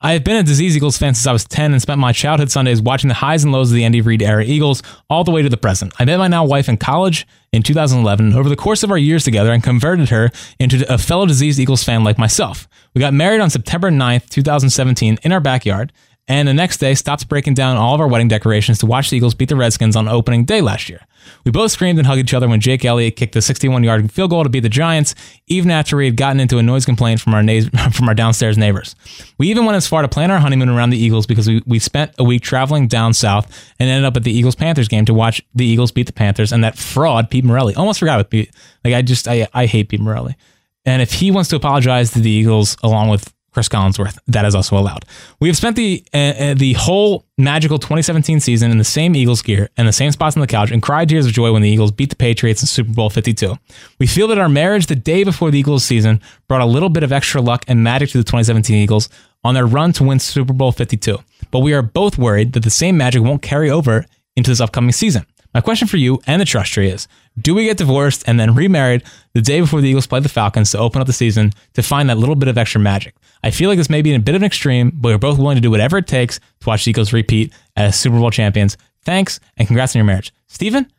I 0.02 0.12
have 0.12 0.24
been 0.24 0.36
a 0.36 0.42
Disease 0.42 0.76
Eagles 0.76 0.98
fan 0.98 1.14
since 1.14 1.26
I 1.26 1.32
was 1.32 1.46
10 1.46 1.72
and 1.72 1.80
spent 1.80 1.98
my 1.98 2.12
childhood 2.12 2.50
Sundays 2.50 2.82
watching 2.82 3.08
the 3.08 3.14
highs 3.14 3.44
and 3.44 3.52
lows 3.52 3.70
of 3.70 3.76
the 3.76 3.84
Andy 3.84 4.02
Reid 4.02 4.20
era 4.20 4.44
Eagles 4.44 4.82
all 5.08 5.24
the 5.24 5.30
way 5.30 5.40
to 5.40 5.48
the 5.48 5.56
present. 5.56 5.94
I 5.98 6.04
met 6.04 6.18
my 6.18 6.28
now 6.28 6.44
wife 6.44 6.68
in 6.68 6.76
college 6.76 7.26
in 7.50 7.62
2011. 7.62 8.34
Over 8.34 8.50
the 8.50 8.56
course 8.56 8.82
of 8.82 8.90
our 8.90 8.98
years 8.98 9.24
together, 9.24 9.52
and 9.52 9.62
converted 9.62 10.10
her 10.10 10.30
into 10.60 10.84
a 10.92 10.98
fellow 10.98 11.24
Diseased 11.24 11.58
Eagles 11.58 11.82
fan 11.82 12.04
like 12.04 12.18
myself. 12.18 12.68
We 12.94 13.00
got 13.00 13.14
married 13.14 13.40
on 13.40 13.48
September 13.48 13.90
9th, 13.90 14.28
2017, 14.28 15.16
in 15.22 15.32
our 15.32 15.40
backyard, 15.40 15.94
and 16.28 16.46
the 16.46 16.52
next 16.52 16.76
day 16.76 16.94
stopped 16.94 17.26
breaking 17.26 17.54
down 17.54 17.78
all 17.78 17.94
of 17.94 18.00
our 18.02 18.08
wedding 18.08 18.28
decorations 18.28 18.78
to 18.80 18.86
watch 18.86 19.08
the 19.08 19.16
Eagles 19.16 19.34
beat 19.34 19.48
the 19.48 19.56
Redskins 19.56 19.96
on 19.96 20.08
opening 20.08 20.44
day 20.44 20.60
last 20.60 20.90
year. 20.90 21.00
We 21.44 21.50
both 21.50 21.70
screamed 21.70 21.98
and 21.98 22.06
hugged 22.06 22.20
each 22.20 22.34
other 22.34 22.48
when 22.48 22.60
Jake 22.60 22.84
Elliott 22.84 23.16
kicked 23.16 23.34
the 23.34 23.40
61-yard 23.40 24.10
field 24.12 24.30
goal 24.30 24.42
to 24.42 24.48
beat 24.48 24.60
the 24.60 24.68
Giants, 24.68 25.14
even 25.46 25.70
after 25.70 25.96
we 25.96 26.04
had 26.06 26.16
gotten 26.16 26.40
into 26.40 26.58
a 26.58 26.62
noise 26.62 26.84
complaint 26.84 27.20
from 27.20 27.34
our 27.34 27.42
na- 27.42 27.62
from 27.92 28.08
our 28.08 28.14
downstairs 28.14 28.58
neighbors. 28.58 28.94
We 29.38 29.48
even 29.48 29.64
went 29.64 29.76
as 29.76 29.86
far 29.86 30.02
to 30.02 30.08
plan 30.08 30.30
our 30.30 30.38
honeymoon 30.38 30.68
around 30.68 30.90
the 30.90 30.98
Eagles 30.98 31.26
because 31.26 31.48
we, 31.48 31.62
we 31.66 31.78
spent 31.78 32.12
a 32.18 32.24
week 32.24 32.42
traveling 32.42 32.88
down 32.88 33.14
south 33.14 33.46
and 33.78 33.88
ended 33.88 34.04
up 34.04 34.16
at 34.16 34.24
the 34.24 34.32
Eagles 34.32 34.54
Panthers 34.54 34.88
game 34.88 35.04
to 35.04 35.14
watch 35.14 35.42
the 35.54 35.66
Eagles 35.66 35.92
beat 35.92 36.06
the 36.06 36.12
Panthers 36.12 36.52
and 36.52 36.64
that 36.64 36.78
fraud 36.78 37.30
Pete 37.30 37.44
Morelli. 37.44 37.74
Almost 37.74 37.98
forgot 37.98 38.18
with 38.18 38.30
Pete. 38.30 38.50
Like 38.84 38.94
I 38.94 39.02
just 39.02 39.28
I 39.28 39.46
I 39.52 39.66
hate 39.66 39.88
Pete 39.88 40.00
Morelli. 40.00 40.36
And 40.84 41.02
if 41.02 41.12
he 41.12 41.32
wants 41.32 41.50
to 41.50 41.56
apologize 41.56 42.12
to 42.12 42.20
the 42.20 42.30
Eagles 42.30 42.76
along 42.82 43.08
with 43.08 43.32
Cris 43.56 43.70
Collinsworth. 43.70 44.18
That 44.26 44.44
is 44.44 44.54
also 44.54 44.76
allowed. 44.76 45.06
We 45.40 45.48
have 45.48 45.56
spent 45.56 45.76
the 45.76 46.04
uh, 46.12 46.16
uh, 46.18 46.54
the 46.54 46.74
whole 46.74 47.24
magical 47.38 47.78
2017 47.78 48.38
season 48.38 48.70
in 48.70 48.76
the 48.76 48.84
same 48.84 49.16
Eagles 49.16 49.40
gear 49.40 49.70
and 49.78 49.88
the 49.88 49.94
same 49.94 50.12
spots 50.12 50.36
on 50.36 50.42
the 50.42 50.46
couch 50.46 50.70
and 50.70 50.82
cried 50.82 51.08
tears 51.08 51.24
of 51.24 51.32
joy 51.32 51.50
when 51.54 51.62
the 51.62 51.70
Eagles 51.70 51.90
beat 51.90 52.10
the 52.10 52.16
Patriots 52.16 52.60
in 52.60 52.66
Super 52.66 52.92
Bowl 52.92 53.08
52. 53.08 53.54
We 53.98 54.06
feel 54.06 54.28
that 54.28 54.36
our 54.36 54.50
marriage 54.50 54.88
the 54.88 54.94
day 54.94 55.24
before 55.24 55.50
the 55.50 55.58
Eagles 55.58 55.86
season 55.86 56.20
brought 56.48 56.60
a 56.60 56.66
little 56.66 56.90
bit 56.90 57.02
of 57.02 57.12
extra 57.12 57.40
luck 57.40 57.64
and 57.66 57.82
magic 57.82 58.10
to 58.10 58.18
the 58.18 58.24
2017 58.24 58.76
Eagles 58.76 59.08
on 59.42 59.54
their 59.54 59.66
run 59.66 59.90
to 59.94 60.04
win 60.04 60.18
Super 60.18 60.52
Bowl 60.52 60.70
52. 60.70 61.16
But 61.50 61.60
we 61.60 61.72
are 61.72 61.80
both 61.80 62.18
worried 62.18 62.52
that 62.52 62.62
the 62.62 62.68
same 62.68 62.98
magic 62.98 63.22
won't 63.22 63.40
carry 63.40 63.70
over 63.70 64.04
into 64.36 64.50
this 64.50 64.60
upcoming 64.60 64.92
season. 64.92 65.24
My 65.54 65.62
question 65.62 65.88
for 65.88 65.96
you 65.96 66.20
and 66.26 66.42
the 66.42 66.44
trust 66.44 66.74
tree 66.74 66.90
is 66.90 67.08
Do 67.40 67.54
we 67.54 67.64
get 67.64 67.78
divorced 67.78 68.22
and 68.26 68.38
then 68.38 68.54
remarried 68.54 69.02
the 69.32 69.40
day 69.40 69.60
before 69.60 69.80
the 69.80 69.88
Eagles 69.88 70.06
play 70.06 70.20
the 70.20 70.28
Falcons 70.28 70.72
to 70.72 70.78
open 70.78 71.00
up 71.00 71.06
the 71.06 71.14
season 71.14 71.54
to 71.72 71.82
find 71.82 72.10
that 72.10 72.18
little 72.18 72.34
bit 72.34 72.48
of 72.48 72.58
extra 72.58 72.78
magic? 72.78 73.14
I 73.42 73.50
feel 73.50 73.68
like 73.68 73.78
this 73.78 73.90
may 73.90 74.02
be 74.02 74.14
a 74.14 74.18
bit 74.18 74.34
of 74.34 74.42
an 74.42 74.46
extreme, 74.46 74.90
but 74.94 75.10
we're 75.10 75.18
both 75.18 75.38
willing 75.38 75.56
to 75.56 75.60
do 75.60 75.70
whatever 75.70 75.98
it 75.98 76.06
takes 76.06 76.38
to 76.38 76.66
watch 76.66 76.84
the 76.84 76.90
Eagles 76.90 77.12
repeat 77.12 77.52
as 77.76 77.98
Super 77.98 78.18
Bowl 78.18 78.30
champions. 78.30 78.76
Thanks 79.04 79.40
and 79.56 79.68
congrats 79.68 79.94
on 79.94 80.00
your 80.00 80.06
marriage. 80.06 80.32
Steven, 80.48 80.90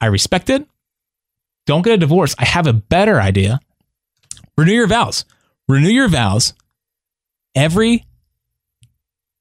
I 0.00 0.06
respect 0.06 0.50
it. 0.50 0.66
Don't 1.66 1.82
get 1.82 1.94
a 1.94 1.98
divorce. 1.98 2.34
I 2.38 2.44
have 2.44 2.66
a 2.66 2.72
better 2.72 3.20
idea. 3.20 3.60
Renew 4.56 4.72
your 4.72 4.86
vows. 4.86 5.24
Renew 5.68 5.90
your 5.90 6.08
vows 6.08 6.54
every 7.54 8.04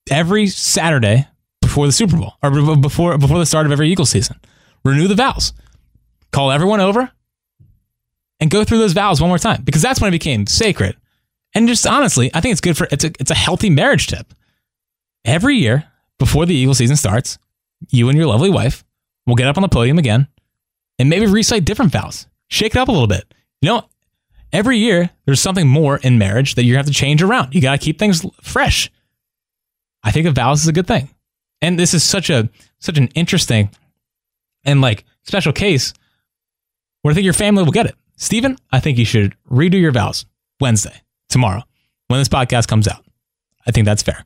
every 0.10 0.48
Saturday 0.48 1.28
before 1.62 1.86
the 1.86 1.92
Super 1.92 2.18
Bowl 2.18 2.34
or 2.44 2.52
before 2.76 3.18
before 3.18 3.40
the 3.40 3.46
start 3.46 3.66
of 3.66 3.72
every 3.72 3.90
Eagles 3.90 4.10
season. 4.10 4.38
Renew 4.84 5.08
the 5.08 5.16
vows. 5.16 5.54
Call 6.32 6.52
everyone 6.52 6.80
over 6.80 7.12
and 8.40 8.50
go 8.50 8.64
through 8.64 8.80
those 8.80 8.94
vows 8.94 9.22
one 9.22 9.30
more 9.30 9.38
time 9.38 9.62
because 9.64 9.82
that's 9.82 10.02
when 10.02 10.10
it 10.10 10.12
became 10.12 10.46
sacred. 10.48 10.96
And 11.54 11.68
just 11.68 11.86
honestly, 11.86 12.32
I 12.34 12.42
think 12.42 12.54
it's 12.54 12.62
good 12.62 12.78
for 12.78 12.88
it's 12.92 13.04
a 13.04 13.12
it's 13.20 13.32
a 13.32 13.36
healthy 13.36 13.70
marriage 13.70 14.08
tip. 14.08 14.34
Every 15.26 15.58
year 15.58 15.86
before 16.18 16.46
the 16.46 16.56
Eagle 16.56 16.74
season 16.74 16.96
starts, 16.96 17.38
you 17.90 18.10
and 18.10 18.18
your 18.18 18.28
lovely 18.28 18.50
wife 18.50 18.84
will 19.26 19.36
get 19.36 19.48
up 19.48 19.58
on 19.58 19.62
the 19.62 19.70
podium 19.70 19.98
again 20.00 20.28
and 20.98 21.10
maybe 21.10 21.26
recite 21.26 21.66
different 21.66 21.92
vows. 21.92 22.28
Shake 22.48 22.76
it 22.76 22.80
up 22.80 22.88
a 22.88 22.92
little 22.92 23.08
bit. 23.08 23.34
You 23.62 23.70
know, 23.70 23.86
every 24.54 24.78
year 24.78 25.10
there's 25.26 25.42
something 25.42 25.68
more 25.68 25.98
in 25.98 26.18
marriage 26.18 26.56
that 26.56 26.64
you 26.64 26.76
have 26.78 26.86
to 26.86 26.92
change 26.92 27.22
around. 27.22 27.54
You 27.54 27.62
got 27.62 27.80
to 27.80 27.84
keep 27.84 28.00
things 28.00 28.26
fresh. 28.42 28.90
I 30.04 30.12
think 30.12 30.28
a 30.28 30.32
vows 30.32 30.62
is 30.62 30.68
a 30.68 30.74
good 30.74 30.88
thing. 30.88 31.10
And 31.62 31.78
this 31.78 31.94
is 31.94 32.04
such 32.04 32.30
a 32.30 32.50
such 32.80 32.98
an 32.98 33.08
interesting 33.10 33.70
and 34.64 34.82
like 34.82 35.06
special 35.24 35.54
case 35.54 35.94
where 37.02 37.12
I 37.12 37.16
think 37.16 37.26
your 37.26 37.34
family 37.34 37.64
will 37.64 37.72
get 37.72 37.86
it. 37.86 37.96
Stephen, 38.16 38.58
I 38.72 38.80
think 38.80 38.98
you 38.98 39.06
should 39.06 39.36
redo 39.50 39.80
your 39.80 39.92
vows 39.92 40.26
Wednesday, 40.60 41.02
tomorrow, 41.32 41.64
when 42.08 42.20
this 42.20 42.30
podcast 42.30 42.68
comes 42.68 42.88
out. 42.88 43.04
I 43.66 43.72
think 43.72 43.86
that's 43.86 44.04
fair. 44.04 44.24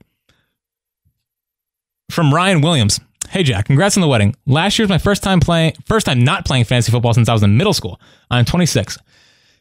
From 2.12 2.34
Ryan 2.34 2.62
Williams. 2.62 3.00
Hey 3.30 3.44
Jack, 3.44 3.66
congrats 3.66 3.98
on 3.98 4.02
the 4.02 4.08
wedding. 4.08 4.36
Last 4.46 4.78
year 4.78 4.84
was 4.84 4.90
my 4.90 4.98
first 4.98 5.24
time 5.24 5.40
playing 5.40 5.74
first 5.86 6.06
time 6.06 6.24
not 6.24 6.46
playing 6.46 6.66
fantasy 6.66 6.92
football 6.92 7.14
since 7.14 7.28
I 7.28 7.34
was 7.34 7.44
in 7.44 7.58
middle 7.58 7.74
school. 7.74 8.00
I'm 8.30 8.46
26 8.46 8.98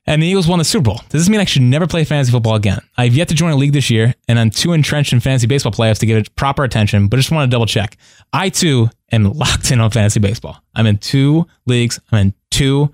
and 0.07 0.23
the 0.23 0.27
Eagles 0.27 0.47
won 0.47 0.59
the 0.59 0.65
Super 0.65 0.85
Bowl. 0.85 1.01
Does 1.09 1.23
this 1.23 1.29
mean 1.29 1.41
I 1.41 1.45
should 1.45 1.63
never 1.63 1.87
play 1.87 2.05
fantasy 2.05 2.31
football 2.31 2.55
again? 2.55 2.81
I've 2.97 3.15
yet 3.15 3.29
to 3.29 3.35
join 3.35 3.53
a 3.53 3.57
league 3.57 3.73
this 3.73 3.91
year, 3.91 4.15
and 4.29 4.39
I'm 4.39 4.51
too 4.51 4.73
entrenched 4.73 5.13
in 5.13 5.21
fantasy 5.21 5.47
baseball 5.47 5.73
playoffs 5.73 5.99
to 6.01 6.07
give 6.07 6.19
it 6.19 6.35
proper 6.37 6.65
attention, 6.65 7.09
but 7.09 7.17
just 7.17 7.31
want 7.31 7.51
to 7.51 7.55
double 7.55 7.67
check. 7.67 7.97
I 8.33 8.49
too 8.51 8.91
am 9.13 9.33
locked 9.33 9.71
in 9.71 9.81
on 9.81 9.91
fantasy 9.91 10.21
baseball. 10.21 10.59
I'm 10.75 10.87
in 10.87 10.99
two 10.99 11.47
leagues, 11.67 12.01
I'm 12.13 12.19
in 12.19 12.35
two 12.51 12.93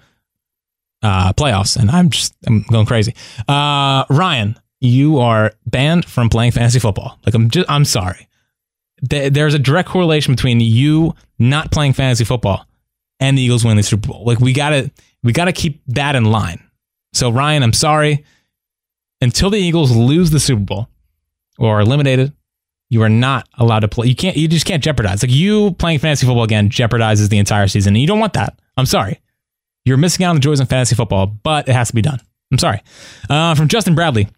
uh, 1.03 1.33
playoffs, 1.33 1.77
and 1.77 1.91
I'm 1.91 2.11
just 2.11 2.35
I'm 2.47 2.63
going 2.63 2.87
crazy. 2.87 3.15
Uh, 3.49 4.05
Ryan, 4.11 4.59
you 4.81 5.19
are 5.19 5.53
banned 5.67 6.05
from 6.05 6.29
playing 6.29 6.53
fantasy 6.53 6.79
football. 6.79 7.19
Like 7.25 7.35
I'm 7.35 7.51
just 7.51 7.71
I'm 7.71 7.85
sorry. 7.85 8.29
There's 9.03 9.55
a 9.55 9.59
direct 9.59 9.89
correlation 9.89 10.35
between 10.35 10.61
you 10.61 11.15
not 11.39 11.73
playing 11.73 11.95
fantasy 11.95 12.25
football 12.25 12.67
and 13.19 13.37
the 13.37 13.43
Eagles 13.43 13.65
winning 13.65 13.79
the 13.79 13.83
Super 13.83 14.09
Bowl. 14.09 14.25
Like 14.25 14.41
we 14.41 14.53
gotta 14.53 14.91
we 15.23 15.33
gotta 15.33 15.53
keep 15.53 15.83
that 15.89 16.17
in 16.17 16.25
line. 16.25 16.63
So, 17.13 17.31
Ryan, 17.31 17.63
I'm 17.63 17.73
sorry. 17.73 18.25
Until 19.23 19.51
the 19.51 19.59
Eagles 19.59 19.95
lose 19.95 20.31
the 20.31 20.41
Super 20.41 20.63
Bowl 20.63 20.89
or 21.59 21.79
are 21.79 21.81
eliminated, 21.81 22.33
you 22.89 23.03
are 23.03 23.09
not 23.09 23.49
allowed 23.59 23.81
to 23.81 23.89
play. 23.89 24.07
You 24.09 24.17
can't. 24.17 24.37
You 24.37 24.49
just 24.49 24.67
can't 24.67 24.83
jeopardize. 24.83 25.23
Like 25.23 25.33
you 25.33 25.73
playing 25.73 25.99
fantasy 25.99 26.27
football 26.27 26.45
again 26.45 26.71
jeopardizes 26.71 27.29
the 27.29 27.39
entire 27.39 27.69
season. 27.69 27.95
And 27.95 28.01
you 28.01 28.07
don't 28.07 28.19
want 28.19 28.33
that. 28.35 28.59
I'm 28.77 28.87
sorry. 28.87 29.21
You're 29.91 29.99
missing 29.99 30.25
out 30.25 30.31
on 30.31 30.37
the 30.37 30.41
joys 30.41 30.61
of 30.61 30.69
fantasy 30.69 30.95
football, 30.95 31.27
but 31.27 31.69
it 31.69 31.73
has 31.73 31.89
to 31.89 31.95
be 31.97 32.01
done. 32.01 32.21
I'm 32.53 32.59
sorry. 32.59 32.81
Uh, 33.29 33.57
from 33.57 33.67
Justin 33.67 33.97
Bradley. 33.97 34.29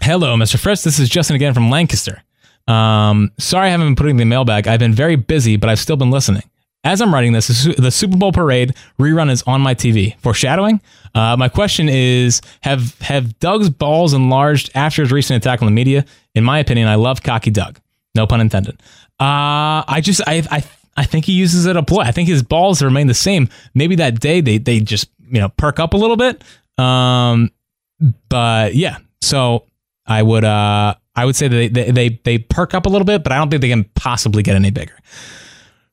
Hello, 0.00 0.34
Mr. 0.34 0.58
Frisk. 0.58 0.82
This 0.82 0.98
is 0.98 1.08
Justin 1.08 1.36
again 1.36 1.54
from 1.54 1.70
Lancaster. 1.70 2.24
Um, 2.66 3.30
sorry 3.38 3.68
I 3.68 3.70
haven't 3.70 3.86
been 3.86 3.94
putting 3.94 4.16
the 4.16 4.24
mailbag. 4.24 4.66
I've 4.66 4.80
been 4.80 4.92
very 4.92 5.14
busy, 5.14 5.56
but 5.56 5.70
I've 5.70 5.78
still 5.78 5.96
been 5.96 6.10
listening. 6.10 6.42
As 6.82 7.00
I'm 7.00 7.14
writing 7.14 7.32
this, 7.32 7.46
the 7.78 7.92
Super 7.92 8.16
Bowl 8.16 8.32
parade 8.32 8.74
rerun 8.98 9.30
is 9.30 9.44
on 9.44 9.60
my 9.60 9.76
TV. 9.76 10.18
Foreshadowing. 10.18 10.80
Uh, 11.14 11.36
my 11.36 11.48
question 11.48 11.88
is: 11.88 12.40
Have 12.62 12.98
have 13.00 13.38
Doug's 13.38 13.70
balls 13.70 14.12
enlarged 14.12 14.72
after 14.74 15.02
his 15.02 15.12
recent 15.12 15.36
attack 15.36 15.62
on 15.62 15.66
the 15.66 15.72
media? 15.72 16.04
In 16.34 16.42
my 16.42 16.58
opinion, 16.58 16.88
I 16.88 16.96
love 16.96 17.22
cocky 17.22 17.50
Doug. 17.52 17.78
No 18.16 18.26
pun 18.26 18.40
intended. 18.40 18.74
Uh, 19.20 19.86
I 19.86 20.00
just 20.02 20.20
I 20.26 20.42
I 20.50 20.64
I 20.96 21.04
think 21.04 21.24
he 21.24 21.32
uses 21.32 21.66
it 21.66 21.76
a 21.76 21.82
ploy. 21.82 22.02
I 22.02 22.12
think 22.12 22.28
his 22.28 22.42
balls 22.42 22.82
remain 22.82 23.06
the 23.06 23.14
same. 23.14 23.48
Maybe 23.74 23.96
that 23.96 24.20
day 24.20 24.40
they 24.40 24.58
they 24.58 24.80
just 24.80 25.10
you 25.18 25.40
know 25.40 25.48
perk 25.50 25.78
up 25.78 25.94
a 25.94 25.96
little 25.96 26.16
bit. 26.16 26.42
Um, 26.78 27.50
but 28.28 28.74
yeah. 28.74 28.98
So 29.22 29.66
I 30.06 30.22
would 30.22 30.44
uh 30.44 30.94
I 31.16 31.24
would 31.24 31.36
say 31.36 31.48
that 31.48 31.74
they, 31.74 31.90
they 31.90 32.20
they 32.24 32.38
perk 32.38 32.74
up 32.74 32.86
a 32.86 32.88
little 32.88 33.06
bit, 33.06 33.22
but 33.22 33.32
I 33.32 33.38
don't 33.38 33.50
think 33.50 33.62
they 33.62 33.68
can 33.68 33.84
possibly 33.94 34.42
get 34.42 34.56
any 34.56 34.70
bigger. 34.70 34.96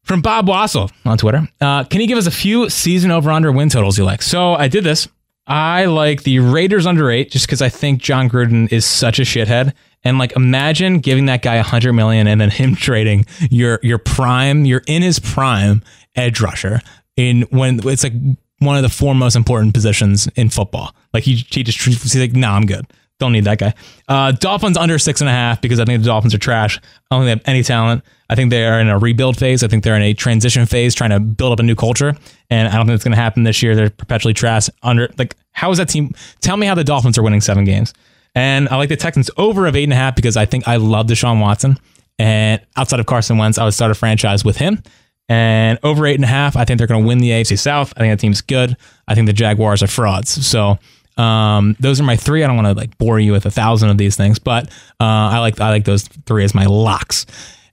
From 0.04 0.22
Bob 0.22 0.47
Wassel 0.47 0.91
on 1.06 1.18
Twitter, 1.18 1.47
uh, 1.62 1.84
can 1.84 2.02
you 2.02 2.08
give 2.08 2.18
us 2.18 2.26
a 2.26 2.32
few 2.32 2.70
season 2.70 3.12
over 3.12 3.30
under 3.32 3.52
win 3.52 3.70
totals 3.70 3.99
you 3.99 4.04
like? 4.04 4.24
So 4.24 4.56
I 4.56 4.68
did 4.68 4.84
this 4.84 5.08
I 5.47 5.86
like 5.86 6.24
the 6.24 6.39
Raiders 6.39 6.86
under 6.86 7.10
eight 7.10 7.32
just 7.32 7.45
because 7.45 7.62
I 7.62 7.70
think 7.70 8.02
Jon 8.02 8.30
Gruden 8.30 8.72
is 8.72 8.86
such 8.86 9.20
a 9.20 9.24
shithead. 9.24 9.74
And 10.04 10.18
like, 10.18 10.36
imagine 10.36 10.99
giving 10.99 11.26
that 11.28 11.41
guy 11.41 11.56
a 11.56 11.64
hundred 11.64 11.93
million 11.93 12.28
and 12.28 12.39
then 12.41 12.49
him 12.49 12.76
trading 12.88 13.26
your 13.49 13.80
your 13.84 13.97
prime, 13.97 14.66
you're 14.66 14.84
in 14.88 15.02
his 15.02 15.20
prime 15.20 15.84
edge 16.16 16.41
rusher 16.41 16.82
in 17.16 17.43
when 17.52 17.80
it's 17.88 18.04
like 18.04 18.14
one 18.60 18.78
of 18.78 18.84
the 18.84 18.89
four 18.89 19.16
most 19.16 19.36
important 19.36 19.74
positions 19.74 20.28
in 20.36 20.49
football. 20.49 20.95
Like 21.14 21.24
he 21.24 21.45
he 21.49 21.64
just 21.64 21.82
he's 21.82 22.16
like, 22.16 22.34
nah, 22.34 22.56
I'm 22.56 22.66
good. 22.66 22.86
Don't 23.20 23.34
need 23.34 23.43
that 23.43 23.60
guy. 23.60 23.76
Uh, 24.08 24.32
Dolphins 24.32 24.78
under 24.78 24.97
six 24.97 25.22
and 25.22 25.30
a 25.30 25.34
half 25.34 25.62
because 25.62 25.80
I 25.80 25.86
think 25.86 26.02
the 26.02 26.08
Dolphins 26.08 26.34
are 26.34 26.39
trash. 26.39 26.80
I 27.12 27.16
don't 27.16 27.24
think 27.24 27.26
they 27.26 27.52
have 27.52 27.56
any 27.56 27.64
talent. 27.64 28.04
I 28.32 28.36
think 28.36 28.49
they 28.49 28.66
are 28.66 28.80
in 28.80 28.89
a 28.89 28.97
rebuild 28.97 29.38
phase. 29.38 29.64
I 29.64 29.68
think 29.68 29.84
they're 29.84 29.95
in 29.95 30.02
a 30.02 30.16
transition 30.16 30.66
phase, 30.66 30.95
trying 30.95 31.12
to 31.12 31.20
build 31.20 31.54
up 31.54 31.60
a 31.60 31.64
new 31.64 31.76
culture. 31.76 32.16
And 32.49 32.68
I 32.68 32.78
don't 32.78 32.88
think 32.88 32.95
it's 32.95 33.04
going 33.04 33.12
to 33.16 33.22
happen 33.22 33.43
this 33.43 33.62
year. 33.62 33.76
They're 33.76 33.91
perpetually 33.91 34.34
trash. 34.34 34.70
Under 34.82 35.08
like, 35.20 35.36
how 35.52 35.70
is 35.70 35.78
that 35.78 35.89
team? 35.89 36.16
Tell 36.39 36.58
me 36.58 36.66
how 36.66 36.74
the 36.74 36.84
Dolphins 36.84 37.18
are 37.20 37.22
winning 37.22 37.41
seven 37.41 37.64
games. 37.64 37.93
And 38.36 38.70
I 38.70 38.78
like 38.78 38.90
the 38.90 38.96
Texans 38.96 39.30
over 39.38 39.68
of 39.68 39.76
eight 39.76 39.84
and 39.84 39.94
a 39.94 39.98
half 39.98 40.16
because 40.16 40.38
I 40.38 40.46
think 40.46 40.68
I 40.68 40.78
love 40.78 41.08
Deshaun 41.08 41.42
Watson. 41.42 41.78
And 42.18 42.62
outside 42.78 43.00
of 43.00 43.06
Carson 43.06 43.38
Wentz, 43.38 43.58
I 43.58 43.66
would 43.66 43.74
start 43.74 43.92
a 43.92 43.96
franchise 43.96 44.46
with 44.46 44.58
him. 44.58 44.82
And 45.28 45.80
over 45.84 46.06
eight 46.06 46.16
and 46.16 46.24
a 46.24 46.28
half, 46.28 46.56
I 46.56 46.66
think 46.66 46.78
they're 46.78 46.88
going 46.88 47.04
to 47.04 47.08
win 47.08 47.20
the 47.20 47.30
AFC 47.30 47.58
South. 47.58 47.94
I 47.96 48.00
think 48.00 48.12
that 48.12 48.20
team's 48.20 48.42
good. 48.42 48.76
I 49.08 49.16
think 49.16 49.28
the 49.28 49.34
Jaguars 49.34 49.82
are 49.82 49.88
frauds. 49.88 50.46
So 50.46 50.78
um, 51.18 51.76
those 51.80 52.00
are 52.00 52.04
my 52.04 52.16
three. 52.16 52.44
I 52.44 52.48
don't 52.48 52.56
want 52.56 52.68
to 52.68 52.74
like 52.74 52.98
bore 52.98 53.20
you 53.20 53.32
with 53.32 53.46
a 53.46 53.52
thousand 53.52 53.90
of 53.90 53.98
these 53.98 54.16
things, 54.16 54.40
but 54.40 54.68
uh, 55.00 55.30
I 55.34 55.40
like 55.40 55.60
I 55.60 55.70
like 55.70 55.86
those 55.86 56.04
three 56.26 56.44
as 56.44 56.54
my 56.54 56.66
locks. 56.66 57.26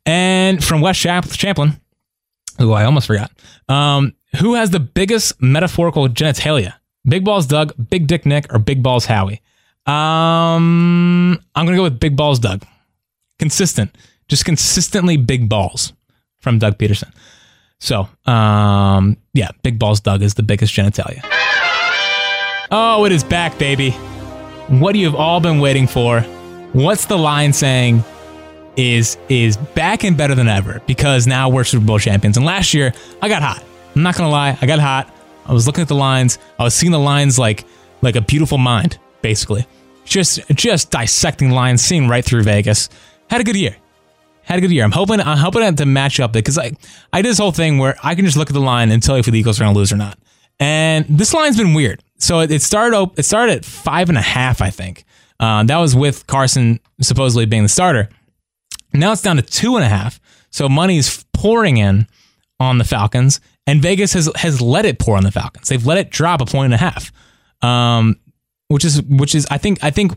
And 0.07 0.63
from 0.65 0.81
West 0.81 1.01
Champlin, 1.01 1.81
who 2.59 2.73
I 2.73 2.85
almost 2.85 3.07
forgot, 3.07 3.31
um, 3.69 4.15
who 4.41 4.55
has 4.55 4.71
the 4.71 4.81
biggest 4.81 5.41
metaphorical 5.41 6.09
genitalia? 6.09 6.75
Big 7.07 7.25
balls 7.25 7.47
Doug, 7.47 7.75
Big 7.91 8.07
Dick 8.07 8.27
Nick, 8.27 8.53
or 8.53 8.59
Big 8.59 8.83
balls 8.83 9.07
Howie? 9.07 9.41
Um, 9.89 11.43
I'm 11.55 11.65
gonna 11.65 11.77
go 11.77 11.83
with 11.83 11.99
Big 11.99 12.15
balls 12.15 12.39
Doug. 12.39 12.63
Consistent, 13.39 13.97
just 14.29 14.45
consistently 14.45 15.17
big 15.17 15.49
balls 15.49 15.93
from 16.41 16.59
Doug 16.59 16.77
Pederson. 16.77 17.11
So, 17.81 18.09
um, 18.27 19.17
yeah, 19.33 19.49
Big 19.63 19.79
balls 19.79 20.01
Doug 20.01 20.23
is 20.23 20.35
the 20.35 20.43
biggest 20.43 20.75
genitalia. 20.75 21.23
Oh, 22.71 23.05
it 23.07 23.13
is 23.13 23.25
back, 23.25 23.59
baby. 23.59 23.93
What 24.69 24.95
you 24.95 25.07
have 25.07 25.15
all 25.15 25.41
been 25.41 25.59
waiting 25.59 25.87
for. 25.87 26.21
What's 26.73 27.07
the 27.07 27.17
line 27.17 27.53
saying? 27.55 28.05
Is 28.77 29.17
is 29.29 29.57
back 29.57 30.05
and 30.05 30.17
better 30.17 30.35
than 30.35 30.49
ever 30.49 30.83
because 30.87 31.27
now 31.27 31.49
we're 31.49 31.65
Super 31.65 31.85
Bowl 31.87 31.99
champions. 31.99 32.37
And 32.37 32.45
last 32.45 32.75
year, 32.75 32.93
I 33.23 33.29
got 33.29 33.43
hot. 33.43 33.65
I'm 33.97 34.03
not 34.03 34.17
gonna 34.17 34.31
lie, 34.31 34.57
I 34.61 34.67
got 34.67 34.79
hot. 34.79 35.13
I 35.47 35.53
was 35.55 35.67
looking 35.67 35.83
at 35.83 35.89
the 35.89 35.97
lines. 35.97 36.39
I 36.59 36.65
was 36.65 36.75
seeing 36.75 36.93
the 36.93 36.99
lines 36.99 37.39
like 37.39 37.65
like 38.03 38.17
a 38.17 38.21
beautiful 38.21 38.59
mind, 38.59 38.99
basically. 39.23 39.67
Just 40.09 40.41
just 40.55 40.91
dissecting 40.91 41.51
lines, 41.51 41.83
seeing 41.83 42.09
right 42.09 42.25
through 42.25 42.43
Vegas. 42.43 42.89
Had 43.31 43.41
a 43.41 43.45
good 43.45 43.57
year. 43.57 43.77
Had 44.43 44.59
a 44.59 44.61
good 44.63 44.73
year. 44.73 44.85
I'm 44.85 44.93
hoping 44.93 45.21
I'm 45.21 45.39
hoping 45.39 45.63
it 45.63 45.77
to 45.77 45.87
match 45.87 46.21
up 46.21 46.33
because 46.33 46.59
I 46.59 46.73
I 47.13 47.23
did 47.23 47.31
this 47.31 47.39
whole 47.39 47.53
thing 47.53 47.79
where 47.79 47.97
I 48.03 48.15
can 48.15 48.25
just 48.25 48.37
look 48.37 48.49
at 48.49 48.55
the 48.55 48.61
line 48.61 48.91
and 48.91 49.03
tell 49.03 49.17
you 49.17 49.21
if 49.21 49.27
the 49.27 49.39
Eagles 49.39 49.61
are 49.61 49.65
gonna 49.65 49.77
lose 49.77 49.93
or 49.93 49.97
not. 49.97 50.19
And 50.61 51.05
this 51.09 51.33
line's 51.35 51.57
been 51.57 51.75
weird. 51.75 52.03
So 52.19 52.41
it, 52.41 52.63
started 52.63 53.11
it 53.17 53.25
started 53.25 53.59
at 53.59 53.65
five 53.65 54.09
and 54.09 54.19
a 54.19 54.23
half, 54.23 54.61
I 54.61 54.71
think. 54.71 55.05
Uh, 55.39 55.63
that 55.65 55.77
was 55.77 55.95
with 55.95 56.27
Carson 56.27 56.81
supposedly 57.01 57.47
being 57.47 57.63
the 57.63 57.69
starter. 57.69 58.09
Now 58.93 59.13
it's 59.13 59.23
down 59.23 59.37
to 59.37 59.43
two 59.43 59.77
and 59.77 59.85
a 59.85 59.89
half. 59.89 60.19
So 60.51 60.69
money's 60.69 61.25
pouring 61.33 61.77
in 61.77 62.07
on 62.59 62.79
the 62.79 62.85
Falcons, 62.85 63.41
and 63.67 63.81
Vegas 63.81 64.15
has 64.15 64.31
has 64.37 64.61
let 64.61 64.85
it 64.85 64.99
pour 64.99 65.17
on 65.17 65.23
the 65.23 65.31
Falcons. 65.31 65.69
They've 65.69 65.85
let 65.85 65.99
it 65.99 66.11
drop 66.11 66.41
a 66.41 66.47
point 66.47 66.73
and 66.73 66.75
a 66.75 66.79
half, 66.79 67.13
um, 67.63 68.17
which 68.69 68.85
is 68.85 69.03
which 69.03 69.35
is 69.35 69.47
I 69.51 69.59
think 69.59 69.83
I 69.83 69.91
think 69.91 70.13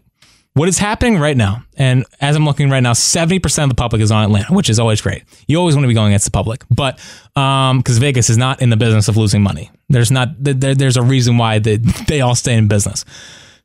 what 0.53 0.67
is 0.67 0.77
happening 0.77 1.17
right 1.17 1.37
now, 1.37 1.63
and 1.77 2.05
as 2.19 2.35
I'm 2.35 2.43
looking 2.45 2.69
right 2.69 2.81
now, 2.81 2.91
70% 2.91 3.63
of 3.63 3.69
the 3.69 3.75
public 3.75 4.01
is 4.01 4.11
on 4.11 4.25
Atlanta, 4.25 4.53
which 4.53 4.69
is 4.69 4.79
always 4.79 4.99
great. 4.99 5.23
You 5.47 5.57
always 5.57 5.75
want 5.75 5.85
to 5.85 5.87
be 5.87 5.93
going 5.93 6.11
against 6.11 6.25
the 6.25 6.31
public, 6.31 6.65
but 6.69 6.97
because 7.33 7.71
um, 7.71 8.01
Vegas 8.01 8.29
is 8.29 8.37
not 8.37 8.61
in 8.61 8.69
the 8.69 8.75
business 8.75 9.07
of 9.07 9.15
losing 9.15 9.41
money, 9.41 9.71
there's 9.87 10.11
not 10.11 10.29
there, 10.37 10.75
there's 10.75 10.97
a 10.97 11.01
reason 11.01 11.37
why 11.37 11.59
they, 11.59 11.77
they 12.07 12.19
all 12.19 12.35
stay 12.35 12.55
in 12.55 12.67
business. 12.67 13.05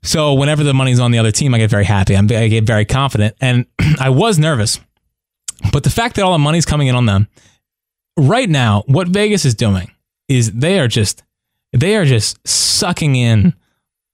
So 0.05 0.35
whenever 0.35 0.63
the 0.63 0.75
money's 0.75 1.01
on 1.01 1.11
the 1.11 1.19
other 1.19 1.33
team, 1.33 1.55
I 1.55 1.59
get 1.59 1.71
very 1.71 1.85
happy. 1.85 2.17
I'm, 2.17 2.27
I 2.31 2.47
get 2.47 2.63
very 2.63 2.85
confident, 2.85 3.35
and 3.41 3.67
I 3.99 4.11
was 4.11 4.39
nervous, 4.39 4.79
but 5.73 5.83
the 5.83 5.91
fact 5.91 6.15
that 6.17 6.23
all 6.23 6.33
the 6.33 6.39
money's 6.39 6.67
coming 6.67 6.87
in 6.87 6.95
on 6.95 7.07
them 7.07 7.27
right 8.17 8.49
now, 8.49 8.85
what 8.87 9.09
Vegas 9.09 9.45
is 9.45 9.55
doing 9.55 9.91
is 10.29 10.53
they 10.53 10.79
are 10.79 10.89
just 10.89 11.25
they 11.73 11.97
are 11.97 12.05
just 12.05 12.47
sucking 12.47 13.17
in 13.17 13.55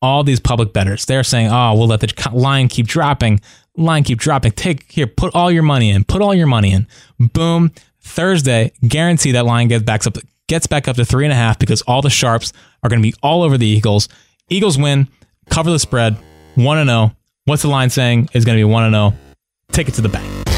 all 0.02 0.24
these 0.24 0.40
public 0.40 0.72
bettors. 0.72 1.04
They're 1.06 1.24
saying, 1.24 1.48
"Oh, 1.50 1.74
we'll 1.74 1.86
let 1.86 2.00
the 2.00 2.30
line 2.32 2.68
keep 2.68 2.86
dropping, 2.86 3.40
line 3.76 4.04
keep 4.04 4.18
dropping. 4.18 4.52
Take 4.52 4.90
here, 4.90 5.06
put 5.06 5.34
all 5.34 5.50
your 5.50 5.62
money 5.62 5.90
in, 5.90 6.04
put 6.04 6.20
all 6.20 6.34
your 6.34 6.46
money 6.46 6.72
in." 6.72 6.86
Boom. 7.18 7.72
Thursday, 8.00 8.72
guarantee 8.86 9.32
that 9.32 9.46
line 9.46 9.68
gets 9.68 9.84
back 9.84 10.06
up 10.06 10.18
gets 10.48 10.66
back 10.66 10.88
up 10.88 10.96
to 10.96 11.04
three 11.04 11.24
and 11.24 11.32
a 11.32 11.36
half 11.36 11.58
because 11.58 11.80
all 11.82 12.02
the 12.02 12.10
sharps 12.10 12.52
are 12.82 12.90
going 12.90 13.00
to 13.00 13.08
be 13.08 13.14
all 13.22 13.42
over 13.42 13.56
the 13.56 13.66
Eagles. 13.66 14.08
Eagles 14.50 14.76
win, 14.76 15.08
cover 15.48 15.70
the 15.70 15.78
spread, 15.78 16.16
one 16.56 16.84
zero. 16.84 16.96
Oh. 16.96 17.12
What's 17.44 17.62
the 17.62 17.68
line 17.68 17.90
saying? 17.90 18.28
Is 18.34 18.44
going 18.44 18.58
to 18.58 18.60
be 18.60 18.64
one 18.64 18.90
zero. 18.90 19.14
Oh. 19.14 19.14
Take 19.70 19.88
it 19.88 19.94
to 19.94 20.02
the 20.02 20.08
bank. 20.08 20.51